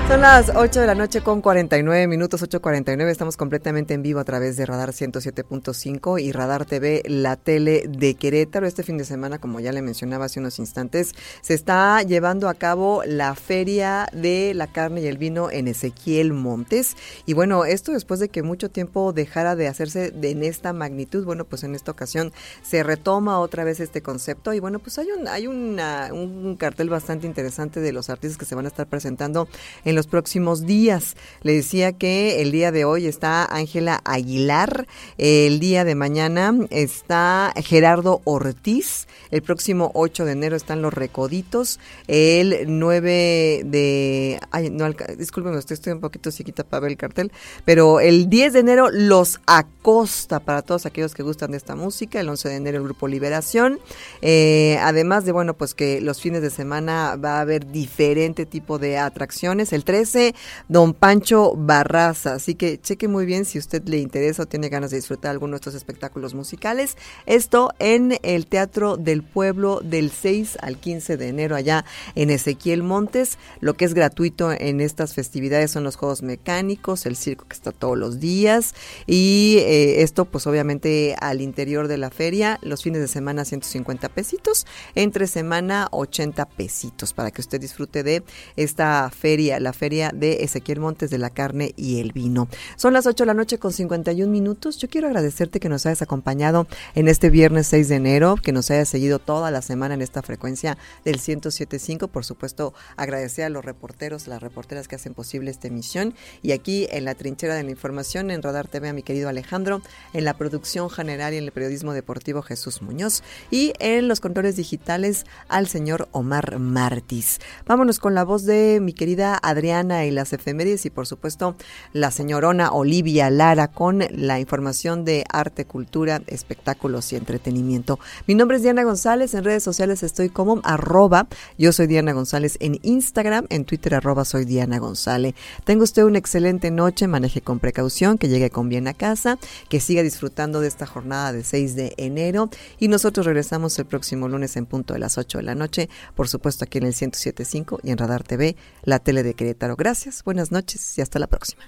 Son 0.07 0.21
las 0.21 0.53
8 0.55 0.79
de 0.79 0.87
la 0.87 0.95
noche 0.95 1.19
con 1.21 1.41
49 1.41 2.07
minutos, 2.07 2.41
8.49. 2.41 3.09
Estamos 3.09 3.35
completamente 3.35 3.93
en 3.93 4.01
vivo 4.03 4.21
a 4.21 4.23
través 4.23 4.55
de 4.55 4.65
Radar 4.65 4.91
107.5 4.93 6.21
y 6.21 6.31
Radar 6.31 6.63
TV, 6.63 7.03
la 7.07 7.35
tele 7.35 7.83
de 7.89 8.15
Querétaro. 8.15 8.65
Este 8.65 8.83
fin 8.83 8.97
de 8.97 9.03
semana, 9.03 9.37
como 9.39 9.59
ya 9.59 9.73
le 9.73 9.81
mencionaba 9.81 10.23
hace 10.25 10.39
unos 10.39 10.59
instantes, 10.59 11.11
se 11.41 11.53
está 11.53 12.01
llevando 12.03 12.47
a 12.47 12.53
cabo 12.53 13.03
la 13.05 13.35
Feria 13.35 14.07
de 14.13 14.53
la 14.53 14.67
Carne 14.67 15.01
y 15.01 15.07
el 15.07 15.17
Vino 15.17 15.51
en 15.51 15.67
Ezequiel 15.67 16.31
Montes. 16.31 16.95
Y 17.25 17.33
bueno, 17.33 17.65
esto 17.65 17.91
después 17.91 18.21
de 18.21 18.29
que 18.29 18.43
mucho 18.43 18.71
tiempo 18.71 19.11
dejara 19.11 19.57
de 19.57 19.67
hacerse 19.67 20.11
de, 20.11 20.31
en 20.31 20.41
esta 20.43 20.71
magnitud, 20.71 21.25
bueno, 21.25 21.43
pues 21.43 21.65
en 21.65 21.75
esta 21.75 21.91
ocasión 21.91 22.31
se 22.63 22.81
retoma 22.81 23.39
otra 23.41 23.65
vez 23.65 23.81
este 23.81 24.01
concepto. 24.01 24.53
Y 24.53 24.61
bueno, 24.61 24.79
pues 24.79 24.97
hay 24.99 25.07
un, 25.11 25.27
hay 25.27 25.47
una- 25.47 26.11
un 26.13 26.55
cartel 26.55 26.89
bastante 26.89 27.27
interesante 27.27 27.81
de 27.81 27.91
los 27.91 28.09
artistas 28.09 28.37
que 28.37 28.45
se 28.45 28.55
van 28.55 28.63
a 28.63 28.69
estar 28.69 28.87
presentando 28.87 29.49
en 29.83 29.96
los 29.97 30.07
próximos 30.07 30.65
días. 30.65 31.17
Le 31.41 31.53
decía 31.53 31.91
que 31.91 32.41
el 32.41 32.51
día 32.51 32.71
de 32.71 32.85
hoy 32.85 33.07
está 33.07 33.43
Ángela 33.43 33.99
Aguilar, 34.05 34.87
el 35.17 35.59
día 35.59 35.83
de 35.83 35.95
mañana 35.95 36.55
está 36.69 37.51
Gerardo 37.57 38.21
Ortiz, 38.23 39.07
el 39.31 39.41
próximo 39.41 39.91
8 39.95 40.25
de 40.25 40.31
enero 40.33 40.55
están 40.55 40.83
Los 40.83 40.93
Recoditos, 40.93 41.79
el 42.07 42.65
9 42.67 43.63
de... 43.65 44.39
Ay, 44.51 44.69
no, 44.69 44.87
discúlpeme, 45.17 45.57
estoy, 45.57 45.73
estoy 45.73 45.93
un 45.93 45.99
poquito 45.99 46.29
chiquita 46.29 46.63
para 46.63 46.81
ver 46.81 46.91
el 46.91 46.97
cartel, 46.97 47.31
pero 47.65 47.99
el 47.99 48.29
10 48.29 48.53
de 48.53 48.59
enero 48.59 48.89
Los 48.91 49.39
Acosta, 49.47 50.39
para 50.39 50.61
todos 50.61 50.85
aquellos 50.85 51.15
que 51.15 51.23
gustan 51.23 51.51
de 51.51 51.57
esta 51.57 51.75
música, 51.75 52.19
el 52.19 52.29
11 52.29 52.49
de 52.49 52.55
enero 52.55 52.77
el 52.77 52.83
Grupo 52.83 53.07
Liberación, 53.07 53.79
eh, 54.21 54.77
además 54.79 55.25
de, 55.25 55.31
bueno, 55.31 55.55
pues 55.55 55.73
que 55.73 56.01
los 56.01 56.21
fines 56.21 56.43
de 56.43 56.51
semana 56.51 57.15
va 57.15 57.37
a 57.37 57.41
haber 57.41 57.71
diferente 57.71 58.45
tipo 58.45 58.77
de 58.77 58.99
atracciones, 58.99 59.73
el 59.73 59.86
13, 59.87 60.35
Don 60.67 60.93
Pancho 60.93 61.55
Barraza. 61.55 62.33
Así 62.33 62.55
que 62.55 62.77
cheque 62.77 63.07
muy 63.07 63.25
bien 63.25 63.45
si 63.45 63.57
usted 63.57 63.81
le 63.87 63.99
interesa 63.99 64.43
o 64.43 64.45
tiene 64.45 64.67
ganas 64.67 64.91
de 64.91 64.97
disfrutar 64.97 65.31
alguno 65.31 65.51
de 65.51 65.57
estos 65.57 65.75
espectáculos 65.75 66.33
musicales. 66.33 66.97
Esto 67.25 67.71
en 67.79 68.19
el 68.21 68.47
Teatro 68.47 68.97
del 68.97 69.23
Pueblo 69.23 69.79
del 69.79 70.11
6 70.11 70.57
al 70.61 70.77
15 70.77 71.15
de 71.15 71.29
enero 71.29 71.55
allá 71.55 71.85
en 72.15 72.29
Ezequiel 72.29 72.83
Montes. 72.83 73.37
Lo 73.61 73.75
que 73.75 73.85
es 73.85 73.93
gratuito 73.93 74.51
en 74.51 74.81
estas 74.81 75.13
festividades 75.13 75.71
son 75.71 75.85
los 75.85 75.95
juegos 75.95 76.21
mecánicos, 76.21 77.05
el 77.05 77.15
circo 77.15 77.45
que 77.47 77.55
está 77.55 77.71
todos 77.71 77.97
los 77.97 78.19
días 78.19 78.75
y 79.05 79.59
eh, 79.59 80.01
esto 80.01 80.25
pues 80.25 80.47
obviamente 80.47 81.15
al 81.21 81.39
interior 81.39 81.87
de 81.87 81.97
la 81.97 82.09
feria, 82.09 82.59
los 82.61 82.83
fines 82.83 82.99
de 82.99 83.07
semana 83.07 83.45
150 83.45 84.09
pesitos, 84.09 84.67
entre 84.95 85.27
semana 85.27 85.87
80 85.91 86.45
pesitos 86.45 87.13
para 87.13 87.31
que 87.31 87.39
usted 87.39 87.61
disfrute 87.61 88.03
de 88.03 88.23
esta 88.57 89.09
feria, 89.17 89.61
la 89.61 89.71
feria 89.77 90.11
de 90.13 90.43
Ezequiel 90.43 90.81
Montes 90.81 91.09
de 91.09 91.17
la 91.17 91.29
carne 91.29 91.73
y 91.77 92.01
el 92.01 92.11
vino. 92.11 92.49
Son 92.75 92.91
las 92.93 93.07
8 93.07 93.23
de 93.23 93.27
la 93.27 93.33
noche 93.33 93.59
con 93.59 93.71
51 93.71 94.29
minutos. 94.29 94.77
Yo 94.77 94.89
quiero 94.89 95.07
agradecerte 95.07 95.59
que 95.59 95.69
nos 95.69 95.85
hayas 95.85 96.01
acompañado 96.01 96.67
en 96.95 97.07
este 97.07 97.29
viernes 97.29 97.67
6 97.67 97.87
de 97.87 97.95
enero, 97.95 98.35
que 98.35 98.51
nos 98.51 98.69
hayas 98.71 98.89
seguido 98.89 99.19
toda 99.19 99.51
la 99.51 99.61
semana 99.61 99.93
en 99.93 100.01
esta 100.01 100.21
frecuencia 100.21 100.77
del 101.05 101.19
107.5. 101.19 102.09
Por 102.09 102.25
supuesto, 102.25 102.73
agradecer 102.95 103.45
a 103.45 103.49
los 103.49 103.63
reporteros, 103.63 104.27
las 104.27 104.41
reporteras 104.41 104.87
que 104.87 104.95
hacen 104.95 105.13
posible 105.13 105.51
esta 105.51 105.67
emisión. 105.67 106.13
Y 106.41 106.51
aquí 106.51 106.87
en 106.91 107.05
la 107.05 107.15
trinchera 107.15 107.55
de 107.55 107.63
la 107.63 107.71
información, 107.71 108.31
en 108.31 108.41
Radar 108.41 108.67
TV, 108.67 108.89
a 108.89 108.93
mi 108.93 109.03
querido 109.03 109.29
Alejandro, 109.29 109.81
en 110.13 110.25
la 110.25 110.33
producción 110.35 110.89
general 110.89 111.33
y 111.33 111.37
en 111.37 111.43
el 111.43 111.51
periodismo 111.51 111.93
deportivo 111.93 112.41
Jesús 112.41 112.81
Muñoz 112.81 113.23
y 113.51 113.73
en 113.79 114.07
los 114.07 114.19
controles 114.19 114.55
digitales 114.55 115.25
al 115.47 115.67
señor 115.67 116.07
Omar 116.11 116.59
Martis. 116.59 117.39
Vámonos 117.65 117.99
con 117.99 118.15
la 118.15 118.23
voz 118.23 118.45
de 118.45 118.79
mi 118.81 118.93
querida 118.93 119.37
Adriana 119.41 119.66
y 119.67 120.11
las 120.11 120.31
efemérides 120.31 120.85
y 120.85 120.89
por 120.89 121.07
supuesto 121.07 121.57
la 121.91 122.09
señorona 122.09 122.71
Olivia 122.71 123.29
Lara 123.29 123.67
con 123.67 124.01
la 124.11 124.39
información 124.39 125.03
de 125.03 125.25
arte, 125.29 125.65
cultura, 125.65 126.21
espectáculos 126.27 127.11
y 127.11 127.17
entretenimiento. 127.17 127.99
Mi 128.27 128.35
nombre 128.35 128.57
es 128.57 128.63
Diana 128.63 128.83
González, 128.83 129.33
en 129.33 129.43
redes 129.43 129.63
sociales 129.63 130.03
estoy 130.03 130.29
como 130.29 130.61
arroba, 130.63 131.27
yo 131.57 131.73
soy 131.73 131.87
Diana 131.87 132.13
González 132.13 132.55
en 132.61 132.79
Instagram, 132.81 133.45
en 133.49 133.65
Twitter 133.65 133.95
arroba 133.95 134.23
soy 134.23 134.45
Diana 134.45 134.79
González. 134.79 135.35
Tenga 135.65 135.83
usted 135.83 136.03
una 136.03 136.17
excelente 136.17 136.71
noche, 136.71 137.07
maneje 137.07 137.41
con 137.41 137.59
precaución, 137.59 138.17
que 138.17 138.29
llegue 138.29 138.49
con 138.49 138.69
bien 138.69 138.87
a 138.87 138.93
casa, 138.93 139.37
que 139.67 139.81
siga 139.81 140.01
disfrutando 140.01 140.61
de 140.61 140.69
esta 140.69 140.85
jornada 140.85 141.33
de 141.33 141.43
6 141.43 141.75
de 141.75 141.93
enero 141.97 142.49
y 142.79 142.87
nosotros 142.87 143.25
regresamos 143.25 143.77
el 143.79 143.85
próximo 143.85 144.29
lunes 144.29 144.55
en 144.55 144.65
punto 144.65 144.93
de 144.93 144.99
las 144.99 145.17
8 145.17 145.39
de 145.39 145.43
la 145.43 145.55
noche, 145.55 145.89
por 146.15 146.29
supuesto 146.29 146.63
aquí 146.63 146.77
en 146.77 146.85
el 146.85 146.93
107.5 146.93 147.79
y 147.83 147.91
en 147.91 147.97
Radar 147.97 148.23
TV, 148.23 148.55
la 148.83 148.99
tele 148.99 149.23
de 149.23 149.33
Querétaro. 149.33 149.56
Gracias, 149.59 150.23
buenas 150.23 150.51
noches 150.51 150.97
y 150.97 151.01
hasta 151.01 151.19
la 151.19 151.27
próxima. 151.27 151.63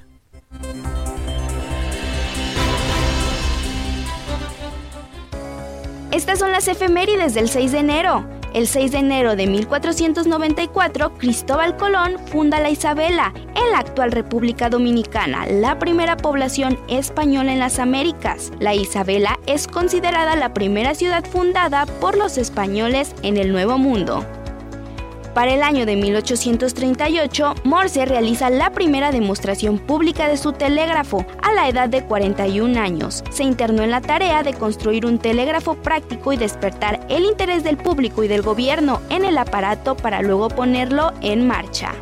Estas 6.12 6.40
son 6.40 6.52
las 6.52 6.68
efemérides 6.68 7.34
del 7.34 7.50
6 7.50 7.72
de 7.72 7.80
enero. 7.80 8.28
El 8.54 8.68
6 8.68 8.94
de 8.94 8.98
enero 8.98 9.36
de 9.36 9.46
1494, 9.46 11.18
Cristóbal 11.20 11.78
Colón 11.78 12.18
funda 12.32 12.60
la 12.60 12.72
Isabela, 12.72 13.32
en 13.56 13.72
la 13.72 13.78
actual 13.78 14.12
República 14.12 14.70
Dominicana, 14.70 15.46
la 15.46 15.78
primera 15.78 16.18
población 16.18 16.80
española 16.88 17.54
en 17.54 17.60
las 17.60 17.78
Américas. 17.78 18.52
La 18.60 18.74
Isabela 18.74 19.40
es 19.46 19.68
considerada 19.68 20.36
la 20.36 20.54
primera 20.56 20.96
ciudad 20.96 21.24
fundada 21.26 21.86
por 21.86 22.18
los 22.18 22.40
españoles 22.40 23.14
en 23.22 23.38
el 23.38 23.52
Nuevo 23.52 23.78
Mundo. 23.78 24.26
Para 25.40 25.54
el 25.54 25.64
año 25.64 25.86
de 25.86 25.96
1838, 25.96 27.56
Morse 27.64 28.04
realiza 28.06 28.50
la 28.50 28.72
primera 28.72 29.14
demostración 29.14 29.80
pública 29.80 30.28
de 30.28 30.36
su 30.36 30.52
telégrafo 30.52 31.26
a 31.42 31.54
la 31.54 31.70
edad 31.70 31.88
de 31.88 32.04
41 32.04 32.78
años. 32.78 33.24
Se 33.32 33.46
internó 33.46 33.84
en 33.84 33.92
la 33.92 34.02
tarea 34.02 34.44
de 34.44 34.54
construir 34.54 35.06
un 35.06 35.18
telégrafo 35.18 35.76
práctico 35.76 36.34
y 36.34 36.38
despertar 36.38 37.00
el 37.08 37.24
interés 37.24 37.64
del 37.64 37.78
público 37.78 38.22
y 38.26 38.28
del 38.28 38.42
gobierno 38.42 39.00
en 39.10 39.24
el 39.24 39.38
aparato 39.38 39.96
para 39.96 40.22
luego 40.22 40.50
ponerlo 40.50 41.14
en 41.22 41.48
marcha. 41.48 41.94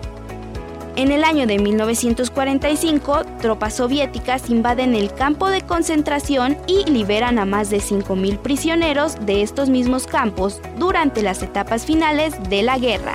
En 0.98 1.12
el 1.12 1.24
año 1.24 1.46
de 1.46 1.60
1945, 1.60 3.22
tropas 3.40 3.76
soviéticas 3.76 4.50
invaden 4.50 4.96
el 4.96 5.14
campo 5.14 5.48
de 5.48 5.62
concentración 5.62 6.58
y 6.66 6.90
liberan 6.90 7.38
a 7.38 7.46
más 7.46 7.70
de 7.70 7.78
5.000 7.78 8.40
prisioneros 8.40 9.24
de 9.24 9.44
estos 9.44 9.70
mismos 9.70 10.08
campos 10.08 10.60
durante 10.80 11.22
las 11.22 11.44
etapas 11.44 11.86
finales 11.86 12.34
de 12.50 12.64
la 12.64 12.80
guerra. 12.80 13.14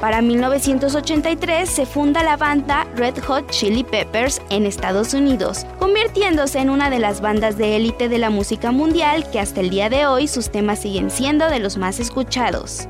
Para 0.00 0.20
1983 0.20 1.70
se 1.70 1.86
funda 1.86 2.24
la 2.24 2.36
banda 2.36 2.88
Red 2.96 3.20
Hot 3.20 3.48
Chili 3.50 3.84
Peppers 3.84 4.42
en 4.50 4.66
Estados 4.66 5.14
Unidos, 5.14 5.64
convirtiéndose 5.78 6.58
en 6.58 6.70
una 6.70 6.90
de 6.90 6.98
las 6.98 7.20
bandas 7.20 7.56
de 7.56 7.76
élite 7.76 8.08
de 8.08 8.18
la 8.18 8.30
música 8.30 8.72
mundial 8.72 9.30
que 9.30 9.38
hasta 9.38 9.60
el 9.60 9.70
día 9.70 9.90
de 9.90 10.06
hoy 10.06 10.26
sus 10.26 10.50
temas 10.50 10.80
siguen 10.80 11.12
siendo 11.12 11.48
de 11.48 11.60
los 11.60 11.76
más 11.76 12.00
escuchados. 12.00 12.88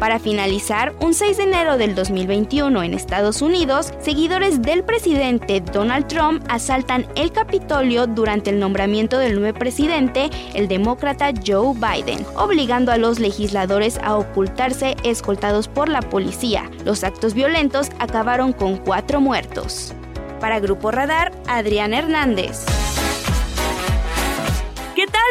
Para 0.00 0.18
finalizar, 0.18 0.94
un 1.00 1.12
6 1.12 1.36
de 1.36 1.42
enero 1.42 1.76
del 1.76 1.94
2021 1.94 2.82
en 2.82 2.94
Estados 2.94 3.42
Unidos, 3.42 3.92
seguidores 4.00 4.62
del 4.62 4.82
presidente 4.82 5.60
Donald 5.60 6.06
Trump 6.06 6.42
asaltan 6.48 7.06
el 7.16 7.32
Capitolio 7.32 8.06
durante 8.06 8.48
el 8.48 8.58
nombramiento 8.58 9.18
del 9.18 9.38
nuevo 9.38 9.58
presidente, 9.58 10.30
el 10.54 10.68
demócrata 10.68 11.32
Joe 11.46 11.74
Biden, 11.74 12.24
obligando 12.34 12.92
a 12.92 12.96
los 12.96 13.18
legisladores 13.18 13.98
a 14.02 14.16
ocultarse 14.16 14.96
escoltados 15.04 15.68
por 15.68 15.90
la 15.90 16.00
policía. 16.00 16.70
Los 16.86 17.04
actos 17.04 17.34
violentos 17.34 17.90
acabaron 17.98 18.54
con 18.54 18.78
cuatro 18.78 19.20
muertos. 19.20 19.92
Para 20.40 20.60
Grupo 20.60 20.90
Radar, 20.90 21.30
Adrián 21.46 21.92
Hernández. 21.92 22.64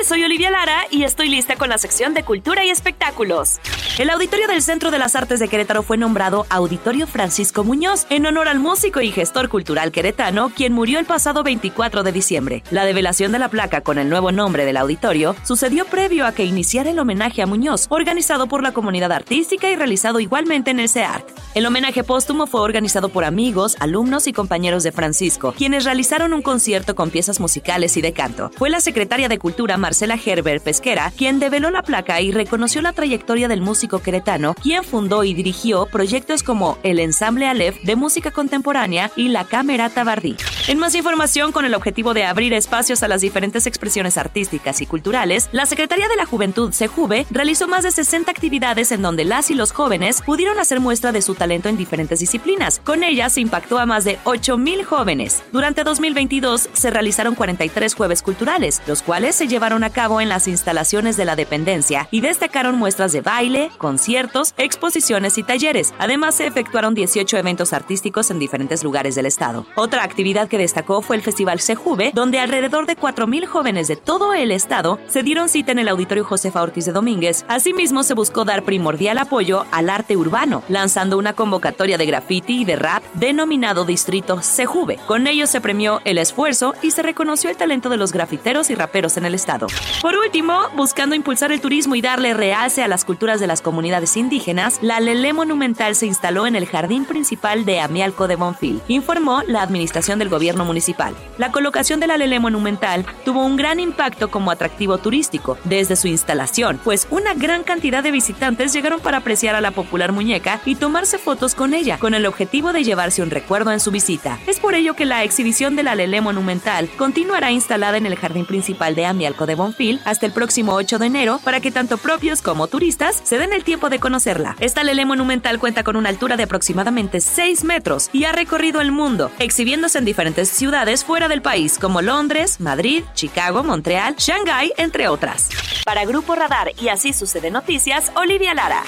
Soy 0.03 0.23
Olivia 0.23 0.49
Lara 0.49 0.87
y 0.89 1.03
estoy 1.03 1.29
lista 1.29 1.57
con 1.57 1.69
la 1.69 1.77
sección 1.77 2.13
de 2.13 2.23
Cultura 2.23 2.63
y 2.63 2.69
Espectáculos. 2.69 3.59
El 3.97 4.09
auditorio 4.09 4.47
del 4.47 4.61
Centro 4.61 4.91
de 4.91 4.97
las 4.97 5.13
Artes 5.15 5.41
de 5.41 5.49
Querétaro 5.49 5.83
fue 5.83 5.97
nombrado 5.97 6.45
Auditorio 6.49 7.05
Francisco 7.05 7.65
Muñoz 7.65 8.07
en 8.09 8.25
honor 8.25 8.47
al 8.47 8.59
músico 8.59 9.01
y 9.01 9.11
gestor 9.11 9.49
cultural 9.49 9.91
queretano, 9.91 10.51
quien 10.55 10.71
murió 10.71 10.99
el 10.99 11.05
pasado 11.05 11.43
24 11.43 12.03
de 12.03 12.11
diciembre. 12.13 12.63
La 12.71 12.85
develación 12.85 13.33
de 13.33 13.39
la 13.39 13.49
placa 13.49 13.81
con 13.81 13.99
el 13.99 14.09
nuevo 14.09 14.31
nombre 14.31 14.63
del 14.63 14.77
auditorio 14.77 15.35
sucedió 15.43 15.85
previo 15.85 16.25
a 16.25 16.31
que 16.31 16.45
iniciara 16.45 16.91
el 16.91 16.99
homenaje 16.99 17.41
a 17.41 17.45
Muñoz, 17.45 17.87
organizado 17.89 18.47
por 18.47 18.63
la 18.63 18.71
comunidad 18.71 19.11
artística 19.11 19.69
y 19.69 19.75
realizado 19.75 20.21
igualmente 20.21 20.71
en 20.71 20.79
el 20.79 20.89
CEART. 20.89 21.27
El 21.55 21.65
homenaje 21.65 22.03
póstumo 22.03 22.47
fue 22.47 22.61
organizado 22.61 23.09
por 23.09 23.25
amigos, 23.25 23.75
alumnos 23.79 24.27
y 24.27 24.33
compañeros 24.33 24.83
de 24.83 24.93
Francisco, 24.93 25.53
quienes 25.57 25.83
realizaron 25.83 26.33
un 26.33 26.41
concierto 26.41 26.95
con 26.95 27.09
piezas 27.09 27.39
musicales 27.41 27.97
y 27.97 28.01
de 28.01 28.13
canto. 28.13 28.49
Fue 28.55 28.69
la 28.69 28.79
secretaria 28.79 29.27
de 29.27 29.39
Cultura 29.39 29.77
Marcela 29.89 30.19
Gerber 30.19 30.61
Pesquera 30.61 31.11
quien 31.17 31.39
develó 31.39 31.71
la 31.71 31.81
placa 31.81 32.21
y 32.21 32.31
reconoció 32.31 32.79
la 32.83 32.93
trayectoria 32.93 33.47
del 33.47 33.61
músico 33.61 34.03
queretano, 34.03 34.53
quien 34.53 34.83
fundó 34.83 35.23
y 35.23 35.33
dirigió 35.33 35.87
proyectos 35.87 36.43
como 36.43 36.77
el 36.83 36.99
Ensamble 36.99 37.47
Aleph 37.47 37.81
de 37.81 37.95
música 37.95 38.29
contemporánea 38.29 39.09
y 39.15 39.29
la 39.29 39.45
Cámara 39.45 39.89
Tabardí. 39.89 40.35
En 40.67 40.77
más 40.77 40.93
información, 40.93 41.51
con 41.51 41.65
el 41.65 41.73
objetivo 41.73 42.13
de 42.13 42.25
abrir 42.25 42.53
espacios 42.53 43.01
a 43.01 43.07
las 43.07 43.21
diferentes 43.21 43.65
expresiones 43.65 44.19
artísticas 44.19 44.79
y 44.81 44.85
culturales, 44.85 45.49
la 45.53 45.65
Secretaría 45.65 46.07
de 46.07 46.17
la 46.17 46.27
Juventud, 46.27 46.71
SEJUVE, 46.71 47.25
realizó 47.31 47.67
más 47.67 47.81
de 47.81 47.89
60 47.89 48.29
actividades 48.29 48.91
en 48.91 49.01
donde 49.01 49.25
las 49.25 49.49
y 49.49 49.55
los 49.55 49.71
jóvenes 49.71 50.21
pudieron 50.21 50.59
hacer 50.59 50.79
muestra 50.79 51.11
de 51.11 51.23
su 51.23 51.33
talento 51.33 51.67
en 51.69 51.77
diferentes 51.77 52.19
disciplinas. 52.19 52.79
Con 52.85 53.03
ellas 53.03 53.33
se 53.33 53.41
impactó 53.41 53.79
a 53.79 53.87
más 53.87 54.03
de 54.03 54.19
8.000 54.25 54.83
jóvenes. 54.83 55.41
Durante 55.51 55.83
2022 55.83 56.69
se 56.71 56.91
realizaron 56.91 57.33
43 57.33 57.95
jueves 57.95 58.21
culturales, 58.21 58.83
los 58.85 59.01
cuales 59.01 59.35
se 59.35 59.47
llevaron 59.47 59.78
a 59.83 59.89
cabo 59.89 60.21
en 60.21 60.29
las 60.29 60.47
instalaciones 60.47 61.17
de 61.17 61.25
la 61.25 61.35
dependencia 61.35 62.07
y 62.11 62.21
destacaron 62.21 62.77
muestras 62.77 63.11
de 63.11 63.21
baile, 63.21 63.71
conciertos, 63.77 64.53
exposiciones 64.57 65.37
y 65.37 65.43
talleres. 65.43 65.93
Además, 65.97 66.35
se 66.35 66.47
efectuaron 66.47 66.93
18 66.93 67.37
eventos 67.37 67.73
artísticos 67.73 68.31
en 68.31 68.39
diferentes 68.39 68.83
lugares 68.83 69.15
del 69.15 69.25
estado. 69.25 69.65
Otra 69.75 70.03
actividad 70.03 70.47
que 70.47 70.57
destacó 70.57 71.01
fue 71.01 71.15
el 71.15 71.21
Festival 71.21 71.59
Sejuve, 71.59 72.11
donde 72.13 72.39
alrededor 72.39 72.85
de 72.85 72.97
4.000 72.97 73.45
jóvenes 73.45 73.87
de 73.87 73.95
todo 73.95 74.33
el 74.33 74.51
estado 74.51 74.99
se 75.07 75.23
dieron 75.23 75.49
cita 75.49 75.71
en 75.71 75.79
el 75.79 75.87
Auditorio 75.87 76.23
Josefa 76.23 76.61
Ortiz 76.61 76.85
de 76.85 76.91
Domínguez. 76.91 77.45
Asimismo, 77.47 78.03
se 78.03 78.13
buscó 78.13 78.45
dar 78.45 78.63
primordial 78.63 79.17
apoyo 79.17 79.65
al 79.71 79.89
arte 79.89 80.17
urbano, 80.17 80.63
lanzando 80.69 81.17
una 81.17 81.33
convocatoria 81.33 81.97
de 81.97 82.05
graffiti 82.05 82.61
y 82.61 82.65
de 82.65 82.75
rap 82.75 83.03
denominado 83.13 83.85
Distrito 83.85 84.41
Sejuve. 84.41 84.99
Con 85.07 85.27
ello 85.27 85.47
se 85.47 85.61
premió 85.61 86.01
el 86.05 86.17
esfuerzo 86.17 86.73
y 86.81 86.91
se 86.91 87.03
reconoció 87.03 87.49
el 87.49 87.57
talento 87.57 87.89
de 87.89 87.97
los 87.97 88.11
grafiteros 88.11 88.69
y 88.69 88.75
raperos 88.75 89.17
en 89.17 89.25
el 89.25 89.35
estado. 89.35 89.67
Por 90.01 90.15
último, 90.15 90.69
buscando 90.77 91.13
impulsar 91.13 91.51
el 91.51 91.59
turismo 91.59 91.95
y 91.95 92.01
darle 92.01 92.33
realce 92.33 92.83
a 92.83 92.87
las 92.87 93.03
culturas 93.03 93.41
de 93.41 93.47
la 93.47 93.49
las 93.49 93.61
comunidades 93.61 94.15
indígenas, 94.15 94.77
la 94.83 94.99
Lele 94.99 95.33
Monumental 95.33 95.95
se 95.95 96.05
instaló 96.05 96.45
en 96.45 96.55
el 96.55 96.67
jardín 96.67 97.05
principal 97.05 97.65
de 97.65 97.79
Amialco 97.79 98.27
de 98.27 98.35
Bonfil, 98.35 98.79
informó 98.87 99.41
la 99.47 99.63
administración 99.63 100.19
del 100.19 100.29
gobierno 100.29 100.65
municipal. 100.65 101.15
La 101.39 101.51
colocación 101.51 101.99
de 101.99 102.05
la 102.05 102.17
Lele 102.17 102.39
Monumental 102.39 103.07
tuvo 103.25 103.43
un 103.43 103.55
gran 103.57 103.79
impacto 103.79 104.29
como 104.29 104.51
atractivo 104.51 104.99
turístico 104.99 105.57
desde 105.63 105.95
su 105.95 106.07
instalación, 106.07 106.79
pues 106.83 107.07
una 107.09 107.33
gran 107.33 107.63
cantidad 107.63 108.03
de 108.03 108.11
visitantes 108.11 108.71
llegaron 108.71 108.99
para 108.99 109.17
apreciar 109.17 109.55
a 109.55 109.61
la 109.61 109.71
popular 109.71 110.11
muñeca 110.11 110.61
y 110.63 110.75
tomarse 110.75 111.17
fotos 111.17 111.55
con 111.55 111.73
ella, 111.73 111.97
con 111.97 112.13
el 112.13 112.27
objetivo 112.27 112.71
de 112.71 112.83
llevarse 112.83 113.23
un 113.23 113.31
recuerdo 113.31 113.71
en 113.71 113.79
su 113.79 113.89
visita. 113.89 114.37
Es 114.45 114.59
por 114.59 114.75
ello 114.75 114.93
que 114.93 115.05
la 115.05 115.23
exhibición 115.23 115.75
de 115.75 115.81
la 115.81 115.95
Lele 115.95 116.21
Monumental 116.21 116.87
continuará 116.99 117.49
instalada 117.49 117.97
en 117.97 118.05
el 118.05 118.15
jardín 118.15 118.45
principal 118.45 118.93
de 118.93 119.07
Amialco 119.07 119.47
de 119.49 119.55
Bonfil 119.55 119.99
hasta 120.05 120.25
el 120.25 120.31
próximo 120.31 120.75
8 120.75 120.99
de 120.99 121.07
enero 121.07 121.41
para 121.43 121.59
que 121.59 121.71
tanto 121.71 121.97
propios 121.97 122.41
como 122.41 122.67
turistas 122.67 123.19
se 123.25 123.37
den 123.37 123.51
el 123.51 123.65
tiempo 123.65 123.89
de 123.89 123.99
conocerla. 123.99 124.55
Esta 124.61 124.85
Lele 124.85 125.03
Monumental 125.03 125.59
cuenta 125.59 125.83
con 125.83 125.97
una 125.97 126.07
altura 126.07 126.37
de 126.37 126.43
aproximadamente 126.43 127.19
6 127.19 127.65
metros 127.65 128.09
y 128.13 128.23
ha 128.23 128.31
recorrido 128.31 128.79
el 128.79 128.93
mundo, 128.93 129.31
exhibiéndose 129.39 129.97
en 129.97 130.05
diferentes 130.05 130.47
ciudades 130.47 131.03
fuera 131.03 131.27
del 131.27 131.41
país 131.41 131.77
como 131.77 132.01
Londres, 132.01 132.61
Madrid, 132.61 133.03
Chicago, 133.13 133.63
Montreal, 133.63 134.15
Shanghái, 134.17 134.71
entre 134.77 135.09
otras. 135.09 135.49
Para 135.83 136.05
Grupo 136.05 136.35
Radar 136.35 136.71
y 136.79 136.89
Así 136.89 137.11
Sucede 137.11 137.51
Noticias, 137.51 138.11
Olivia 138.15 138.53
Lara. 138.53 138.83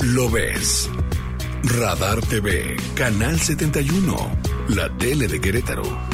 Lo 0.00 0.30
ves. 0.30 0.90
Radar 1.64 2.20
TV, 2.20 2.76
Canal 2.94 3.40
71, 3.40 4.16
la 4.68 4.90
tele 4.98 5.28
de 5.28 5.40
Querétaro. 5.40 6.13